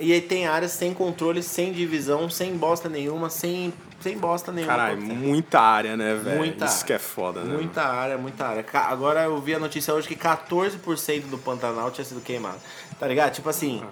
E 0.00 0.12
aí 0.12 0.20
tem 0.20 0.46
áreas 0.46 0.72
sem 0.72 0.94
controle, 0.94 1.42
sem 1.42 1.72
divisão, 1.72 2.30
sem 2.30 2.56
bosta 2.56 2.88
nenhuma, 2.88 3.28
sem, 3.28 3.72
sem 4.00 4.16
bosta 4.16 4.52
nenhuma. 4.52 4.72
Caralho, 4.72 5.02
muita 5.02 5.60
área, 5.60 5.96
né, 5.96 6.14
velho? 6.14 6.38
Muita 6.38 6.66
Isso 6.66 6.74
área. 6.74 6.86
que 6.86 6.92
é 6.92 6.98
foda, 7.00 7.42
né? 7.42 7.52
Muita 7.52 7.82
área, 7.82 8.16
muita 8.16 8.46
área. 8.46 8.64
Agora 8.72 9.24
eu 9.24 9.40
vi 9.40 9.54
a 9.54 9.58
notícia 9.58 9.92
hoje 9.92 10.06
que 10.06 10.14
14% 10.14 11.22
do 11.22 11.36
Pantanal 11.36 11.90
tinha 11.90 12.04
sido 12.04 12.20
queimado. 12.20 12.58
Tá 12.98 13.08
ligado? 13.08 13.32
Tipo 13.32 13.48
assim, 13.48 13.82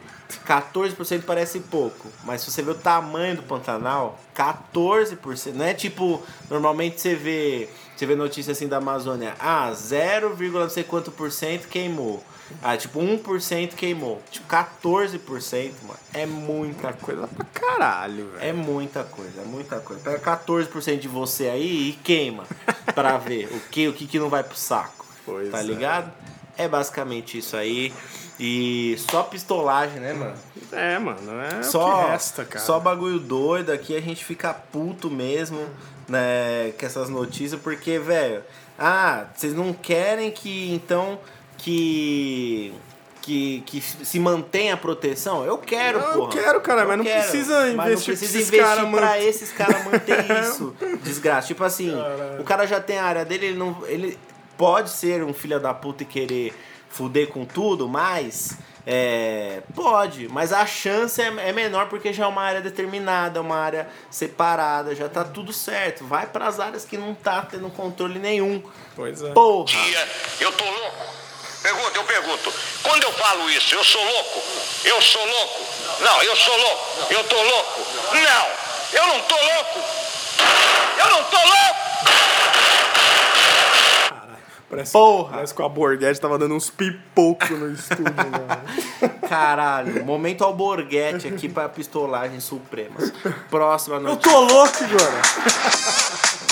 14% 0.47 1.23
parece 1.25 1.61
pouco, 1.61 2.09
mas 2.25 2.41
se 2.41 2.51
você 2.51 2.63
vê 2.63 2.71
o 2.71 2.75
tamanho 2.75 3.37
do 3.37 3.43
Pantanal, 3.43 4.19
14%. 4.35 5.55
Não 5.55 5.65
é 5.65 5.75
tipo, 5.75 6.23
normalmente 6.49 7.01
você 7.01 7.15
vê, 7.17 7.69
você 7.97 8.07
vê 8.07 8.15
notícia 8.15 8.53
assim 8.53 8.69
da 8.69 8.77
Amazônia, 8.77 9.35
ah, 9.39 9.73
0, 9.73 10.37
não 10.53 10.69
sei 10.69 10.85
quanto 10.85 11.11
por 11.11 11.33
cento 11.33 11.67
queimou. 11.67 12.23
Ah, 12.63 12.77
tipo, 12.77 13.01
1% 13.01 13.75
queimou. 13.75 14.23
Tipo, 14.31 14.47
14%, 14.47 15.73
mano. 15.83 15.99
É 16.13 16.27
muita 16.27 16.93
coisa. 16.93 17.27
Pra 17.27 17.45
caralho, 17.47 18.31
velho. 18.31 18.45
É 18.45 18.53
muita 18.53 19.03
coisa, 19.03 19.41
é 19.41 19.45
muita 19.45 19.81
coisa. 19.81 20.03
Pega 20.03 20.19
14% 20.19 20.99
de 20.99 21.09
você 21.09 21.49
aí 21.49 21.91
e 21.91 21.93
queima 22.05 22.45
pra 22.95 23.19
ver 23.19 23.49
o 23.53 23.61
que, 23.69 23.89
o 23.89 23.93
que, 23.93 24.07
que 24.07 24.19
não 24.19 24.29
vai 24.29 24.45
pro 24.45 24.57
saco. 24.57 25.07
Pois 25.25 25.51
tá 25.51 25.61
é. 25.61 25.63
ligado? 25.63 26.13
É 26.57 26.69
basicamente 26.69 27.39
isso 27.39 27.57
aí. 27.57 27.93
E 28.39 28.97
só 29.11 29.23
pistolagem, 29.23 29.99
né, 30.01 30.13
mano? 30.13 30.35
É, 30.73 30.99
mano, 30.99 31.21
é 31.41 31.63
Só, 31.63 32.03
o 32.03 32.05
que 32.05 32.11
resta, 32.11 32.45
cara. 32.45 32.65
só 32.65 32.79
bagulho 32.79 33.19
doido. 33.19 33.73
Aqui 33.73 33.97
a 33.97 34.01
gente 34.01 34.25
fica 34.25 34.53
puto 34.53 35.11
mesmo, 35.11 35.67
né, 36.09 36.73
com 36.79 36.85
essas 36.85 37.09
notícias, 37.09 37.59
porque, 37.61 37.99
velho, 37.99 38.43
ah, 38.79 39.25
vocês 39.35 39.55
não 39.55 39.73
querem 39.73 40.31
que 40.31 40.73
então 40.73 41.19
que. 41.59 42.73
Que, 43.23 43.61
que 43.67 43.81
se 43.81 44.21
mantenha 44.21 44.75
a 44.75 44.77
proteção? 44.77 45.45
Eu 45.45 45.59
quero, 45.59 45.99
Eu 45.99 46.13
porra. 46.13 46.31
quero, 46.33 46.61
cara, 46.61 46.83
Eu 46.83 46.89
mas 46.89 46.99
não 46.99 47.05
quero. 47.05 47.23
precisa 47.23 47.55
Mas 47.59 47.75
não 47.75 47.85
investir 47.87 48.17
precisa 48.17 48.39
investir 48.39 48.61
cara 48.61 48.81
pra 48.83 48.87
manter- 48.91 49.23
esses 49.29 49.51
caras 49.51 49.85
manter 49.85 50.25
isso. 50.45 50.77
Desgraça. 51.03 51.49
Tipo 51.49 51.65
assim, 51.65 51.93
o 52.39 52.45
cara 52.45 52.67
já 52.69 52.81
tem 52.81 52.99
a 52.99 53.05
área 53.05 53.25
dele, 53.25 53.47
ele 53.47 53.59
não. 53.59 53.85
Ele 53.89 54.17
pode 54.57 54.91
ser 54.91 55.25
um 55.25 55.33
filho 55.35 55.59
da 55.59 55.75
puta 55.75 56.05
e 56.05 56.07
querer 56.07 56.55
fuder 56.97 57.29
com 57.29 57.45
tudo, 57.45 57.89
mas. 57.89 58.57
É, 58.89 59.63
pode, 59.75 60.29
mas 60.29 60.53
a 60.53 60.65
chance 60.65 61.21
é, 61.21 61.27
é 61.27 61.53
menor 61.53 61.89
porque 61.89 62.13
já 62.13 62.23
é 62.23 62.27
uma 62.29 62.43
área 62.43 62.61
determinada, 62.61 63.41
uma 63.41 63.57
área 63.57 63.89
separada, 64.09 64.95
já 64.95 65.09
tá 65.09 65.25
tudo 65.25 65.53
certo. 65.53 66.05
Vai 66.07 66.29
pras 66.29 66.61
áreas 66.61 66.85
que 66.85 66.97
não 66.97 67.13
tá 67.13 67.43
tendo 67.43 67.69
controle 67.69 68.21
nenhum. 68.21 68.63
Pois 68.95 69.21
é. 69.23 69.33
Porra! 69.33 69.65
dia 69.65 70.09
eu 70.39 70.53
tô 70.53 70.65
louco? 70.65 71.05
Pergunta, 71.63 71.99
eu 71.99 72.05
pergunto. 72.05 72.55
Quando 72.85 73.03
eu 73.03 73.13
falo 73.15 73.51
isso, 73.51 73.75
eu 73.75 73.83
sou 73.83 74.05
louco? 74.05 74.43
Eu 74.85 75.03
sou 75.03 75.27
louco? 75.27 75.67
Não, 76.01 76.23
eu 76.23 76.37
sou 76.37 76.57
louco. 76.57 77.13
Eu 77.13 77.25
tô 77.25 77.43
louco? 77.43 77.87
Não, 78.13 79.01
eu 79.01 79.07
não 79.09 79.21
tô 79.23 79.35
louco. 79.35 79.81
Eu 80.97 81.11
não 81.11 81.25
tô 81.25 81.39
louco. 81.39 82.36
Parece, 84.69 84.93
Porra! 84.93 85.35
Parece 85.37 85.55
que 85.55 85.61
o 85.61 85.65
Alborguete 85.65 86.21
tava 86.21 86.37
dando 86.39 86.55
uns 86.55 86.69
pipocos 86.71 87.51
no 87.51 87.71
estúdio, 87.73 88.05
velho. 89.01 89.15
Caralho, 89.29 90.05
momento 90.05 90.43
alborguete 90.45 91.29
aqui 91.29 91.49
pra 91.49 91.69
pistolagem 91.69 92.41
supremas. 92.41 93.13
Próxima 93.49 93.97
Eu 93.97 94.03
notícia. 94.03 94.33
tô 94.33 94.41
louco 94.41 94.77
agora. 94.85 96.46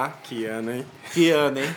Lá. 0.00 0.08
Que 0.24 0.46
ano, 0.46 0.72
hein? 0.72 0.86
Que 1.12 1.30
ano, 1.30 1.58
hein? 1.60 1.74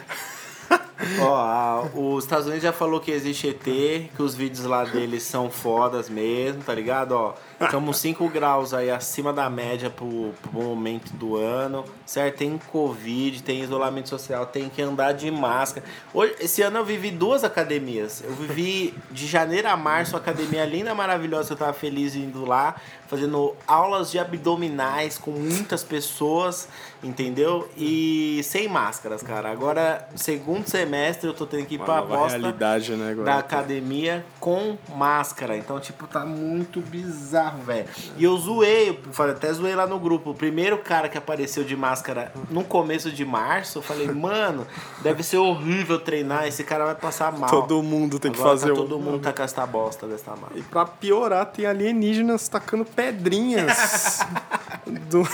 Ó, 1.20 1.36
a- 1.36 1.82
os 1.94 2.24
Estados 2.24 2.46
Unidos 2.46 2.64
já 2.64 2.72
falou 2.72 3.00
que 3.02 3.12
existe 3.12 3.50
ET, 3.50 3.64
que 3.64 4.22
os 4.22 4.34
vídeos 4.34 4.64
lá 4.66 4.86
deles 4.86 5.24
são 5.24 5.50
fodas 5.50 6.10
mesmo, 6.10 6.64
tá 6.64 6.74
ligado? 6.74 7.12
Ó, 7.12 7.34
estamos 7.66 7.98
5 7.98 8.30
graus 8.30 8.74
aí 8.74 8.90
acima 8.90 9.32
da 9.34 9.50
média 9.50 9.90
pro, 9.90 10.34
pro 10.42 10.62
momento 10.62 11.12
do 11.14 11.36
ano, 11.36 11.86
certo? 12.06 12.38
Tem 12.38 12.58
Covid, 12.72 13.44
tem 13.44 13.62
isolamento 13.62 14.10
social, 14.10 14.46
tem 14.46 14.70
que 14.70 14.82
andar 14.82 15.14
de 15.14 15.30
máscara. 15.32 15.86
Hoje, 16.14 16.36
esse 16.40 16.62
ano 16.62 16.80
eu 16.80 16.86
vivi 16.86 17.12
duas 17.12 17.44
academias. 17.44 18.24
Eu 18.24 18.34
vivi 18.34 18.94
de 19.12 19.28
janeiro 19.28 19.68
a 19.68 19.78
março, 19.78 20.14
uma 20.14 20.20
academia 20.20 20.66
linda, 20.66 20.94
maravilhosa, 20.94 21.54
eu 21.54 21.58
tava 21.58 21.74
feliz 21.74 22.16
indo 22.16 22.46
lá, 22.46 22.76
fazendo 23.08 23.56
aulas 23.68 24.12
de 24.12 24.20
abdominais 24.20 25.18
com 25.18 25.32
muitas 25.32 25.84
pessoas, 25.84 26.68
entendeu? 27.04 27.70
E 27.78 28.42
sem 28.44 28.68
máscaras, 28.68 29.22
cara. 29.22 29.52
Agora, 29.52 30.08
segundo 30.16 30.68
semestre, 30.68 31.28
eu 31.28 31.34
tô 31.34 31.46
tendo 31.46 31.66
que 31.66 31.76
ir 31.76 31.78
Uma 31.78 32.02
pra 32.02 32.28
realidade, 32.28 32.96
né, 32.96 33.12
agora. 33.12 33.26
da 33.26 33.38
academia 33.38 34.26
com 34.40 34.78
máscara. 34.96 35.56
Então, 35.58 35.80
tipo, 35.80 36.08
tá 36.08 36.26
muito 36.26 36.82
bizarro, 36.82 37.53
velho. 37.66 37.86
E 38.18 38.24
eu 38.24 38.38
zoei, 38.38 38.90
eu 38.90 39.14
falei, 39.14 39.34
até 39.34 39.52
zoei 39.54 39.76
lá 39.76 39.86
no 39.88 40.00
grupo. 40.00 40.32
O 40.32 40.34
primeiro 40.34 40.78
cara 40.78 41.08
que 41.10 41.18
apareceu 41.18 41.64
de 41.64 41.76
máscara 41.76 42.32
no 42.50 42.64
começo 42.64 43.12
de 43.12 43.26
março, 43.26 43.80
eu 43.80 43.82
falei, 43.82 44.08
mano, 44.08 44.66
deve 45.02 45.24
ser 45.24 45.38
horrível 45.38 46.00
treinar, 46.00 46.48
esse 46.48 46.64
cara 46.64 46.86
vai 46.86 46.96
passar 46.96 47.32
mal. 47.32 47.50
Todo 47.50 47.82
mundo 47.84 48.20
tem 48.20 48.32
que 48.32 48.40
Agora 48.40 48.58
fazer 48.58 48.70
tá 48.70 48.76
todo 48.76 49.00
mundo 49.00 49.20
tá 49.20 49.34
com 49.34 49.44
esta 49.44 49.66
bosta 49.66 50.08
dessa 50.08 50.32
máscara. 50.32 50.60
E 50.60 50.64
pra 50.64 50.86
piorar, 50.86 51.46
tem 51.48 51.66
alienígenas 51.66 52.48
tacando 52.48 52.86
pedrinhas 52.86 54.20
do, 55.10 55.28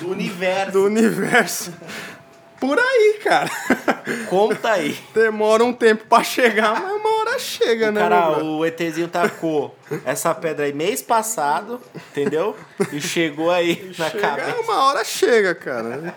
Do 0.00 0.10
universo. 0.10 0.72
do 0.72 0.84
universo. 0.84 1.72
Por 2.58 2.78
aí, 2.78 3.20
cara. 3.24 3.50
Conta 4.28 4.72
aí. 4.72 4.98
Demora 5.14 5.64
um 5.64 5.72
tempo 5.72 6.04
pra 6.06 6.22
chegar, 6.22 6.78
mas 6.78 6.92
uma 6.92 7.08
hora 7.08 7.09
chega. 7.40 7.88
O 7.88 7.92
né, 7.92 8.00
cara, 8.00 8.36
meu 8.36 8.46
o 8.46 8.64
ETzinho 8.66 9.08
tacou 9.08 9.74
essa 10.04 10.32
pedra 10.34 10.66
aí 10.66 10.72
mês 10.72 11.02
passado, 11.02 11.80
entendeu? 12.10 12.56
E 12.92 13.00
chegou 13.00 13.50
aí 13.50 13.92
na 13.98 14.10
Chega, 14.10 14.20
cabeça. 14.28 14.60
uma 14.60 14.84
hora 14.84 15.02
chega, 15.04 15.54
cara. 15.54 16.14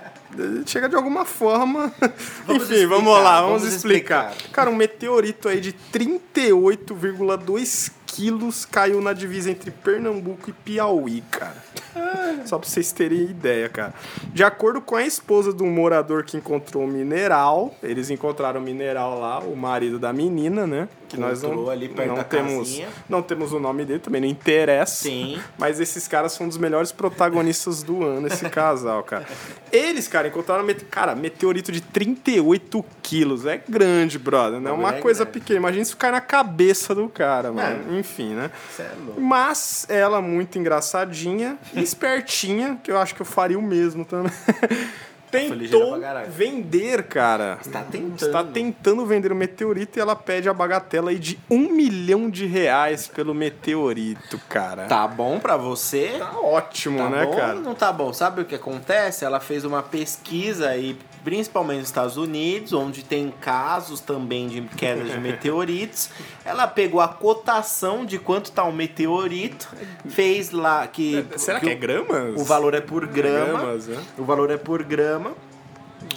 Chega 0.65 0.89
de 0.89 0.95
alguma 0.95 1.26
forma. 1.26 1.91
Vamos 2.47 2.63
Enfim, 2.63 2.86
vamos 2.88 3.07
explicar, 3.07 3.24
lá, 3.24 3.41
vamos, 3.41 3.61
vamos 3.61 3.76
explicar. 3.76 4.30
explicar. 4.32 4.51
Cara, 4.51 4.69
um 4.69 4.76
meteorito 4.76 5.47
aí 5.47 5.59
de 5.61 5.74
38,2 5.93 7.91
quilos 8.14 8.64
caiu 8.64 9.01
na 9.01 9.11
divisa 9.11 9.49
entre 9.49 9.72
Pernambuco 9.72 10.49
e 10.49 10.53
Piauí, 10.53 11.24
cara. 11.32 11.57
Só 12.45 12.57
pra 12.57 12.68
vocês 12.68 12.91
terem 12.91 13.24
ideia, 13.24 13.68
cara. 13.70 13.93
De 14.28 14.43
acordo 14.43 14.82
com 14.82 14.95
a 14.95 15.03
esposa 15.03 15.51
do 15.51 15.66
morador 15.66 16.24
que 16.24 16.38
encontrou 16.38 16.84
o 16.84 16.88
mineral, 16.88 17.76
eles 17.82 18.09
encontraram 18.09 18.59
o 18.59 18.64
mineral 18.64 19.20
lá, 19.20 19.39
o 19.39 19.55
marido 19.55 19.97
da 19.97 20.14
menina, 20.14 20.68
né? 20.68 20.88
Que 21.07 21.20
nós 21.20 21.43
não, 21.43 21.70
ali 21.70 21.89
perto 21.89 22.16
não 22.16 22.24
temos, 22.24 22.70
casinha. 22.70 22.88
não 23.07 23.22
temos 23.22 23.53
o 23.53 23.59
nome 23.59 23.86
dele, 23.86 23.99
também 23.99 24.20
não 24.20 24.28
interessa. 24.28 25.03
Sim. 25.03 25.39
Mas 25.59 25.80
esses 25.80 26.07
caras 26.07 26.32
são 26.32 26.47
um 26.47 26.49
dos 26.49 26.57
melhores 26.57 26.91
protagonistas 26.91 27.84
do 27.84 28.03
ano, 28.03 28.26
esse 28.26 28.49
casal, 28.49 29.03
cara. 29.03 29.28
Eles, 29.72 30.07
cara, 30.07 30.28
encontraram, 30.28 30.66
cara, 30.89 31.14
meteorito 31.14 31.72
de 31.72 31.82
38 31.82 32.84
quilos. 33.03 33.45
É 33.45 33.61
grande, 33.70 34.18
brother. 34.18 34.59
Não 34.59 34.72
é 34.72 34.74
uma 34.74 34.95
é 34.95 35.01
coisa 35.01 35.24
grande. 35.24 35.39
pequena. 35.39 35.59
Imagina 35.59 35.84
isso 35.84 35.97
cair 35.97 36.11
na 36.11 36.22
cabeça 36.22 36.95
do 36.95 37.07
cara, 37.07 37.51
mano. 37.51 38.03
Enfim, 38.04 38.36
né? 38.36 38.51
É. 38.78 38.91
Mas 39.18 39.86
ela, 39.88 40.22
muito 40.22 40.60
engraçadinha 40.60 41.58
e 41.74 41.82
espertinha, 41.82 42.78
que 42.84 42.91
eu 42.91 42.97
acho 42.97 43.16
que 43.16 43.22
eu 43.22 43.26
faria 43.26 43.58
o 43.58 43.62
mesmo 43.62 44.04
também. 44.04 44.32
ligeira 45.39 45.86
Tentou 45.86 46.31
vender, 46.31 47.03
cara. 47.03 47.57
Está 47.61 47.81
tentando. 47.81 48.25
Está 48.25 48.43
tentando 48.43 49.05
vender 49.05 49.31
o 49.31 49.36
meteorito 49.36 49.97
e 49.97 50.01
ela 50.01 50.15
pede 50.15 50.47
a 50.49 50.53
bagatela 50.53 51.11
aí 51.11 51.19
de 51.19 51.39
um 51.49 51.69
milhão 51.71 52.29
de 52.29 52.45
reais 52.45 53.07
pelo 53.07 53.34
meteorito, 53.34 54.39
cara. 54.49 54.86
Tá 54.86 55.07
bom 55.07 55.39
pra 55.39 55.57
você? 55.57 56.15
Tá 56.19 56.31
ótimo, 56.39 56.97
Tá 56.97 57.09
né, 57.09 57.25
bom 57.25 57.36
cara? 57.36 57.53
não 57.55 57.75
tá 57.75 57.91
bom? 57.91 58.13
Sabe 58.13 58.41
o 58.41 58.45
que 58.45 58.55
acontece? 58.55 59.25
Ela 59.25 59.39
fez 59.39 59.63
uma 59.65 59.81
pesquisa 59.84 60.69
aí, 60.69 60.97
principalmente 61.23 61.79
nos 61.79 61.88
Estados 61.89 62.17
Unidos, 62.17 62.73
onde 62.73 63.03
tem 63.03 63.34
casos 63.41 63.99
também 63.99 64.47
de 64.47 64.61
queda 64.61 65.03
de 65.03 65.17
meteoritos. 65.19 66.09
Ela 66.45 66.67
pegou 66.67 66.99
a 67.01 67.07
cotação 67.07 68.05
de 68.05 68.19
quanto 68.19 68.51
tá 68.51 68.63
um 68.65 68.71
meteorito, 68.71 69.67
fez 70.09 70.51
lá 70.51 70.86
que. 70.88 71.25
Será 71.38 71.59
que, 71.59 71.69
é 71.69 71.73
o- 71.73 71.77
gramas? 71.79 72.41
O 72.41 72.43
valor 72.43 72.73
é 72.73 72.81
por 72.81 73.05
grama. 73.07 73.59
Gramas, 73.59 73.88
né? 73.88 73.97
O 74.17 74.23
valor 74.23 74.49
é 74.51 74.57
por 74.57 74.84
grama. 74.84 75.22
நம்ம 75.24 75.53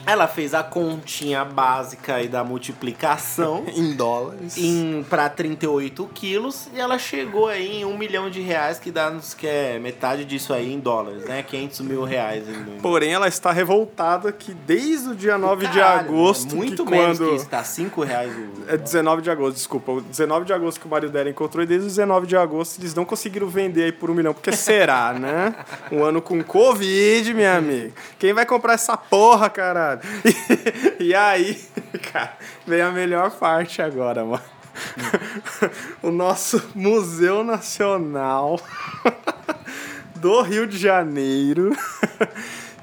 Ela 0.04 0.26
fez 0.26 0.54
a 0.54 0.62
continha 0.62 1.44
básica 1.44 2.16
aí 2.16 2.28
da 2.28 2.44
multiplicação 2.44 3.64
Em 3.74 3.94
dólares. 3.94 4.56
em 4.56 5.04
para 5.08 5.28
38 5.28 6.08
quilos 6.14 6.68
e 6.74 6.80
ela 6.80 6.98
chegou 6.98 7.48
aí 7.48 7.80
em 7.80 7.84
um 7.84 7.96
milhão 7.96 8.28
de 8.30 8.40
reais 8.40 8.78
que 8.78 8.90
dá 8.90 9.10
nos 9.10 9.34
que 9.34 9.46
é 9.46 9.78
metade 9.78 10.24
disso 10.24 10.52
aí 10.52 10.72
em 10.72 10.78
dólares, 10.78 11.24
né? 11.24 11.42
500 11.42 11.80
mil 11.80 12.04
reais. 12.04 12.48
Em, 12.48 12.80
Porém, 12.80 13.12
ela 13.12 13.28
está 13.28 13.52
revoltada 13.52 14.32
que 14.32 14.52
desde 14.52 15.10
o 15.10 15.14
dia 15.14 15.38
9 15.38 15.66
de 15.66 15.78
Caralho, 15.78 16.00
agosto, 16.08 16.52
é 16.52 16.56
muito 16.56 16.84
que 16.84 16.90
menos 16.90 17.18
quando... 17.18 17.30
que 17.30 17.36
isso, 17.36 17.48
tá 17.48 17.62
5 17.62 18.02
reais 18.02 18.32
o... 18.32 18.70
É 18.70 18.76
19 18.76 19.22
de 19.22 19.30
agosto, 19.30 19.56
desculpa. 19.56 19.92
O 19.92 20.00
19 20.00 20.44
de 20.44 20.52
agosto 20.52 20.80
que 20.80 20.86
o 20.86 20.90
marido 20.90 21.12
dela 21.12 21.28
encontrou 21.28 21.62
e 21.62 21.66
desde 21.66 21.86
o 21.86 21.88
19 21.88 22.26
de 22.26 22.36
agosto 22.36 22.80
eles 22.80 22.94
não 22.94 23.04
conseguiram 23.04 23.48
vender 23.48 23.84
aí 23.84 23.92
por 23.92 24.10
um 24.10 24.14
milhão. 24.14 24.34
Porque 24.34 24.52
será, 24.52 25.12
né? 25.12 25.54
Um 25.90 26.02
ano 26.02 26.20
com 26.20 26.42
Covid, 26.42 27.32
minha 27.34 27.56
amiga. 27.56 27.92
Quem 28.18 28.32
vai 28.32 28.46
comprar 28.46 28.74
essa 28.74 28.96
porra, 28.96 29.48
caralho? 29.86 30.00
E, 30.98 31.14
aí, 31.14 31.62
cara, 32.12 32.36
vem 32.66 32.80
a 32.80 32.90
melhor 32.90 33.30
parte 33.30 33.80
agora, 33.80 34.24
mano. 34.24 34.42
O 36.02 36.10
nosso 36.10 36.70
Museu 36.74 37.44
Nacional 37.44 38.60
do 40.16 40.42
Rio 40.42 40.66
de 40.66 40.76
Janeiro 40.76 41.74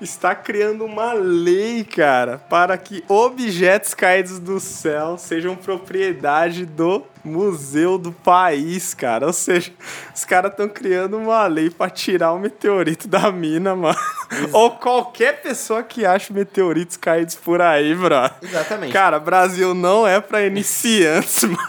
está 0.02 0.34
criando 0.34 0.86
uma 0.86 1.14
lei, 1.14 1.84
cara, 1.84 2.38
para 2.38 2.78
que 2.78 3.04
objetos 3.08 3.94
caídos 3.94 4.40
do 4.40 4.60
céu 4.60 5.18
sejam 5.18 5.56
propriedade 5.56 6.66
do 6.66 7.06
museu 7.24 7.98
do 7.98 8.12
país, 8.12 8.94
cara. 8.94 9.28
Ou 9.28 9.34
seja, 9.34 9.72
os 10.14 10.26
caras 10.26 10.52
estão 10.52 10.68
criando 10.68 11.18
uma 11.18 11.46
lei 11.48 11.70
para 11.70 11.90
tirar 11.90 12.34
o 12.34 12.40
meteorito 12.40 13.08
da 13.08 13.32
mina, 13.32 13.76
mano. 13.76 13.98
Ou 14.52 14.72
qualquer 14.72 15.42
pessoa 15.42 15.84
que 15.84 16.06
ache 16.06 16.34
meteoritos 16.34 16.98
caídos 16.98 17.36
por 17.36 17.62
aí, 17.62 17.96
bro. 17.96 18.30
Exatamente. 18.42 18.92
Cara, 18.92 19.20
Brasil 19.20 19.74
não 19.74 20.08
é 20.08 20.20
para 20.20 20.46
iniciantes, 20.46 21.44
mano. 21.44 21.60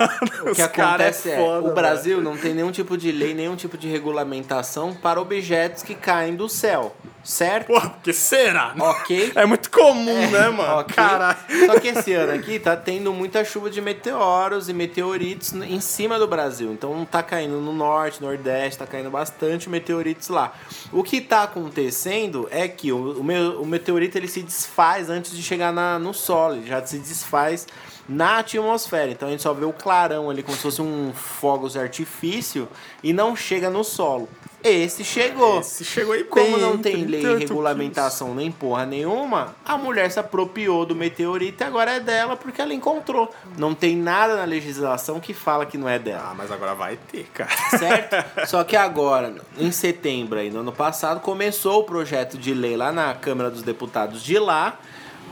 O 0.43 0.55
que 0.55 0.63
Os 0.63 0.67
cara 0.69 0.95
acontece 0.95 1.31
é, 1.31 1.37
foda, 1.37 1.69
o 1.69 1.75
Brasil 1.75 2.21
não 2.21 2.37
tem 2.37 2.55
nenhum 2.55 2.73
tipo 2.73 2.97
de 2.97 3.13
lei, 3.13 3.35
nenhum 3.35 3.57
tipo 3.57 3.77
de 3.77 3.89
regulamentação 3.89 4.95
para 4.95 5.21
objetos 5.21 5.83
que 5.83 5.95
caem 5.95 6.35
do 6.35 6.49
céu, 6.49 6.95
certo? 7.23 7.67
Porra, 7.67 7.91
porque 7.91 8.13
será? 8.13 8.75
Ok. 8.79 9.33
É 9.35 9.45
muito 9.47 9.71
comum, 9.71 10.31
né, 10.31 10.49
mano? 10.49 10.81
Ok. 10.81 10.95
Caralho. 10.95 11.37
Só 11.67 11.79
que 11.79 11.89
esse 11.89 12.13
ano 12.13 12.33
aqui 12.33 12.59
tá 12.59 12.77
tendo 12.77 13.13
muita 13.13 13.45
chuva 13.45 13.71
de 13.71 13.81
meteoros 13.81 14.69
e 14.69 14.73
meteoritos 14.73 15.44
em 15.53 15.81
cima 15.81 16.19
do 16.19 16.27
Brasil. 16.27 16.73
Então 16.73 17.05
tá 17.05 17.23
caindo 17.23 17.61
no 17.61 17.73
norte, 17.73 18.23
nordeste, 18.23 18.79
tá 18.79 18.87
caindo 18.87 19.11
bastante 19.11 19.69
meteoritos 19.69 20.29
lá. 20.29 20.55
O 20.93 21.03
que 21.03 21.21
tá 21.21 21.43
acontecendo 21.43 22.49
é 22.51 22.67
que 22.69 22.93
o, 22.93 23.21
o, 23.21 23.63
o 23.63 23.67
meteorito 23.67 24.17
ele 24.17 24.29
se 24.29 24.43
desfaz 24.43 25.11
antes 25.11 25.33
de 25.33 25.43
chegar 25.43 25.73
na, 25.73 25.99
no 25.99 26.15
solo, 26.15 26.57
ele 26.57 26.67
já 26.67 26.85
se 26.85 26.99
desfaz 26.99 27.67
na 28.09 28.39
atmosfera. 28.39 29.11
Então 29.11 29.29
a 29.29 29.31
gente 29.31 29.43
só 29.43 29.53
vê 29.53 29.65
o 29.65 29.73
clarão 29.73 30.31
ali 30.31 30.43
como 30.43 30.57
se 30.57 30.63
fosse 30.63 30.83
um 30.83 31.13
fogos 31.13 31.73
de 31.73 31.79
artifício 31.79 32.69
e 33.03 33.13
não 33.13 33.35
chega 33.35 33.71
no 33.71 33.85
solo. 33.85 34.29
Esse 34.65 35.05
chegou. 35.05 35.61
Esse 35.61 35.85
chegou 35.85 36.15
aí 36.15 36.25
Como 36.25 36.57
não 36.57 36.79
tem 36.79 37.05
lei 37.05 37.21
38 37.21 37.37
e 37.37 37.47
regulamentação 37.47 38.35
nem 38.35 38.51
porra 38.51 38.87
nenhuma, 38.87 39.55
a 39.63 39.77
mulher 39.77 40.11
se 40.11 40.19
apropriou 40.19 40.87
do 40.87 40.97
meteorito 40.97 41.63
e 41.63 41.67
agora 41.67 41.93
é 41.93 42.01
dela 42.01 42.35
porque 42.35 42.63
ela 42.63 42.73
encontrou. 42.73 43.31
Não 43.59 43.75
tem 43.75 43.95
nada 43.95 44.37
na 44.37 44.45
legislação 44.45 45.21
que 45.21 45.35
fala 45.35 45.67
que 45.67 45.77
não 45.77 45.87
é 45.87 45.97
Ah, 45.97 45.99
dela, 45.99 46.35
mas 46.35 46.51
agora 46.51 46.75
vai 46.75 46.97
ter, 46.97 47.25
cara. 47.35 47.51
certo? 47.79 48.17
Só 48.49 48.65
que 48.65 48.75
agora, 48.75 49.35
em 49.59 49.71
setembro 49.71 50.39
aí, 50.39 50.51
no 50.51 50.61
ano 50.61 50.73
passado, 50.73 51.21
começou 51.21 51.81
o 51.81 51.85
projeto 51.85 52.39
de 52.39 52.55
lei 52.55 52.75
lá 52.77 52.91
na 52.91 53.13
Câmara 53.15 53.51
dos 53.51 53.63
Deputados 53.63 54.23
de 54.23 54.39
lá 54.39 54.79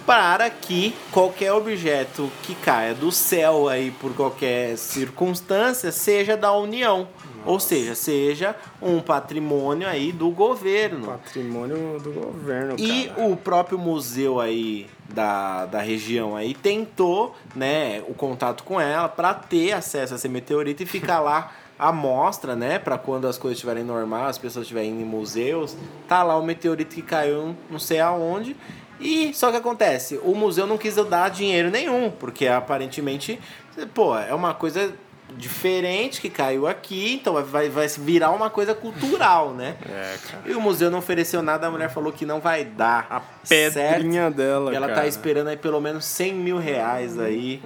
para 0.06 0.50
que 0.50 0.94
qualquer 1.10 1.52
objeto 1.52 2.30
que 2.42 2.54
caia 2.54 2.94
do 2.94 3.12
céu 3.12 3.68
aí 3.68 3.90
por 3.92 4.12
qualquer 4.14 4.76
circunstância 4.76 5.92
seja 5.92 6.36
da 6.36 6.52
União. 6.52 7.08
Ou 7.44 7.58
seja, 7.58 7.94
seja 7.94 8.56
um 8.80 9.00
patrimônio 9.00 9.88
aí 9.88 10.12
do 10.12 10.30
governo. 10.30 11.06
Patrimônio 11.06 11.98
do 12.00 12.12
governo, 12.12 12.76
E 12.78 13.08
cara. 13.08 13.26
o 13.26 13.36
próprio 13.36 13.78
museu 13.78 14.40
aí 14.40 14.86
da, 15.08 15.66
da 15.66 15.80
região 15.80 16.36
aí 16.36 16.54
tentou, 16.54 17.34
né, 17.54 18.02
o 18.08 18.14
contato 18.14 18.64
com 18.64 18.80
ela 18.80 19.08
para 19.08 19.34
ter 19.34 19.72
acesso 19.72 20.14
a 20.14 20.16
esse 20.16 20.28
meteorito 20.28 20.82
e 20.82 20.86
ficar 20.86 21.20
lá 21.20 21.52
à 21.78 21.90
mostra, 21.92 22.54
né, 22.54 22.78
para 22.78 22.96
quando 22.96 23.26
as 23.26 23.36
coisas 23.36 23.56
estiverem 23.58 23.82
normais, 23.84 24.30
as 24.30 24.38
pessoas 24.38 24.64
estiverem 24.64 24.90
em 24.90 25.04
museus, 25.04 25.76
tá 26.06 26.22
lá 26.22 26.36
o 26.38 26.44
meteorito 26.44 26.94
que 26.94 27.02
caiu 27.02 27.56
não 27.70 27.78
sei 27.78 27.98
aonde. 28.00 28.56
E 29.00 29.34
só 29.34 29.50
que 29.50 29.56
acontece, 29.56 30.20
o 30.22 30.32
museu 30.34 30.64
não 30.64 30.78
quis 30.78 30.94
dar 30.94 31.28
dinheiro 31.28 31.70
nenhum, 31.70 32.08
porque 32.08 32.46
aparentemente, 32.46 33.38
pô, 33.92 34.16
é 34.16 34.32
uma 34.32 34.54
coisa 34.54 34.94
diferente 35.36 36.20
que 36.20 36.28
caiu 36.30 36.66
aqui, 36.66 37.14
então 37.14 37.34
vai, 37.44 37.68
vai 37.68 37.88
virar 37.88 38.30
uma 38.30 38.48
coisa 38.50 38.74
cultural, 38.74 39.52
né? 39.54 39.76
É, 39.88 40.16
cara. 40.30 40.42
E 40.46 40.54
o 40.54 40.60
museu 40.60 40.90
não 40.90 40.98
ofereceu 40.98 41.42
nada, 41.42 41.66
a 41.66 41.70
mulher 41.70 41.90
falou 41.90 42.12
que 42.12 42.24
não 42.26 42.40
vai 42.40 42.64
dar. 42.64 43.06
A 43.10 43.20
pedrinha 43.48 44.30
dela, 44.30 44.72
E 44.72 44.76
ela 44.76 44.88
cara. 44.88 45.02
tá 45.02 45.06
esperando 45.06 45.48
aí 45.48 45.56
pelo 45.56 45.80
menos 45.80 46.04
100 46.04 46.34
mil 46.34 46.58
reais 46.58 47.18
aí 47.18 47.62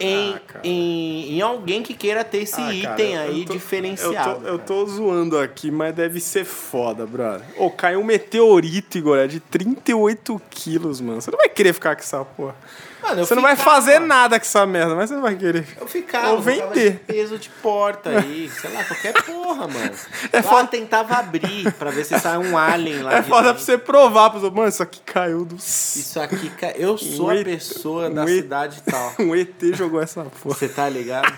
em, 0.00 0.32
Ah, 0.34 0.40
cara. 0.46 0.60
em, 0.64 1.34
em 1.36 1.40
alguém 1.40 1.82
que 1.82 1.94
queira 1.94 2.24
ter 2.24 2.38
esse 2.38 2.54
Ah, 2.60 2.64
cara, 2.64 2.74
item 2.94 3.14
eu 3.14 3.20
aí 3.22 3.44
tô- 3.44 3.52
diferenciado. 3.52 4.30
Eu 4.30 4.34
tô, 4.40 4.46
eu 4.48 4.58
cara. 4.58 4.58
tô 4.58 4.86
zoando 4.86 5.38
aqui, 5.38 5.70
mas 5.70 5.94
deve 5.94 6.18
ser 6.20 6.44
foda, 6.44 7.06
brother. 7.06 7.46
Ô, 7.56 7.70
caiu 7.70 8.00
um 8.00 8.04
meteorito, 8.04 8.98
Igor, 8.98 9.18
é 9.18 9.26
de 9.28 9.38
38 9.38 10.40
quilos, 10.50 11.00
mano. 11.00 11.20
Você 11.20 11.30
não 11.30 11.38
vai 11.38 11.48
querer 11.48 11.72
ficar 11.72 11.94
com 11.94 12.02
essa 12.02 12.24
porra. 12.24 12.56
Mano, 13.02 13.26
Você 13.26 13.34
não 13.34 13.42
vai 13.42 13.56
fazer 13.56 13.98
nada 13.98 14.38
com 14.38 14.44
essa 14.46 14.64
merda, 14.64 14.94
mas 14.94 15.08
você 15.10 15.14
não 15.16 15.22
vai 15.22 15.34
querer. 15.34 15.66
Eu 15.80 15.86
ficava, 15.86 16.30
Ou 16.30 16.40
vender. 16.40 16.92
de 16.92 16.98
peso 17.00 17.38
de 17.38 17.48
porta 17.50 18.10
aí, 18.10 18.50
sei 18.50 18.70
lá, 18.72 18.84
qualquer 18.84 19.12
porra, 19.24 19.66
mano. 19.68 19.90
É 20.32 20.36
Lá 20.36 20.42
foda- 20.42 20.68
tentava 20.68 21.14
abrir 21.16 21.72
pra 21.74 21.90
ver 21.90 22.04
se 22.04 22.18
sai 22.20 22.38
um 22.38 22.56
alien 22.56 23.02
lá 23.02 23.14
É 23.14 23.22
foda 23.22 23.42
pra 23.42 23.52
dentro. 23.52 23.64
você 23.64 23.76
provar 23.78 24.30
pros 24.30 24.42
outros. 24.44 24.56
Mano, 24.58 24.68
isso 24.68 24.82
aqui 24.82 25.00
caiu 25.04 25.44
do. 25.44 25.56
Isso 25.56 26.20
aqui, 26.20 26.48
ca- 26.50 26.72
eu 26.76 26.96
sou 26.96 27.26
Um 27.28 27.40
a 27.40 27.44
pessoa 27.44 28.08
da 28.10 28.22
um 28.24 28.28
E- 28.28 28.36
cidade 28.36 28.82
tal. 28.88 29.12
Um 29.18 29.34
ET 29.34 29.60
jogou 29.74 30.00
essa 30.00 30.22
porra. 30.24 30.54
Você 30.54 30.68
tá 30.68 30.88
ligado? 30.88 31.32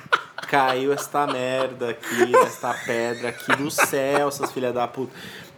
Caiu 0.48 0.92
esta 0.92 1.26
merda 1.26 1.90
aqui, 1.90 2.36
esta 2.44 2.74
pedra 2.74 3.30
aqui 3.30 3.56
do 3.56 3.70
céu, 3.70 4.28
essas 4.28 4.52
filhas 4.52 4.74
da 4.74 4.86
puta. 4.86 5.10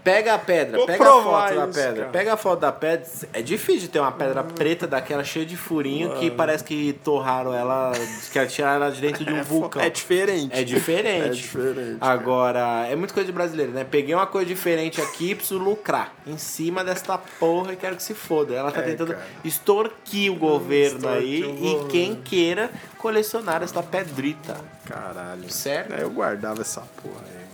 Pega 0.06 0.34
a 0.34 0.38
pedra, 0.38 0.76
Vou 0.78 0.86
pega 0.86 1.02
a 1.04 1.22
foto 1.22 1.54
da 1.56 1.64
isso, 1.64 1.72
pedra. 1.80 1.94
cara. 2.02 2.12
Pega 2.12 2.32
a 2.32 2.36
foto 2.36 2.60
da 2.60 2.70
pedra. 2.70 3.06
É 3.32 3.42
difícil 3.42 3.88
ter 3.88 3.98
uma 3.98 4.12
pedra 4.12 4.44
preta 4.44 4.86
daquela 4.86 5.24
cheia 5.24 5.44
de 5.44 5.56
furinho 5.56 6.14
que 6.20 6.30
parece 6.30 6.62
que 6.62 6.92
torraram 7.02 7.52
ela, 7.52 7.90
que 8.32 8.46
tiraram 8.46 8.84
ela 8.84 8.92
de 8.92 9.00
dentro 9.00 9.24
de 9.24 9.32
um 9.32 9.38
É, 9.40 9.42
vulcão. 9.42 9.82
é 9.82 9.90
diferente. 9.90 10.56
É 10.56 10.62
diferente. 10.62 11.26
É 11.26 11.28
diferente, 11.30 11.98
cara. 11.98 12.12
Agora, 12.12 12.86
é 12.88 12.94
muito 12.94 13.12
coisa 13.12 13.26
de 13.26 13.32
brasileiro, 13.32 13.72
né? 13.72 13.82
Peguei 13.84 14.14
uma 14.14 14.28
coisa 14.28 14.46
diferente 14.46 15.00
aqui 15.00 15.32
e 15.32 15.34
preciso 15.34 15.58
lucrar 15.58 16.14
em 16.24 16.38
cima 16.38 16.84
desta 16.84 17.18
porra 17.18 17.72
e 17.72 17.76
quero 17.76 17.96
que 17.96 18.02
se 18.04 18.14
foda. 18.14 18.54
Ela 18.54 18.70
tá 18.70 18.82
É, 18.82 18.84
tentando 18.84 19.12
cara. 19.12 19.26
extorquir 19.44 20.30
o 20.32 20.36
governo 20.36 21.08
aí 21.08 21.42
o 21.42 21.84
e 21.84 21.88
quem 21.88 22.14
queira 22.14 22.70
colecionar 22.98 23.60
esta 23.62 23.82
pedrita. 23.82 24.56
Caralho. 24.84 25.50
Certo? 25.52 25.92
É, 25.94 26.02
eu 26.02 26.10
guardava 26.10 26.60
essa 26.60 26.82
porra 27.02 27.24
aí, 27.26 27.45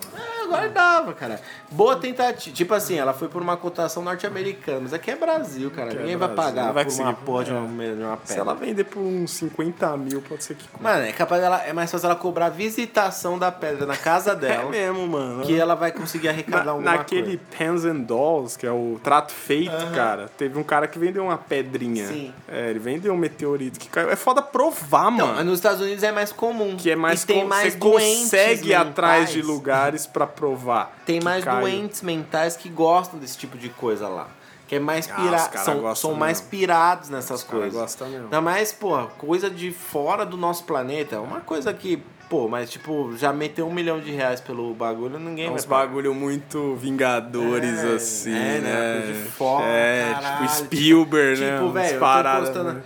É, 0.57 0.61
guardava, 0.61 1.13
cara. 1.15 1.41
Boa 1.71 1.97
tentativa. 1.97 2.55
Tipo 2.55 2.75
assim, 2.75 2.99
ela 2.99 3.13
foi 3.13 3.29
por 3.29 3.41
uma 3.43 3.57
cotação 3.57 4.03
norte-americana, 4.03 4.81
mas 4.83 4.93
aqui 4.93 5.11
é 5.11 5.17
Brasil, 5.17 5.71
cara. 5.71 5.93
É 5.93 5.95
Ninguém 5.97 6.17
vai 6.17 6.29
Brasil, 6.29 6.37
pagar 6.53 6.67
não 6.67 6.73
vai 6.75 6.85
por 6.85 6.93
uma 6.95 7.05
conseguir. 7.05 7.25
porra 7.27 7.45
de 7.45 7.51
É. 7.51 7.55
uma, 7.55 7.85
de 7.85 8.03
uma 8.03 8.17
Se 8.17 8.27
pedra. 8.29 8.43
ela 8.43 8.55
vender 8.55 8.85
por 8.85 9.01
uns 9.01 9.31
50 9.33 9.97
mil, 9.97 10.23
pode 10.23 10.45
ser 10.45 10.55
que. 10.55 10.65
Mano, 10.81 11.05
é 11.05 11.13
capaz 11.13 11.41
dela. 11.41 11.63
É 11.65 11.73
mais 11.73 11.91
fácil 11.91 12.07
ela 12.07 12.17
cobrar 12.17 12.49
visitação 12.51 13.39
da 13.39 13.51
pedra 13.53 13.87
na 13.87 13.97
casa 13.97 14.33
É 14.33 14.37
dela. 14.37 14.71
mesmo, 14.71 15.07
mano. 15.07 15.43
que 15.45 15.59
ela 15.59 15.75
vai 15.75 15.93
conseguir 15.93 16.29
arrecadar 16.29 16.65
Na, 16.65 16.71
alguma 16.73 16.91
naquele. 16.93 17.39
Pens 17.59 17.85
and 17.85 18.01
Dolls, 18.01 18.59
que 18.59 18.67
é 18.67 18.73
o 18.73 18.99
trato 19.03 19.33
feito, 19.33 19.73
cara, 19.95 20.31
teve 20.37 20.59
um 20.59 20.63
cara 20.63 20.87
que 20.87 20.99
vendeu 20.99 21.25
uma 21.25 21.39
pedrinha. 21.39 22.07
Sim. 22.07 22.33
É, 22.49 22.71
ele 22.71 22.79
vendeu 22.79 23.13
um 23.13 23.17
meteorito 23.17 23.79
que 23.79 23.89
caiu. 23.89 24.11
É 24.11 24.17
foda 24.17 24.43
provar, 24.43 25.11
Não, 25.11 25.27
mano. 25.27 25.35
mas 25.37 25.47
nos 25.47 25.59
Estados 25.59 25.81
Unidos 25.81 26.03
é 26.03 26.13
mais 26.13 26.33
comum. 26.33 26.77
Que 26.77 26.91
é 26.91 26.97
mais 26.97 27.23
e 27.23 27.27
tem 27.27 27.41
com- 27.43 27.49
mais 27.49 27.73
você 27.75 27.79
doentes 27.79 28.21
consegue 28.23 28.69
ir 28.71 28.75
atrás 28.75 29.31
de 29.31 29.43
lugares 29.43 30.07
pra 30.07 30.27
provar. 30.43 30.99
Tem 31.07 31.21
mais 31.21 31.45
caiu. 31.45 31.61
doentes 31.61 32.03
mentais 32.03 32.57
que 32.57 32.69
gostam 32.69 33.21
desse 33.21 33.39
tipo 33.39 33.57
de 33.57 33.69
coisa 33.69 34.09
lá. 34.09 34.27
Que 34.67 34.77
é 34.77 34.81
mais 34.81 35.09
Ah, 35.09 35.15
pira... 35.15 35.37
os 35.37 35.47
cara 35.49 35.65
são, 35.65 35.95
são 35.95 36.15
mais 36.15 36.41
pirados 36.41 37.09
nessas 37.11 37.45
cara 37.45 37.61
coisas. 37.61 37.81
gostam 37.81 38.09
mesmo. 38.09 38.25
Ainda 38.25 38.41
mais, 38.41 38.73
pô, 38.73 39.07
coisa 39.19 39.49
de 39.49 39.71
fora 39.71 40.27
do 40.27 40.37
nosso 40.37 40.65
planeta. 40.65 41.21
Uma 41.21 41.41
coisa 41.41 41.73
que, 41.73 42.03
pô, 42.29 42.49
mas 42.49 42.71
tipo, 42.71 43.15
já 43.17 43.33
meteu 43.33 43.69
um 43.69 43.73
milhão 43.73 44.01
de 44.01 44.11
reais 44.11 44.41
pelo 44.41 44.75
bagulho, 44.75 45.17
ninguém 45.19 45.45
É 45.45 45.49
vai 45.49 45.57
uns 45.59 45.65
bagulho 45.65 46.13
muito 46.15 46.75
vingadores, 46.75 47.85
É, 47.85 47.95
assim, 47.95 48.35
é, 48.35 48.59
né? 48.59 48.61
né? 48.61 49.13
De 49.13 49.31
fora, 49.31 49.65
é, 49.67 50.11
caralho. 50.15 50.49
tipo 50.49 50.53
Spielberg, 50.65 51.41
né? 51.41 51.53
Tipo, 51.59 51.71
velho, 51.71 51.95
eu 51.95 52.01
tô 52.01 52.07
encostando, 52.39 52.73
né? 52.73 52.83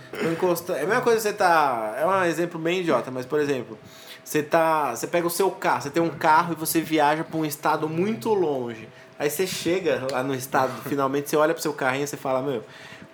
É 0.79 0.83
a 0.83 0.87
mesma 0.87 1.01
coisa 1.01 1.17
que 1.17 1.23
você 1.23 1.33
tá. 1.33 1.95
É 1.99 2.05
um 2.05 2.23
exemplo 2.25 2.59
bem 2.59 2.81
idiota, 2.81 3.09
mas 3.09 3.25
por 3.25 3.39
exemplo, 3.39 3.79
você 4.27 4.43
tá. 4.43 4.93
Você 4.93 5.07
pega 5.07 5.25
o 5.25 5.29
seu 5.29 5.49
carro, 5.49 5.83
você 5.83 5.89
tem 5.89 6.03
um 6.03 6.09
carro 6.09 6.51
e 6.51 6.55
você 6.57 6.81
viaja 6.81 7.23
pra 7.23 7.37
um 7.37 7.45
estado 7.45 7.87
muito 7.87 8.33
longe. 8.33 8.89
Aí 9.17 9.29
você 9.29 9.47
chega 9.47 10.05
lá 10.11 10.21
no 10.21 10.35
estado, 10.35 10.73
finalmente 10.89 11.29
você 11.29 11.37
olha 11.37 11.53
pro 11.53 11.63
seu 11.63 11.71
carrinho 11.71 12.03
e 12.03 12.07
você 12.07 12.17
fala, 12.17 12.41
meu, 12.41 12.61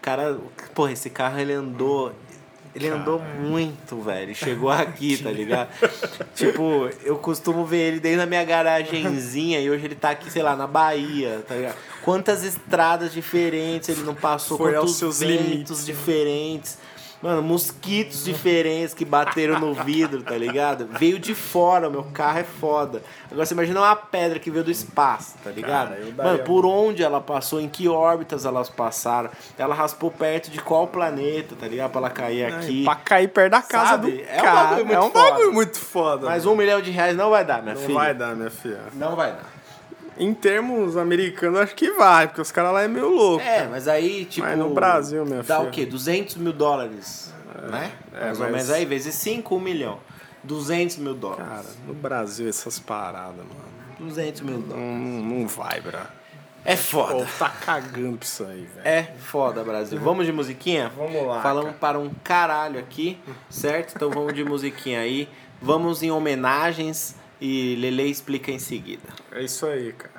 cara. 0.02 0.38
Porra, 0.74 0.92
esse 0.92 1.12
carro 1.12 1.40
ele 1.40 1.54
andou. 1.54 2.12
Ele 2.76 2.88
andou 2.90 3.20
muito, 3.20 4.02
velho. 4.02 4.34
Chegou 4.34 4.72
aqui, 4.72 5.16
tá 5.22 5.30
ligado? 5.32 5.70
tipo, 6.34 6.90
eu 7.04 7.18
costumo 7.20 7.64
ver 7.64 7.78
ele 7.90 8.00
desde 8.00 8.22
a 8.22 8.26
minha 8.26 8.44
garagenzinha 8.44 9.60
e 9.60 9.70
hoje 9.70 9.86
ele 9.86 9.94
tá 9.94 10.10
aqui, 10.10 10.32
sei 10.32 10.42
lá, 10.42 10.56
na 10.56 10.66
Bahia, 10.66 11.46
tá 11.48 11.54
ligado? 11.54 11.76
Quantas 12.04 12.44
estradas 12.44 13.14
diferentes 13.14 13.90
ele 13.90 14.02
não 14.02 14.16
passou, 14.16 14.58
Foi 14.58 14.74
aos 14.74 14.86
quantos 14.86 14.96
seus 14.96 15.20
ventos 15.20 15.46
limites. 15.46 15.86
diferentes. 15.86 16.78
Mano, 17.24 17.42
mosquitos 17.42 18.26
diferentes 18.26 18.94
que 18.94 19.06
bateram 19.06 19.58
no 19.58 19.74
vidro, 19.74 20.22
tá 20.22 20.36
ligado? 20.38 20.86
Veio 21.00 21.18
de 21.18 21.34
fora, 21.34 21.90
meu 21.90 22.04
carro 22.04 22.40
é 22.40 22.44
foda. 22.44 23.02
Agora 23.32 23.46
você 23.46 23.54
imagina 23.54 23.80
uma 23.80 23.96
pedra 23.96 24.40
que 24.40 24.52
veio 24.52 24.62
do 24.66 24.70
espaço, 24.70 25.36
tá 25.42 25.50
ligado? 25.50 25.92
Cara, 25.92 26.02
Mano, 26.32 26.40
por 26.44 26.66
onde 26.66 27.02
ela 27.02 27.22
passou, 27.22 27.62
em 27.62 27.70
que 27.70 27.88
órbitas 27.88 28.44
elas 28.44 28.70
passaram, 28.70 29.30
ela 29.58 29.74
raspou 29.74 30.12
perto 30.12 30.52
de 30.52 30.60
qual 30.62 30.86
planeta, 30.86 31.56
tá 31.58 31.66
ligado? 31.66 31.92
Pra 31.92 32.02
ela 32.02 32.10
cair 32.10 32.44
aqui. 32.44 32.84
Pra 32.84 32.96
cair 32.96 33.30
perto 33.30 33.52
da 33.52 33.62
casa 33.62 33.92
Sabe? 33.92 34.12
do 34.12 34.22
É 34.28 34.38
um 34.40 34.42
cara. 34.44 34.64
bagulho 34.66 34.86
muito 34.86 34.94
é 34.94 35.00
um 35.00 35.10
foda. 35.12 35.30
bagulho 35.32 35.54
muito 35.54 35.80
foda. 35.80 36.26
Mas 36.26 36.46
um 36.46 36.56
milhão 36.58 36.82
de 36.82 36.92
reais 36.92 37.16
não 37.16 37.30
vai 37.30 37.46
dar, 37.46 37.62
minha 37.64 37.74
Não 37.76 37.82
filha. 37.82 37.94
vai 37.94 38.14
dar, 38.14 38.36
minha 38.36 38.52
filha. 38.52 38.82
Não 38.96 39.16
vai 39.16 39.32
dar. 39.32 39.53
Em 40.18 40.34
termos 40.34 40.96
americanos, 40.98 41.60
acho 41.60 41.76
que 41.76 41.92
vai, 41.92 42.28
porque 42.28 42.42
os 42.42 42.52
caras 42.52 42.72
lá 42.74 42.84
é 42.84 42.88
meio 42.88 43.10
louco. 43.10 43.44
É, 43.44 43.68
mas 43.68 43.88
aí, 43.88 44.26
tipo. 44.26 44.46
Mas 44.46 44.58
no 44.58 44.74
Brasil, 44.74 45.26
minha 45.26 45.42
Dá 45.44 45.58
filha. 45.58 45.70
o 45.70 45.72
quê? 45.72 45.86
200 45.86 46.36
mil 46.36 46.54
dólares, 46.54 47.34
né? 47.72 47.92
é, 48.14 48.26
Mais 48.26 48.38
ou 48.40 48.44
mas- 48.46 48.56
menos 48.56 48.70
aí, 48.72 48.86
vezes 48.86 49.16
5, 49.16 49.56
1 49.56 49.60
milhão. 49.60 50.00
200 50.44 50.98
mil 50.98 51.14
dólares. 51.16 51.46
Cara, 51.48 51.66
no 51.88 51.94
Brasil, 51.94 52.48
essas 52.50 52.78
paradas, 52.78 53.38
mano. 53.38 53.74
200 54.00 54.42
mil 54.42 54.58
Não, 54.60 54.68
dólares. 54.68 54.90
não 55.40 55.48
vai, 55.48 55.82
bra. 55.82 56.10
É 56.66 56.76
foda. 56.78 57.14
povo 57.16 57.30
tá 57.38 57.50
cagando 57.50 58.18
pra 58.18 58.26
isso 58.26 58.44
aí, 58.46 58.68
velho. 58.74 58.88
É 58.88 59.04
foda, 59.20 59.64
Brasil. 59.64 60.00
Vamos 60.00 60.26
de 60.26 60.32
musiquinha? 60.32 60.92
Vamos 60.96 61.26
lá, 61.28 61.42
Falamos 61.42 61.72
cara. 61.72 61.78
para 61.80 62.00
um 62.00 62.10
caralho 62.24 62.80
aqui, 62.80 63.18
certo? 63.50 63.94
Então 63.96 64.10
vamos 64.10 64.34
de 64.34 64.44
musiquinha 64.46 65.00
aí. 65.02 65.28
Vamos 65.62 66.04
em 66.04 66.12
homenagens 66.12 67.16
e 67.44 67.76
Lele 67.76 68.04
explica 68.04 68.52
em 68.52 68.58
seguida. 68.58 69.04
É 69.34 69.44
isso 69.44 69.66
aí, 69.66 69.92
cara. 69.92 70.14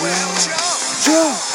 Well 0.00 0.32
jump, 1.02 1.51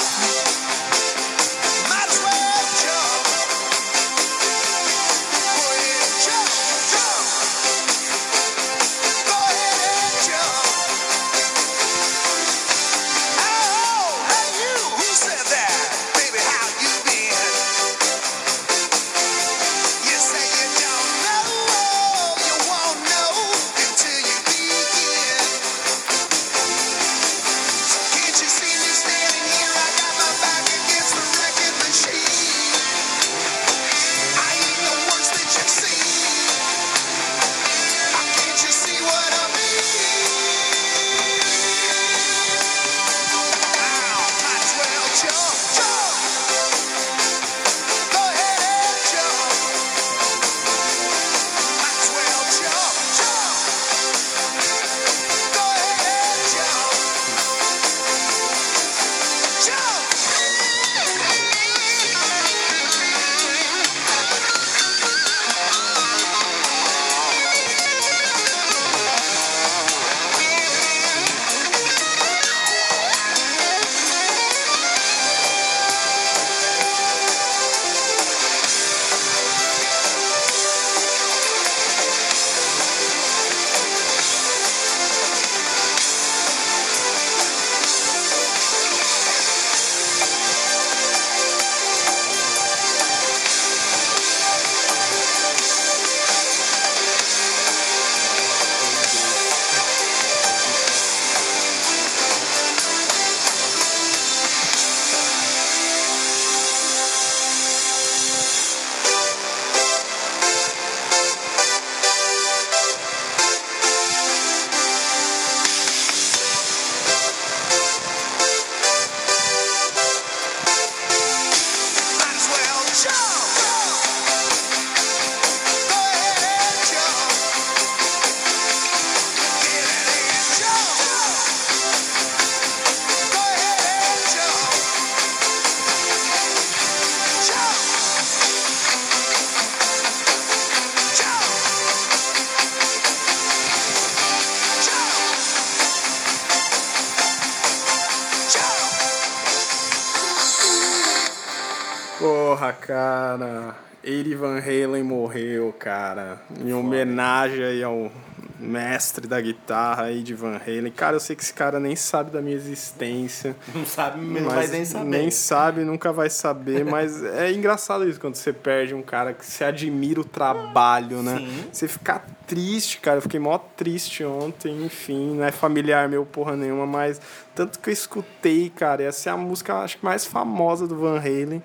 Eddie 154.07 154.35
Van 154.35 154.57
Halen 154.59 155.03
morreu, 155.03 155.75
cara. 155.77 156.39
Em 156.63 156.71
homenagem 156.71 157.61
aí 157.61 157.83
ao 157.83 158.09
mestre 158.57 159.27
da 159.27 159.39
guitarra 159.41 160.03
aí 160.03 160.23
de 160.23 160.33
Van 160.33 160.55
Halen. 160.55 160.89
Cara, 160.91 161.17
eu 161.17 161.19
sei 161.19 161.35
que 161.35 161.43
esse 161.43 161.53
cara 161.53 161.77
nem 161.77 161.93
sabe 161.93 162.31
da 162.31 162.41
minha 162.41 162.55
existência. 162.55 163.53
Não 163.75 163.85
sabe, 163.85 164.21
não 164.21 164.45
mas 164.45 164.53
vai 164.53 164.67
nem 164.67 164.85
saber. 164.85 165.05
Nem 165.05 165.29
sabe, 165.29 165.81
nunca 165.83 166.13
vai 166.13 166.29
saber, 166.29 166.85
mas 166.85 167.21
é 167.21 167.51
engraçado 167.51 168.07
isso 168.07 168.19
quando 168.19 168.35
você 168.35 168.53
perde 168.53 168.95
um 168.95 169.01
cara 169.01 169.33
que 169.33 169.45
você 169.45 169.65
admira 169.65 170.21
o 170.21 170.25
trabalho, 170.25 171.21
né? 171.21 171.37
Sim. 171.37 171.63
Você 171.71 171.87
fica 171.89 172.23
triste, 172.47 172.99
cara. 172.99 173.17
Eu 173.17 173.21
fiquei 173.21 173.39
mó 173.39 173.57
triste 173.57 174.23
ontem, 174.23 174.85
enfim, 174.85 175.35
não 175.35 175.43
é 175.43 175.51
familiar 175.51 176.07
meu 176.07 176.25
porra 176.25 176.55
nenhuma, 176.55 176.85
mas 176.85 177.19
tanto 177.53 177.77
que 177.77 177.89
eu 177.89 177.93
escutei, 177.93 178.69
cara, 178.69 179.03
essa 179.03 179.29
é 179.29 179.33
a 179.33 179.37
música 179.37 179.75
acho 179.75 179.97
que 179.97 180.05
mais 180.05 180.25
famosa 180.25 180.87
do 180.87 180.95
Van 180.95 181.19
Halen. 181.19 181.61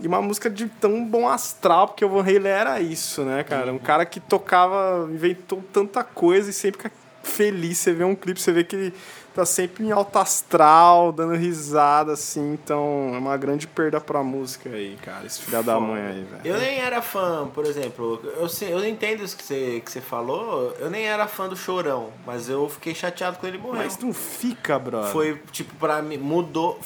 E 0.00 0.06
uma 0.06 0.20
música 0.20 0.50
de 0.50 0.68
tão 0.68 1.04
bom 1.04 1.28
astral, 1.28 1.88
porque 1.88 2.04
o 2.04 2.08
Van 2.08 2.22
Halen 2.22 2.46
era 2.46 2.80
isso, 2.80 3.22
né, 3.22 3.44
cara? 3.44 3.72
Um 3.72 3.78
cara 3.78 4.04
que 4.04 4.18
tocava, 4.18 5.08
inventou 5.10 5.62
tanta 5.72 6.02
coisa 6.02 6.50
e 6.50 6.52
sempre 6.52 6.82
fica 6.82 6.94
feliz. 7.22 7.78
Você 7.78 7.92
vê 7.92 8.04
um 8.04 8.14
clipe, 8.14 8.40
você 8.40 8.52
vê 8.52 8.64
que 8.64 8.74
ele 8.74 8.94
tá 9.34 9.44
sempre 9.44 9.84
em 9.84 9.90
alto 9.90 10.18
astral, 10.18 11.12
dando 11.12 11.34
risada, 11.34 12.12
assim. 12.12 12.52
Então 12.54 13.12
é 13.14 13.18
uma 13.18 13.36
grande 13.36 13.66
perda 13.66 14.00
pra 14.00 14.22
música 14.22 14.68
aí, 14.70 14.96
cara. 15.02 15.26
Esse 15.26 15.42
filho 15.42 15.62
da 15.62 15.80
mãe 15.80 16.02
aí, 16.02 16.24
velho. 16.24 16.42
Eu 16.44 16.58
nem 16.58 16.78
era 16.78 17.00
fã, 17.02 17.48
por 17.48 17.64
exemplo, 17.66 18.20
eu, 18.36 18.68
eu 18.68 18.88
entendo 18.88 19.24
isso 19.24 19.36
que 19.36 19.42
você, 19.42 19.82
que 19.84 19.90
você 19.90 20.00
falou, 20.00 20.74
eu 20.78 20.90
nem 20.90 21.06
era 21.06 21.26
fã 21.26 21.48
do 21.48 21.56
Chorão, 21.56 22.10
mas 22.26 22.48
eu 22.48 22.68
fiquei 22.68 22.94
chateado 22.94 23.38
quando 23.38 23.54
ele 23.54 23.62
morreu. 23.62 23.82
Mas 23.82 23.98
não 23.98 24.12
fica, 24.12 24.78
brother. 24.78 25.10
Foi, 25.10 25.40
tipo, 25.50 25.74
pra 25.76 26.02
mim, 26.02 26.18
mudou. 26.18 26.78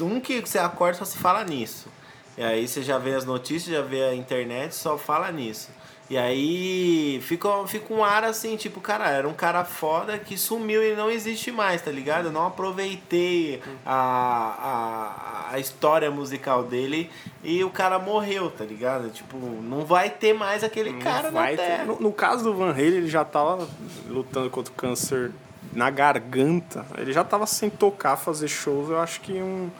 Um 0.00 0.18
que 0.18 0.40
você 0.40 0.58
acorda 0.58 0.98
só 0.98 1.04
se 1.04 1.16
fala 1.16 1.44
nisso. 1.44 1.88
E 2.36 2.42
aí 2.42 2.66
você 2.66 2.82
já 2.82 2.98
vê 2.98 3.14
as 3.14 3.24
notícias, 3.24 3.74
já 3.76 3.82
vê 3.82 4.02
a 4.04 4.14
internet, 4.14 4.74
só 4.74 4.98
fala 4.98 5.30
nisso. 5.30 5.68
E 6.10 6.18
aí 6.18 7.18
fica, 7.22 7.48
fica 7.66 7.94
um 7.94 8.04
ar 8.04 8.24
assim, 8.24 8.56
tipo, 8.56 8.78
cara, 8.78 9.08
era 9.08 9.26
um 9.26 9.32
cara 9.32 9.64
foda 9.64 10.18
que 10.18 10.36
sumiu 10.36 10.82
e 10.84 10.94
não 10.94 11.10
existe 11.10 11.50
mais, 11.50 11.80
tá 11.80 11.90
ligado? 11.90 12.26
Eu 12.26 12.32
não 12.32 12.46
aproveitei 12.46 13.62
a, 13.86 15.48
a, 15.50 15.54
a 15.54 15.58
história 15.58 16.10
musical 16.10 16.62
dele 16.64 17.10
e 17.42 17.64
o 17.64 17.70
cara 17.70 17.98
morreu, 17.98 18.50
tá 18.50 18.64
ligado? 18.64 19.08
Tipo, 19.10 19.38
não 19.38 19.86
vai 19.86 20.10
ter 20.10 20.34
mais 20.34 20.62
aquele 20.62 20.92
cara 20.94 21.30
na 21.30 21.40
Vai 21.40 21.56
ter- 21.56 21.62
terra. 21.62 21.84
no, 21.84 21.98
no 22.00 22.12
caso 22.12 22.44
do 22.44 22.54
Van 22.54 22.70
Halen, 22.72 22.86
ele 22.86 23.08
já 23.08 23.24
tava 23.24 23.66
lutando 24.06 24.50
contra 24.50 24.72
o 24.72 24.76
câncer 24.76 25.30
na 25.72 25.88
garganta. 25.88 26.84
Ele 26.98 27.12
já 27.14 27.24
tava 27.24 27.46
sem 27.46 27.70
tocar, 27.70 28.16
fazer 28.16 28.48
shows. 28.48 28.90
Eu 28.90 29.00
acho 29.00 29.20
que 29.22 29.32
um. 29.32 29.70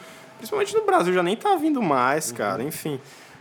Principalmente 0.45 0.75
no 0.75 0.85
Brasil, 0.85 1.13
já 1.15 1.23
nem 1.23 1.37
tá 1.37 1.57
vindo 1.57 1.81
mais, 1.83 2.29
Uhum. 2.31 2.37
cara. 2.37 2.63
Enfim. 2.63 3.01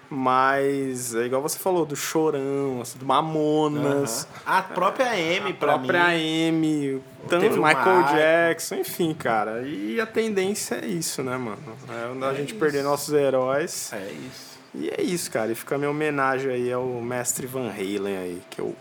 Mas 0.09 1.13
é 1.15 1.25
igual 1.25 1.41
você 1.41 1.57
falou, 1.59 1.85
do 1.85 1.95
Chorão, 1.95 2.79
assim, 2.81 2.97
do 2.99 3.05
Mamonas. 3.05 4.27
A 4.45 4.61
própria 4.61 5.11
Amy, 5.11 5.51
A 5.51 5.53
pra 5.53 5.77
própria 5.77 6.07
mim. 6.09 6.47
Amy, 6.49 7.01
tanto 7.27 7.41
Teve 7.41 7.59
o 7.59 7.63
Michael. 7.63 8.03
Jackson, 8.15 8.75
enfim, 8.75 9.13
cara. 9.13 9.63
E 9.63 9.99
a 9.99 10.05
tendência 10.05 10.75
é 10.75 10.85
isso, 10.85 11.23
né, 11.23 11.35
mano? 11.35 11.57
É 12.21 12.25
a 12.27 12.33
gente 12.35 12.53
perder 12.53 12.83
nossos 12.83 13.13
heróis. 13.13 13.91
É 13.91 14.11
isso. 14.11 14.53
E 14.75 14.89
é 14.89 15.01
isso, 15.01 15.29
cara. 15.31 15.51
E 15.51 15.55
fica 15.55 15.75
a 15.75 15.77
minha 15.77 15.89
homenagem 15.89 16.51
aí 16.51 16.71
ao 16.71 16.85
mestre 16.85 17.45
Van 17.47 17.69
Halen 17.69 18.17
aí, 18.17 18.41
que 18.49 18.61
eu 18.61 18.75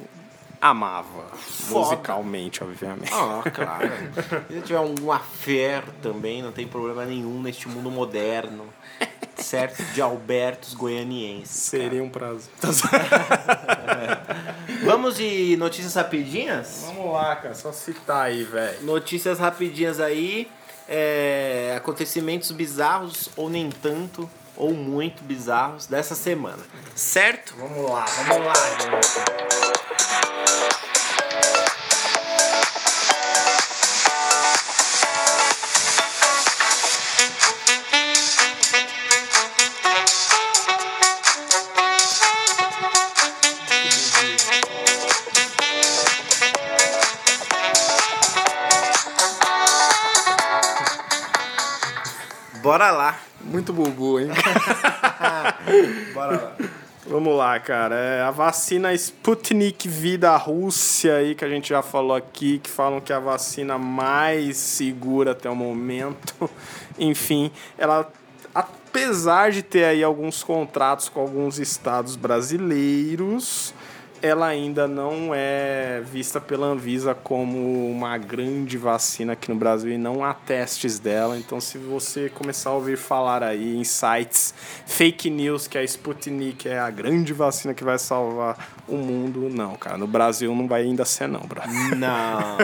amava. 0.62 1.24
Musicalmente, 1.68 2.62
obviamente. 2.62 3.12
Ah, 3.12 3.42
claro. 3.50 3.90
Se 4.48 4.60
tiver 4.62 4.78
um 4.78 5.10
affair 5.10 5.82
também, 6.00 6.40
não 6.40 6.52
tem 6.52 6.68
problema 6.68 7.04
nenhum 7.04 7.42
neste 7.42 7.68
mundo 7.68 7.90
moderno. 7.90 8.66
Certo? 9.36 9.82
De 9.92 10.00
Albertos 10.00 10.72
goianienses. 10.74 11.56
Seria 11.56 12.02
um 12.02 12.08
prazer. 12.08 12.48
Vamos 14.84 15.16
de 15.16 15.56
notícias 15.56 15.94
rapidinhas? 15.94 16.84
Vamos 16.86 17.12
lá, 17.12 17.34
cara. 17.36 17.54
Só 17.54 17.72
citar 17.72 18.26
aí, 18.26 18.44
velho. 18.44 18.82
Notícias 18.82 19.38
rapidinhas 19.40 19.98
aí. 20.00 20.48
é, 20.88 21.74
acontecimentos 21.76 22.50
bizarros 22.52 23.30
ou 23.36 23.48
nem 23.48 23.70
tanto, 23.70 24.28
ou 24.56 24.72
muito 24.72 25.22
bizarros 25.24 25.86
dessa 25.86 26.14
semana. 26.14 26.62
Certo? 26.94 27.54
Vamos 27.56 27.90
lá, 27.90 28.04
vamos 28.04 28.46
lá, 28.46 28.52
gente. 28.78 29.52
Bora 52.62 52.92
lá. 52.92 53.31
Muito 53.44 53.72
bubu, 53.72 54.20
hein? 54.20 54.28
Bora 56.14 56.36
lá. 56.36 56.56
Vamos 57.04 57.36
lá, 57.36 57.58
cara. 57.58 57.96
É 57.96 58.22
a 58.22 58.30
vacina 58.30 58.94
Sputnik 58.94 59.88
V 59.88 60.16
da 60.16 60.36
Rússia 60.36 61.16
aí, 61.16 61.34
que 61.34 61.44
a 61.44 61.48
gente 61.48 61.68
já 61.68 61.82
falou 61.82 62.16
aqui, 62.16 62.60
que 62.60 62.70
falam 62.70 63.00
que 63.00 63.12
é 63.12 63.16
a 63.16 63.20
vacina 63.20 63.76
mais 63.76 64.56
segura 64.56 65.32
até 65.32 65.50
o 65.50 65.56
momento. 65.56 66.48
Enfim, 66.96 67.50
ela, 67.76 68.08
apesar 68.54 69.50
de 69.50 69.62
ter 69.62 69.84
aí 69.84 70.02
alguns 70.04 70.44
contratos 70.44 71.08
com 71.08 71.20
alguns 71.20 71.58
estados 71.58 72.14
brasileiros, 72.14 73.74
ela 74.22 74.46
ainda 74.46 74.86
não 74.86 75.32
é 75.34 76.00
vista 76.04 76.40
pela 76.40 76.68
Anvisa 76.68 77.12
como 77.12 77.90
uma 77.90 78.16
grande 78.16 78.78
vacina 78.78 79.32
aqui 79.32 79.50
no 79.50 79.56
Brasil 79.56 79.92
e 79.92 79.98
não 79.98 80.24
há 80.24 80.32
testes 80.32 81.00
dela. 81.00 81.36
Então, 81.36 81.60
se 81.60 81.76
você 81.76 82.28
começar 82.28 82.70
a 82.70 82.74
ouvir 82.74 82.96
falar 82.96 83.42
aí 83.42 83.76
em 83.76 83.82
sites 83.82 84.54
fake 84.86 85.28
news 85.28 85.66
que 85.66 85.76
a 85.76 85.82
Sputnik 85.82 86.68
é 86.68 86.78
a 86.78 86.88
grande 86.88 87.32
vacina 87.32 87.74
que 87.74 87.82
vai 87.82 87.98
salvar 87.98 88.56
o 88.86 88.96
mundo, 88.96 89.48
não, 89.50 89.74
cara. 89.74 89.98
No 89.98 90.06
Brasil 90.06 90.54
não 90.54 90.68
vai 90.68 90.82
ainda 90.82 91.04
ser, 91.04 91.26
não, 91.26 91.40
bro. 91.40 91.60
Não, 91.96 92.58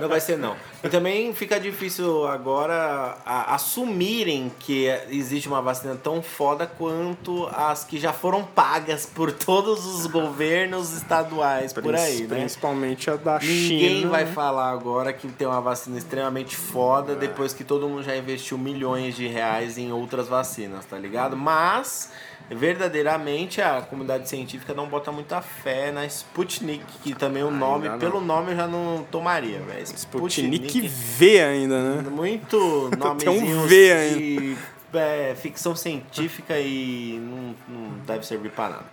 não 0.00 0.08
vai 0.08 0.20
ser 0.20 0.38
não. 0.38 0.56
E 0.82 0.88
também 0.88 1.34
fica 1.34 1.60
difícil 1.60 2.26
agora 2.26 3.18
assumirem 3.24 4.50
que 4.58 4.86
existe 5.10 5.48
uma 5.48 5.60
vacina 5.60 5.96
tão 5.96 6.22
foda 6.22 6.66
quanto 6.66 7.46
as 7.48 7.84
que 7.84 7.98
já 7.98 8.12
foram 8.12 8.44
pagas 8.44 9.04
por 9.04 9.32
todos 9.32 9.84
os 9.84 10.06
governos 10.06 10.93
estaduais 10.96 11.72
por 11.72 11.94
aí, 11.94 12.22
né? 12.22 12.26
Principalmente 12.36 13.10
a 13.10 13.16
da 13.16 13.38
Ninguém 13.38 13.96
China. 13.98 14.10
vai 14.10 14.26
falar 14.26 14.70
agora 14.70 15.12
que 15.12 15.28
tem 15.28 15.46
uma 15.46 15.60
vacina 15.60 15.98
extremamente 15.98 16.54
É. 16.54 16.58
foda 16.58 17.14
depois 17.14 17.52
que 17.52 17.64
todo 17.64 17.88
mundo 17.88 18.02
já 18.02 18.16
investiu 18.16 18.56
milhões 18.58 19.14
de 19.16 19.26
reais 19.26 19.76
em 19.78 19.92
outras 19.92 20.28
vacinas, 20.28 20.84
tá 20.84 20.98
ligado? 20.98 21.36
Mas 21.36 22.10
verdadeiramente 22.50 23.60
a 23.62 23.80
comunidade 23.80 24.28
científica 24.28 24.74
não 24.74 24.86
bota 24.86 25.10
muita 25.10 25.40
fé 25.40 25.90
na 25.90 26.04
Sputnik, 26.06 26.84
que 27.02 27.14
também 27.14 27.42
o 27.42 27.50
nome, 27.50 27.88
pelo 27.98 28.20
nome 28.20 28.52
eu 28.52 28.56
já 28.56 28.66
não 28.66 29.04
tomaria, 29.10 29.60
velho. 29.60 29.82
Sputnik 29.82 30.86
V 30.88 31.40
ainda, 31.40 31.82
né? 32.02 32.10
Muito 32.10 32.90
Tem 33.18 33.28
um 33.28 33.34
nomezinho 33.34 33.66
V 33.66 33.92
ainda. 33.92 34.73
É, 34.98 35.34
ficção 35.34 35.74
científica 35.74 36.58
e 36.58 37.18
não, 37.20 37.54
não 37.68 37.98
deve 38.00 38.26
servir 38.26 38.50
pra 38.50 38.68
nada. 38.68 38.86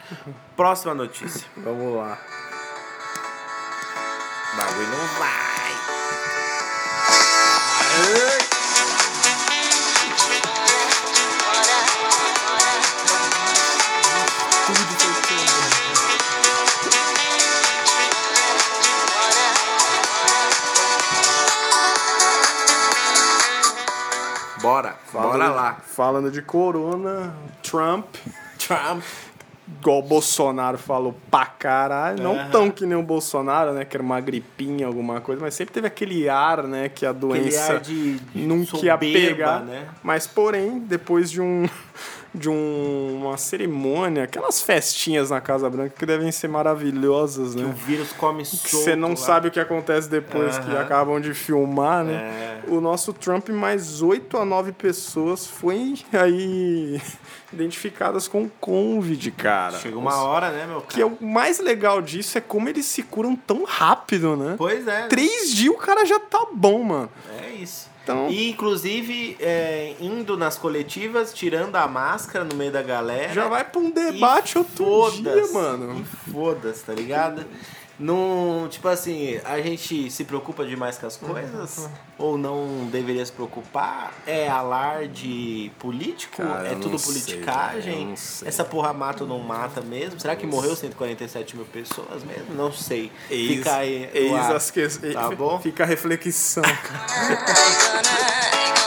Próxima 0.56 0.94
notícia. 0.94 1.46
Vamos 1.58 1.96
lá. 1.96 2.20
Bagulho 4.56 4.88
não 4.90 5.08
vai. 5.20 5.52
Bora, 24.82 24.98
bora 25.14 25.50
lá. 25.50 25.78
Falando 25.86 26.32
de 26.32 26.42
corona, 26.42 27.34
Trump, 27.62 28.16
Trump. 28.58 29.04
igual 29.80 30.00
o 30.00 30.02
Bolsonaro 30.02 30.78
falou 30.78 31.16
pra 31.30 31.46
caralho. 31.46 32.22
Não 32.24 32.50
tão 32.50 32.72
que 32.72 32.86
nem 32.86 32.98
o 32.98 33.04
Bolsonaro, 33.04 33.74
né? 33.74 33.86
Que 33.86 33.96
era 33.98 34.04
uma 34.04 34.20
gripinha, 34.20 34.88
alguma 34.88 35.22
coisa, 35.22 35.42
mas 35.42 35.54
sempre 35.54 35.74
teve 35.74 35.88
aquele 35.88 36.28
ar, 36.28 36.64
né? 36.64 36.90
Que 36.90 37.06
a 37.06 37.12
doença 37.12 37.74
ar 37.74 37.80
de, 37.80 38.18
de 38.18 38.42
nunca 38.42 38.78
ia 38.78 38.94
soberba, 38.94 39.00
pegar. 39.00 39.60
né? 39.60 39.88
Mas, 40.02 40.26
porém, 40.26 40.80
depois 40.80 41.30
de 41.30 41.42
um, 41.42 41.70
de 42.34 42.50
um- 42.50 43.20
uma 43.26 43.36
cerimônia, 43.38 44.24
aquelas 44.24 44.62
festinhas 44.62 45.30
na 45.32 45.42
Casa 45.42 45.70
Branca 45.70 45.94
que 45.98 46.06
devem 46.06 46.32
ser 46.32 46.48
maravilhosas, 46.48 47.56
O 47.56 47.60
né? 47.60 47.76
vírus 47.86 48.12
come 48.14 48.44
Que 48.44 48.56
solto. 48.58 48.84
você 48.86 48.96
não 48.96 49.10
lá. 49.10 49.16
sabe 49.18 49.48
o 49.50 49.52
que 49.52 49.60
acontece 49.60 50.10
depois 50.10 50.58
que 50.58 50.76
acabam 50.78 51.20
de 51.20 51.34
filmar, 51.34 52.04
né? 52.06 52.14
É. 52.14 52.70
O 52.70 52.80
nosso 52.80 53.12
Trump 53.12 53.50
mais 53.50 54.02
8 54.02 54.38
a 54.38 54.46
9 54.46 54.72
pessoas 54.72 55.46
foi 55.46 55.96
aí 56.14 57.02
identificadas 57.52 58.28
com 58.28 58.48
Covid, 58.62 59.32
cara. 59.32 59.78
Chega 59.80 59.98
uma 59.98 60.24
hora, 60.24 60.52
né, 60.52 60.66
meu 60.66 60.82
cara? 60.82 60.94
Que 60.94 61.02
é 61.02 61.06
o 61.06 61.18
mais 61.22 61.60
legal 61.60 62.02
disso 62.02 62.38
é 62.38 62.42
como 62.42 62.70
eles 62.70 62.86
se 62.86 63.04
curam 63.04 63.36
tão 63.36 63.64
rápido, 63.66 64.36
né? 64.38 64.56
Pois 64.58 64.88
é. 64.88 65.08
Três 65.08 65.52
dias 65.54 65.74
o 65.74 65.78
cara 65.78 66.06
já 66.06 66.20
tá 66.20 66.46
bom, 66.54 66.84
mano. 66.84 67.10
É 67.44 67.50
isso. 67.52 67.90
Então- 68.04 68.30
E, 68.30 68.50
inclusive, 68.50 69.38
é, 69.40 69.94
indo 70.00 70.36
nas 70.36 70.58
coletivas, 70.58 71.34
tirando 71.34 71.76
a 71.76 71.88
máscara 71.88 72.44
no 72.44 72.56
meio 72.56 72.72
da 72.72 72.82
galera. 72.82 73.34
Já 73.34 73.48
vai 73.48 73.64
pra 73.64 73.80
um 73.80 73.92
debate 73.92 74.58
outro 74.58 75.12
dia, 75.12 75.48
mano. 75.54 76.04
Foda-se, 76.32 76.84
tá 76.84 76.94
ligado? 76.94 77.46
Não, 78.02 78.68
tipo 78.68 78.88
assim, 78.88 79.40
a 79.46 79.62
gente 79.62 80.10
se 80.10 80.24
preocupa 80.24 80.66
demais 80.66 80.98
com 80.98 81.06
as 81.06 81.16
coisas? 81.16 81.88
Ou 82.18 82.36
não 82.36 82.88
deveria 82.92 83.24
se 83.24 83.32
preocupar? 83.32 84.12
É 84.26 84.50
alarde 84.50 85.72
político? 85.78 86.42
Cara, 86.42 86.70
é 86.70 86.76
tudo 86.76 87.00
politicagem? 87.00 88.06
cara, 88.06 88.18
sei. 88.18 88.48
Essa 88.48 88.66
porra 88.66 88.92
mata 88.92 89.24
ou 89.24 89.30
não 89.30 89.40
mata 89.40 89.82
mesmo? 89.82 90.20
Será 90.20 90.36
que 90.36 90.48
morreu 90.48 90.76
147 90.76 91.56
mil 91.56 91.66
pessoas 91.66 92.24
mesmo? 92.24 92.56
Não 92.56 92.72
sei. 92.72 93.12
Eis, 93.30 93.58
Fica 93.58 93.76
aí. 93.76 94.10
eis 94.14 94.34
as 94.50 94.72
que... 94.72 94.88
Tá 95.14 95.30
bom? 95.30 95.60
Fica 95.60 95.84
a 95.84 95.86
reflexão. 95.86 96.64
gonna, 96.64 98.72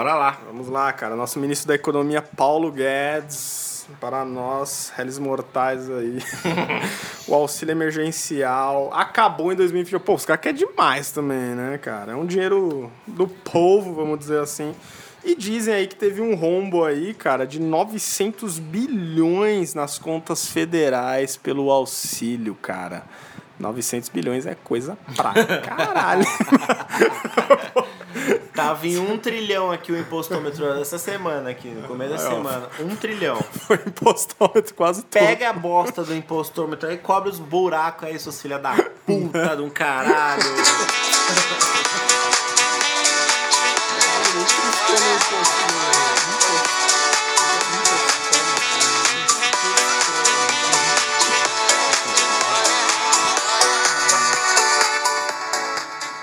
Bora 0.00 0.14
lá. 0.14 0.38
Vamos 0.46 0.70
lá, 0.70 0.90
cara. 0.94 1.14
Nosso 1.14 1.38
ministro 1.38 1.68
da 1.68 1.74
Economia, 1.74 2.22
Paulo 2.22 2.72
Guedes, 2.72 3.86
para 4.00 4.24
nós, 4.24 4.90
réis 4.96 5.18
mortais 5.18 5.90
aí. 5.90 6.22
o 7.28 7.34
auxílio 7.34 7.72
emergencial 7.72 8.90
acabou 8.94 9.52
em 9.52 9.56
2020. 9.56 10.00
Pô, 10.00 10.14
os 10.14 10.24
caras 10.24 10.40
querem 10.40 10.56
demais 10.56 11.10
também, 11.10 11.54
né, 11.54 11.76
cara? 11.76 12.12
É 12.12 12.16
um 12.16 12.24
dinheiro 12.24 12.90
do 13.06 13.28
povo, 13.28 13.92
vamos 13.92 14.18
dizer 14.20 14.40
assim. 14.40 14.74
E 15.22 15.34
dizem 15.36 15.74
aí 15.74 15.86
que 15.86 15.96
teve 15.96 16.22
um 16.22 16.34
rombo 16.34 16.82
aí, 16.82 17.12
cara, 17.12 17.46
de 17.46 17.60
900 17.60 18.58
bilhões 18.58 19.74
nas 19.74 19.98
contas 19.98 20.46
federais 20.46 21.36
pelo 21.36 21.70
auxílio, 21.70 22.54
cara. 22.54 23.02
900 23.58 24.08
bilhões 24.08 24.46
é 24.46 24.54
coisa 24.54 24.96
pra 25.14 25.34
caralho. 25.60 26.24
Tava 28.60 28.86
em 28.86 28.98
um 28.98 29.16
trilhão 29.16 29.72
aqui 29.72 29.90
o 29.90 29.98
impostômetro 29.98 30.66
essa 30.80 30.98
semana, 30.98 31.50
aqui, 31.50 31.68
no 31.68 31.88
começo 31.88 32.12
da 32.12 32.18
semana. 32.18 32.68
Um 32.78 32.94
trilhão. 32.94 33.40
Foi 33.66 33.76
impostômetro 33.86 34.74
quase 34.74 35.02
todo. 35.02 35.22
Pega 35.22 35.50
a 35.50 35.52
bosta 35.52 36.04
do 36.04 36.14
impostômetro 36.14 36.88
aí, 36.88 36.98
cobre 36.98 37.30
os 37.30 37.38
buracos 37.38 38.08
aí, 38.08 38.18
seus 38.18 38.40
filha 38.40 38.58
da 38.58 38.74
puta 39.06 39.56
de 39.56 39.62
um 39.62 39.70
caralho. 39.70 40.44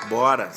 Bora. 0.07 0.49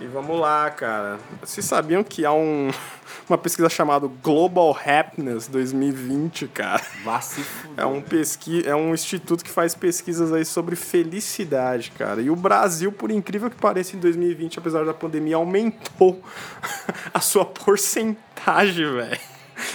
E 0.00 0.06
vamos 0.06 0.38
lá, 0.38 0.70
cara. 0.70 1.18
Vocês 1.40 1.66
sabiam 1.66 2.04
que 2.04 2.24
há 2.24 2.32
um, 2.32 2.70
uma 3.28 3.36
pesquisa 3.36 3.68
chamada 3.68 4.06
Global 4.22 4.70
Happiness 4.86 5.48
2020, 5.48 6.46
cara? 6.48 6.80
Vá 7.04 7.20
se 7.20 7.40
fuder. 7.42 7.84
É 7.84 7.86
um, 7.86 8.00
pesqui... 8.00 8.62
é 8.64 8.76
um 8.76 8.94
instituto 8.94 9.44
que 9.44 9.50
faz 9.50 9.74
pesquisas 9.74 10.32
aí 10.32 10.44
sobre 10.44 10.76
felicidade, 10.76 11.90
cara. 11.98 12.20
E 12.20 12.30
o 12.30 12.36
Brasil, 12.36 12.92
por 12.92 13.10
incrível 13.10 13.50
que 13.50 13.56
pareça, 13.56 13.96
em 13.96 13.98
2020, 13.98 14.60
apesar 14.60 14.84
da 14.84 14.94
pandemia, 14.94 15.34
aumentou 15.34 16.22
a 17.12 17.20
sua 17.20 17.44
porcentagem, 17.44 18.92
velho, 18.94 19.18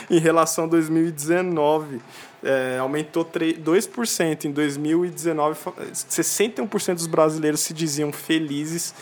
em 0.09 0.19
relação 0.19 0.63
a 0.63 0.67
2019. 0.67 2.01
É, 2.45 2.78
aumentou 2.78 3.24
3, 3.24 3.57
2%. 3.57 4.45
Em 4.45 4.51
2019, 4.51 5.55
fa- 5.57 5.71
61% 5.93 6.95
dos 6.95 7.07
brasileiros 7.07 7.61
se 7.61 7.74
diziam 7.74 8.11
felizes. 8.11 8.93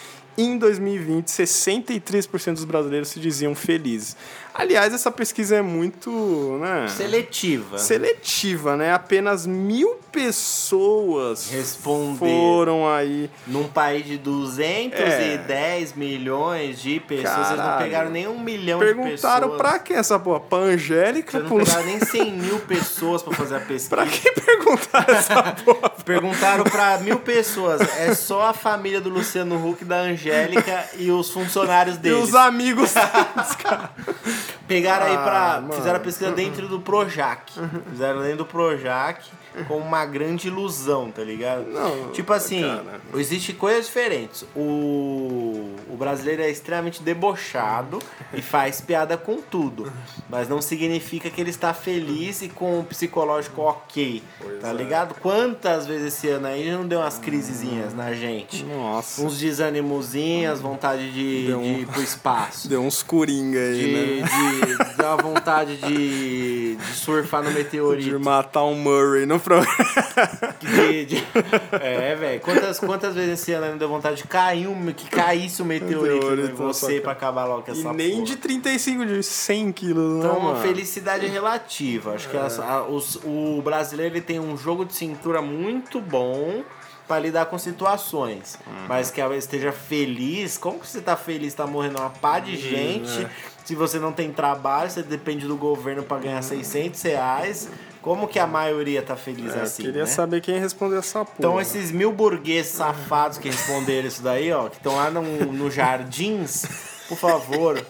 Em 0.41 0.57
2020, 0.57 1.27
63% 1.27 2.55
dos 2.55 2.65
brasileiros 2.65 3.09
se 3.09 3.19
diziam 3.19 3.53
felizes. 3.53 4.17
Aliás, 4.53 4.93
essa 4.93 5.09
pesquisa 5.11 5.55
é 5.55 5.61
muito. 5.61 6.11
Né? 6.61 6.87
Seletiva. 6.89 7.77
seletiva, 7.77 8.75
né? 8.75 8.93
Apenas 8.93 9.45
mil 9.47 9.99
pessoas 10.11 11.49
Responder. 11.49 12.17
foram 12.19 12.87
aí. 12.89 13.29
Num 13.47 13.63
país 13.67 14.05
de 14.05 14.17
210 14.17 15.93
milhões 15.95 16.81
de 16.81 16.99
pessoas, 16.99 17.33
vocês 17.47 17.49
não 17.51 17.57
Caralho. 17.57 17.83
pegaram 17.83 18.09
nem 18.11 18.27
um 18.27 18.39
milhão 18.39 18.79
de 18.79 18.85
Perguntaram 18.85 19.49
pessoas. 19.51 19.57
pra 19.61 19.79
quem 19.79 19.95
essa 19.97 20.19
porra? 20.19 20.39
Pra 20.41 20.57
Angélica? 20.59 21.31
Vocês 21.39 21.49
não 21.49 21.57
pegaram 21.57 21.85
nem 21.85 21.99
100 21.99 22.31
mil 22.33 22.59
pessoas 22.59 23.21
pra 23.23 23.33
fazer 23.33 23.55
a 23.55 23.59
pesquisa. 23.59 23.89
Pra 23.89 24.05
quem 24.05 24.33
perguntaram 24.33 25.13
essa 25.15 25.43
porra? 25.63 25.89
Perguntaram 26.03 26.63
pra 26.65 26.97
mil 26.99 27.19
pessoas. 27.19 27.81
É 27.97 28.13
só 28.13 28.47
a 28.47 28.53
família 28.53 28.99
do 28.99 29.09
Luciano 29.09 29.55
Huck, 29.65 29.85
da 29.85 29.97
Angélica 30.01 30.85
e 30.97 31.09
os 31.11 31.29
funcionários 31.31 31.95
E 31.95 31.99
deles. 31.99 32.23
os 32.23 32.35
amigos 32.35 32.93
deles, 32.93 33.55
cara. 33.63 33.91
Pegaram 34.67 35.05
aí 35.05 35.17
pra. 35.17 35.55
Ah, 35.55 35.61
mano. 35.61 35.73
Fizeram 35.73 35.97
a 35.97 35.99
pesquisa 35.99 36.31
dentro 36.31 36.67
do 36.67 36.79
Projac. 36.79 37.51
Fizeram 37.89 38.21
dentro 38.21 38.37
do 38.37 38.45
Projac 38.45 39.21
com 39.67 39.77
uma 39.77 40.05
grande 40.05 40.47
ilusão, 40.47 41.11
tá 41.11 41.23
ligado? 41.23 41.65
Não, 41.69 42.11
tipo 42.11 42.31
assim, 42.33 42.61
cara. 42.61 43.01
existem 43.15 43.55
coisas 43.55 43.85
diferentes. 43.85 44.45
O, 44.55 45.75
o 45.89 45.95
brasileiro 45.97 46.41
é 46.41 46.49
extremamente 46.49 47.01
debochado 47.03 47.99
e 48.33 48.41
faz 48.41 48.79
piada 48.81 49.17
com 49.17 49.41
tudo. 49.41 49.91
Mas 50.29 50.47
não 50.47 50.61
significa 50.61 51.29
que 51.29 51.41
ele 51.41 51.49
está 51.49 51.73
feliz 51.73 52.41
e 52.41 52.49
com 52.49 52.79
o 52.79 52.83
psicológico 52.83 53.61
ok. 53.61 54.23
tá 54.61 54.69
é. 54.69 54.73
ligado? 54.73 55.15
Quantas 55.15 55.85
vezes 55.85 56.13
esse 56.13 56.27
ano 56.29 56.47
aí 56.47 56.71
não 56.71 56.87
deu 56.87 56.99
umas 56.99 57.17
crisezinhas 57.17 57.93
na 57.93 58.13
gente? 58.13 58.63
Nossa. 58.63 59.21
Uns 59.21 59.37
desânimozinhos, 59.37 60.59
vontade 60.59 61.11
de, 61.11 61.47
Deu 61.47 61.59
um- 61.59 61.61
de 61.61 61.81
ir 61.81 61.85
pro 61.87 62.01
espaço 62.01 62.67
Deu 62.69 62.81
uns 62.81 63.03
coringa 63.03 63.59
aí, 63.59 63.77
de, 63.79 63.91
né? 64.21 64.85
de 64.85 64.97
dar 64.97 65.15
vontade 65.17 65.77
de, 65.77 66.75
de 66.75 66.93
surfar 66.95 67.43
no 67.43 67.49
De 67.51 67.57
meteorito. 67.57 68.19
matar 68.19 68.63
um 68.63 68.75
Murray 68.75 69.25
no 69.25 69.39
programa. 69.41 69.75
De- 70.59 71.05
de- 71.05 71.23
é, 71.81 72.15
velho. 72.15 72.39
Quantas, 72.41 72.79
quantas 72.79 73.15
vezes 73.15 73.39
esse 73.39 73.51
ano 73.53 73.67
não 73.71 73.77
deu 73.77 73.89
vontade 73.89 74.17
de 74.17 74.27
cair 74.27 74.67
um, 74.67 74.93
que 74.93 75.09
caísse 75.09 75.61
um 75.61 75.65
meteorito, 75.65 76.13
Meteorito 76.25 76.51
em 76.53 76.55
sua 76.57 76.67
você 76.73 77.01
pra 77.01 77.11
acabar 77.11 77.45
logo 77.45 77.63
com 77.63 77.71
E 77.73 77.79
essa 77.79 77.93
nem 77.93 78.11
porra. 78.13 78.23
de 78.25 78.35
35, 78.37 79.05
de 79.05 79.23
100 79.23 79.71
quilos, 79.71 80.19
Então, 80.19 80.33
não, 80.33 80.39
uma 80.39 80.51
mano. 80.53 80.61
felicidade 80.61 81.25
é 81.25 81.29
relativa. 81.29 82.13
Acho 82.13 82.29
que 82.29 82.37
as- 82.37 82.59
a- 82.59 82.83
os- 82.83 83.19
o 83.23 83.61
brasileiro 83.63 84.13
ele 84.15 84.21
tem 84.21 84.39
um 84.39 84.55
jogo 84.57 84.85
de 84.85 84.93
cintura 84.93 85.41
muito 85.41 85.99
bom 85.99 86.63
pra 87.07 87.19
lidar 87.19 87.45
com 87.47 87.57
situações. 87.57 88.57
Uhum. 88.65 88.85
Mas 88.87 89.11
que 89.11 89.19
ela 89.19 89.35
esteja 89.35 89.71
feliz. 89.71 90.57
Como 90.57 90.79
que 90.79 90.87
você 90.87 91.01
tá 91.01 91.17
feliz? 91.17 91.53
Tá 91.53 91.67
morrendo 91.67 91.99
uma 91.99 92.09
pá 92.09 92.39
de 92.39 92.55
gente. 92.55 93.27
Se 93.65 93.75
você 93.75 93.99
não 93.99 94.11
tem 94.11 94.31
trabalho, 94.31 94.89
você 94.89 95.03
depende 95.03 95.45
do 95.45 95.55
governo 95.57 96.03
pra 96.03 96.17
ganhar 96.17 96.41
600 96.41 97.01
reais. 97.01 97.69
Como 98.01 98.27
que 98.27 98.39
a 98.39 98.47
maioria 98.47 99.01
tá 99.01 99.15
feliz. 99.15 99.53
É, 99.55 99.61
assim? 99.61 99.83
queria 99.83 100.01
né? 100.01 100.07
saber 100.07 100.41
quem 100.41 100.59
respondeu 100.59 100.99
essa 100.99 101.19
porra. 101.19 101.35
Então 101.37 101.61
esses 101.61 101.91
mil 101.91 102.11
burgueses 102.11 102.71
safados 102.71 103.37
que 103.37 103.49
responderam 103.49 104.07
isso 104.07 104.23
daí, 104.23 104.51
ó, 104.51 104.69
que 104.69 104.77
estão 104.77 104.95
lá 104.95 105.11
no, 105.11 105.21
no 105.21 105.69
jardins, 105.69 106.65
por 107.07 107.17
favor, 107.17 107.85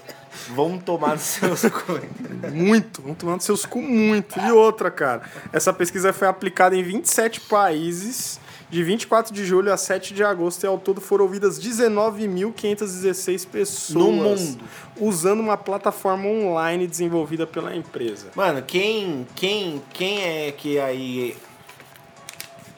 vão 0.49 0.77
tomar 0.77 1.13
nos 1.13 1.21
seus 1.21 1.61
coisas. 1.61 2.09
Muito, 2.51 3.01
vão 3.01 3.15
tomando 3.15 3.41
seus 3.41 3.65
cu 3.65 3.81
muito. 3.81 4.37
E 4.37 4.51
outra, 4.51 4.91
cara, 4.91 5.21
essa 5.53 5.71
pesquisa 5.71 6.11
foi 6.11 6.27
aplicada 6.27 6.75
em 6.75 6.83
27 6.83 7.39
países, 7.41 8.39
de 8.71 8.83
24 8.83 9.33
de 9.33 9.45
julho 9.45 9.71
a 9.71 9.77
7 9.77 10.13
de 10.13 10.23
agosto, 10.23 10.63
e 10.63 10.67
ao 10.67 10.79
todo 10.79 11.01
foram 11.01 11.25
ouvidas 11.25 11.59
19.516 11.59 13.45
pessoas. 13.47 13.89
No 13.93 14.11
mundo. 14.11 14.59
Usando 14.99 15.41
uma 15.41 15.57
plataforma 15.57 16.25
online 16.25 16.87
desenvolvida 16.87 17.45
pela 17.45 17.75
empresa. 17.75 18.31
Mano, 18.33 18.63
quem, 18.63 19.27
quem, 19.35 19.81
quem 19.93 20.21
é 20.21 20.51
que 20.51 20.79
aí 20.79 21.35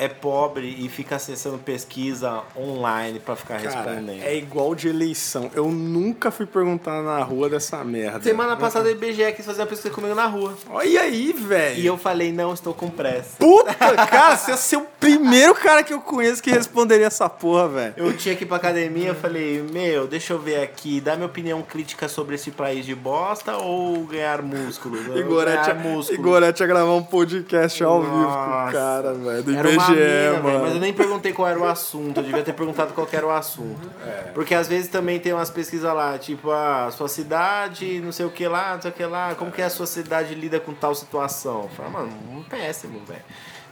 é 0.03 0.09
pobre 0.09 0.75
e 0.79 0.89
fica 0.89 1.15
acessando 1.15 1.57
pesquisa 1.57 2.41
online 2.57 3.19
pra 3.19 3.35
ficar 3.35 3.61
Cara, 3.61 3.91
respondendo. 3.91 4.21
é 4.21 4.35
igual 4.35 4.75
de 4.75 4.87
eleição. 4.89 5.49
Eu 5.53 5.69
nunca 5.69 6.29
fui 6.31 6.45
perguntar 6.45 7.01
na 7.01 7.23
rua 7.23 7.49
dessa 7.49 7.83
merda. 7.83 8.21
Semana 8.21 8.55
passada 8.55 8.87
o 8.87 8.91
IBGE 8.91 9.31
quis 9.33 9.45
fazer 9.45 9.61
uma 9.61 9.67
pesquisa 9.67 9.93
comigo 9.93 10.15
na 10.15 10.25
rua. 10.25 10.53
Olha 10.69 11.01
aí, 11.01 11.33
velho. 11.33 11.79
E 11.79 11.85
eu 11.85 11.97
falei, 11.97 12.31
não, 12.31 12.53
estou 12.53 12.73
com 12.73 12.89
pressa. 12.89 13.37
Puta, 13.39 13.73
cara, 13.73 14.35
você 14.35 14.51
ia 14.51 14.57
ser 14.57 14.77
o 14.77 14.85
primeiro 14.99 15.55
cara 15.55 15.83
que 15.83 15.93
eu 15.93 16.01
conheço 16.01 16.41
que 16.41 16.51
responderia 16.51 17.07
essa 17.07 17.29
porra, 17.29 17.67
velho. 17.67 17.93
Eu 17.97 18.13
tinha 18.15 18.35
que 18.35 18.43
ir 18.43 18.47
pra 18.47 18.57
academia, 18.57 19.09
eu 19.09 19.15
falei, 19.15 19.63
meu, 19.71 20.07
deixa 20.07 20.33
eu 20.33 20.39
ver 20.39 20.61
aqui, 20.61 20.99
dá 20.99 21.15
minha 21.15 21.27
opinião 21.27 21.61
crítica 21.61 22.07
sobre 22.07 22.35
esse 22.35 22.51
país 22.51 22.85
de 22.85 22.95
bosta 22.95 23.57
ou 23.57 24.03
ganhar 24.05 24.41
músculo? 24.41 24.97
Igorete, 25.17 25.67
ganhar 25.69 25.75
músculo. 25.75 26.19
Igorete 26.19 26.61
ia 26.63 26.67
gravar 26.67 26.93
um 26.93 27.03
podcast 27.03 27.83
ao 27.83 28.01
vivo 28.01 28.13
com 28.13 28.19
o 28.19 28.23
Nossa. 28.23 28.71
cara, 28.71 29.13
velho, 29.13 29.43
do 29.43 29.55
Era 29.55 29.69
IBGE, 29.71 29.91
uma 29.91 29.92
mina, 29.95 30.31
velho, 30.31 30.43
mano. 30.43 30.59
mas 30.59 30.73
eu 30.73 30.79
nem 30.79 30.93
perguntei 30.93 31.33
qual 31.33 31.47
era 31.47 31.59
o 31.59 31.65
assunto. 31.65 32.17
Eu 32.17 32.23
devia 32.23 32.43
ter 32.43 32.53
perguntado 32.53 32.93
qual 32.93 33.07
era 33.11 33.25
o 33.25 33.31
assunto. 33.31 33.89
Porque 34.33 34.53
às 34.53 34.67
vezes 34.67 34.87
também 34.87 35.19
tem 35.19 35.33
umas 35.33 35.49
pesquisas 35.49 35.93
lá, 35.93 36.17
tipo, 36.17 36.51
a 36.51 36.89
sua 36.91 37.07
cidade, 37.07 37.99
não 38.01 38.11
sei 38.11 38.25
o 38.25 38.29
que 38.29 38.47
lá, 38.47 38.75
não 38.75 38.81
sei 38.81 38.91
o 38.91 38.93
que 38.93 39.05
lá, 39.05 39.35
como 39.35 39.51
que 39.51 39.61
a 39.61 39.69
sua 39.69 39.85
cidade 39.85 40.33
lida 40.35 40.59
com 40.59 40.73
tal 40.73 40.93
situação? 40.95 41.63
Eu 41.63 41.69
falo, 41.69 41.91
mano, 41.91 42.11
um 42.31 42.43
péssimo, 42.43 42.99
velho. 43.05 43.21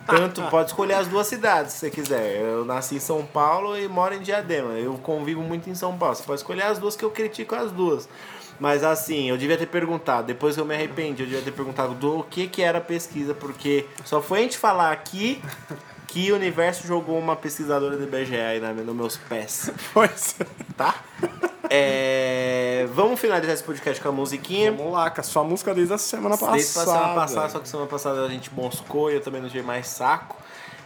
Tanto, 0.05 0.41
pode 0.49 0.69
escolher 0.69 0.95
as 0.95 1.07
duas 1.07 1.27
cidades 1.27 1.73
se 1.73 1.79
você 1.79 1.89
quiser. 1.89 2.41
Eu 2.41 2.65
nasci 2.65 2.95
em 2.95 2.99
São 2.99 3.23
Paulo 3.23 3.77
e 3.77 3.87
moro 3.87 4.15
em 4.15 4.19
Diadema. 4.19 4.73
Eu 4.73 4.95
convivo 4.95 5.41
muito 5.41 5.69
em 5.69 5.75
São 5.75 5.97
Paulo. 5.97 6.15
Você 6.15 6.23
pode 6.23 6.39
escolher 6.39 6.63
as 6.63 6.79
duas 6.79 6.95
que 6.95 7.05
eu 7.05 7.11
critico 7.11 7.55
as 7.55 7.71
duas. 7.71 8.09
Mas 8.59 8.83
assim, 8.83 9.27
eu 9.27 9.37
devia 9.37 9.57
ter 9.57 9.65
perguntado, 9.65 10.27
depois 10.27 10.53
que 10.53 10.61
eu 10.61 10.65
me 10.65 10.75
arrependi, 10.75 11.23
eu 11.23 11.27
devia 11.27 11.41
ter 11.41 11.51
perguntado 11.51 11.95
do 11.95 12.23
que 12.29 12.47
que 12.47 12.61
era 12.61 12.77
a 12.77 12.81
pesquisa, 12.81 13.33
porque 13.33 13.87
só 14.05 14.21
foi 14.21 14.37
a 14.37 14.41
gente 14.43 14.55
falar 14.55 14.91
aqui 14.91 15.41
que 16.11 16.29
o 16.29 16.35
universo 16.35 16.85
jogou 16.85 17.17
uma 17.17 17.37
pesquisadora 17.37 17.95
do 17.95 18.03
IBGE 18.03 18.35
aí 18.35 18.59
na, 18.59 18.73
nos 18.73 18.95
meus 18.95 19.17
pés, 19.17 19.71
Pois 19.93 20.35
tá? 20.75 20.93
É, 21.69 22.85
vamos 22.93 23.17
finalizar 23.17 23.53
esse 23.53 23.63
podcast 23.63 24.01
com 24.01 24.09
a 24.09 24.11
musiquinha. 24.11 24.73
Vamos 24.73 24.91
lá, 24.91 25.09
com 25.09 25.21
a 25.21 25.23
sua 25.23 25.41
música 25.41 25.73
desde 25.73 25.93
a 25.93 25.97
semana 25.97 26.37
passada. 26.37 26.57
Desde 26.57 26.79
a 26.79 26.83
semana 26.83 27.15
passada, 27.15 27.49
só 27.49 27.59
que 27.59 27.69
semana 27.69 27.87
passada 27.87 28.25
a 28.25 28.27
gente 28.27 28.53
moscou 28.53 29.09
e 29.09 29.15
eu 29.15 29.21
também 29.21 29.41
não 29.41 29.47
tive 29.47 29.63
mais 29.63 29.87
saco. 29.87 30.35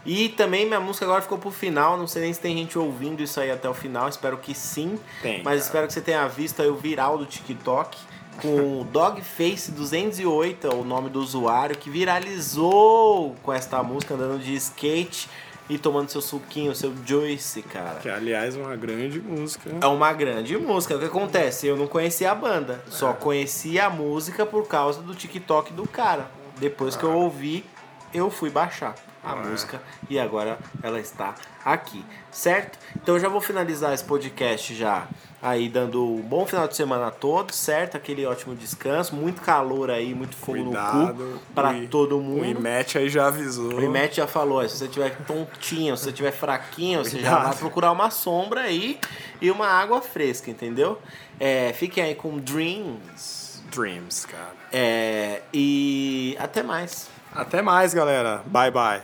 E 0.06 0.30
também 0.30 0.68
minha 0.68 0.80
música 0.80 1.06
agora 1.06 1.24
ficou 1.24 1.40
pro 1.40 1.50
final, 1.50 1.98
não 1.98 2.06
sei 2.06 2.22
nem 2.22 2.32
se 2.32 2.40
tem 2.40 2.56
gente 2.56 2.78
ouvindo 2.78 3.24
isso 3.24 3.40
aí 3.40 3.50
até 3.50 3.68
o 3.68 3.74
final, 3.74 4.08
espero 4.08 4.38
que 4.38 4.54
sim. 4.54 5.00
Tem, 5.24 5.42
mas 5.42 5.44
cara. 5.44 5.56
espero 5.56 5.88
que 5.88 5.94
você 5.94 6.02
tenha 6.02 6.28
visto 6.28 6.62
aí 6.62 6.68
o 6.68 6.76
viral 6.76 7.18
do 7.18 7.26
TikTok 7.26 7.98
com 8.42 8.82
o 8.82 8.86
Dogface208, 8.86 10.66
é 10.66 10.74
o 10.74 10.84
nome 10.84 11.10
do 11.10 11.20
usuário, 11.20 11.78
que 11.78 11.90
viralizou 11.90 13.36
com 13.44 13.54
esta 13.54 13.82
música 13.84 14.14
andando 14.14 14.40
de 14.40 14.54
skate 14.56 15.30
e 15.70 15.78
tomando 15.78 16.10
seu 16.10 16.22
suquinho, 16.22 16.76
seu 16.76 16.94
juice, 17.06 17.62
cara. 17.64 18.00
Que, 18.00 18.10
aliás, 18.10 18.56
é 18.56 18.62
uma 18.62 18.76
grande 18.76 19.20
música. 19.20 19.70
É 19.82 19.88
uma 19.88 20.14
grande 20.14 20.58
música. 20.58 20.96
O 20.96 21.00
que 21.00 21.06
acontece? 21.06 21.66
Eu 21.66 21.76
não 21.76 21.88
conhecia 21.88 22.32
a 22.32 22.36
banda, 22.36 22.84
só 22.88 23.14
conhecia 23.14 23.86
a 23.86 23.90
música 23.90 24.46
por 24.46 24.68
causa 24.68 25.02
do 25.02 25.16
TikTok 25.16 25.74
do 25.74 25.88
cara. 25.88 26.30
Depois 26.58 26.96
que 26.96 27.04
eu 27.04 27.14
ouvi, 27.14 27.66
eu 28.14 28.30
fui 28.30 28.50
baixar 28.50 28.96
a 29.24 29.36
música 29.36 29.82
e 30.08 30.20
agora 30.20 30.60
ela 30.84 31.00
está 31.00 31.34
aqui, 31.64 32.06
certo? 32.32 32.78
Então 32.96 33.16
eu 33.16 33.20
já 33.20 33.28
vou 33.28 33.42
finalizar 33.42 33.92
esse 33.92 34.04
podcast 34.04 34.74
já 34.76 35.08
aí 35.48 35.70
dando 35.70 36.04
um 36.04 36.22
bom 36.22 36.43
final 36.46 36.68
de 36.68 36.76
semana 36.76 37.08
a 37.08 37.12
todos, 37.12 37.56
certo? 37.56 37.96
Aquele 37.96 38.26
ótimo 38.26 38.56
descanso, 38.56 39.16
muito 39.16 39.41
calor 39.41 39.91
aí, 39.91 40.16
muito 40.16 40.36
fogo 40.36 40.58
no 40.58 40.64
Cuidado. 40.66 41.14
cu 41.16 41.54
pra 41.54 41.70
O 41.70 41.76
I- 41.76 41.88
todo 41.88 42.18
O 42.18 42.22
mundo. 42.22 42.46
Imet 42.46 42.98
aí 42.98 43.08
já 43.10 43.28
avisou. 43.28 43.76
O 43.76 43.82
Imet 43.84 44.16
já 44.16 44.26
falou, 44.26 44.68
se 44.68 44.78
você 44.78 44.88
tiver 44.88 45.16
tontinho, 45.28 45.96
se 45.96 46.06
você 46.06 46.12
tiver 46.12 46.32
fraquinho, 46.32 47.06
você 47.06 47.20
já 47.20 47.38
vai 47.43 47.56
procurar 47.56 47.91
uma 47.91 48.10
sombra 48.10 48.62
aí 48.62 49.00
e 49.39 49.52
uma 49.52 49.68
água 49.68 50.02
fresca, 50.02 50.50
entendeu? 50.50 51.00
É, 51.39 51.72
fiquem 51.74 52.04
aí 52.04 52.16
com 52.16 52.38
Dreams. 52.39 53.62
Dreams, 53.70 54.26
cara. 54.26 54.56
É, 54.74 55.41
e 55.54 56.36
até 56.39 56.64
mais. 56.64 57.08
Até 57.34 57.62
mais, 57.62 57.93
galera. 57.93 58.41
Bye, 58.48 58.72
bye. 58.72 59.02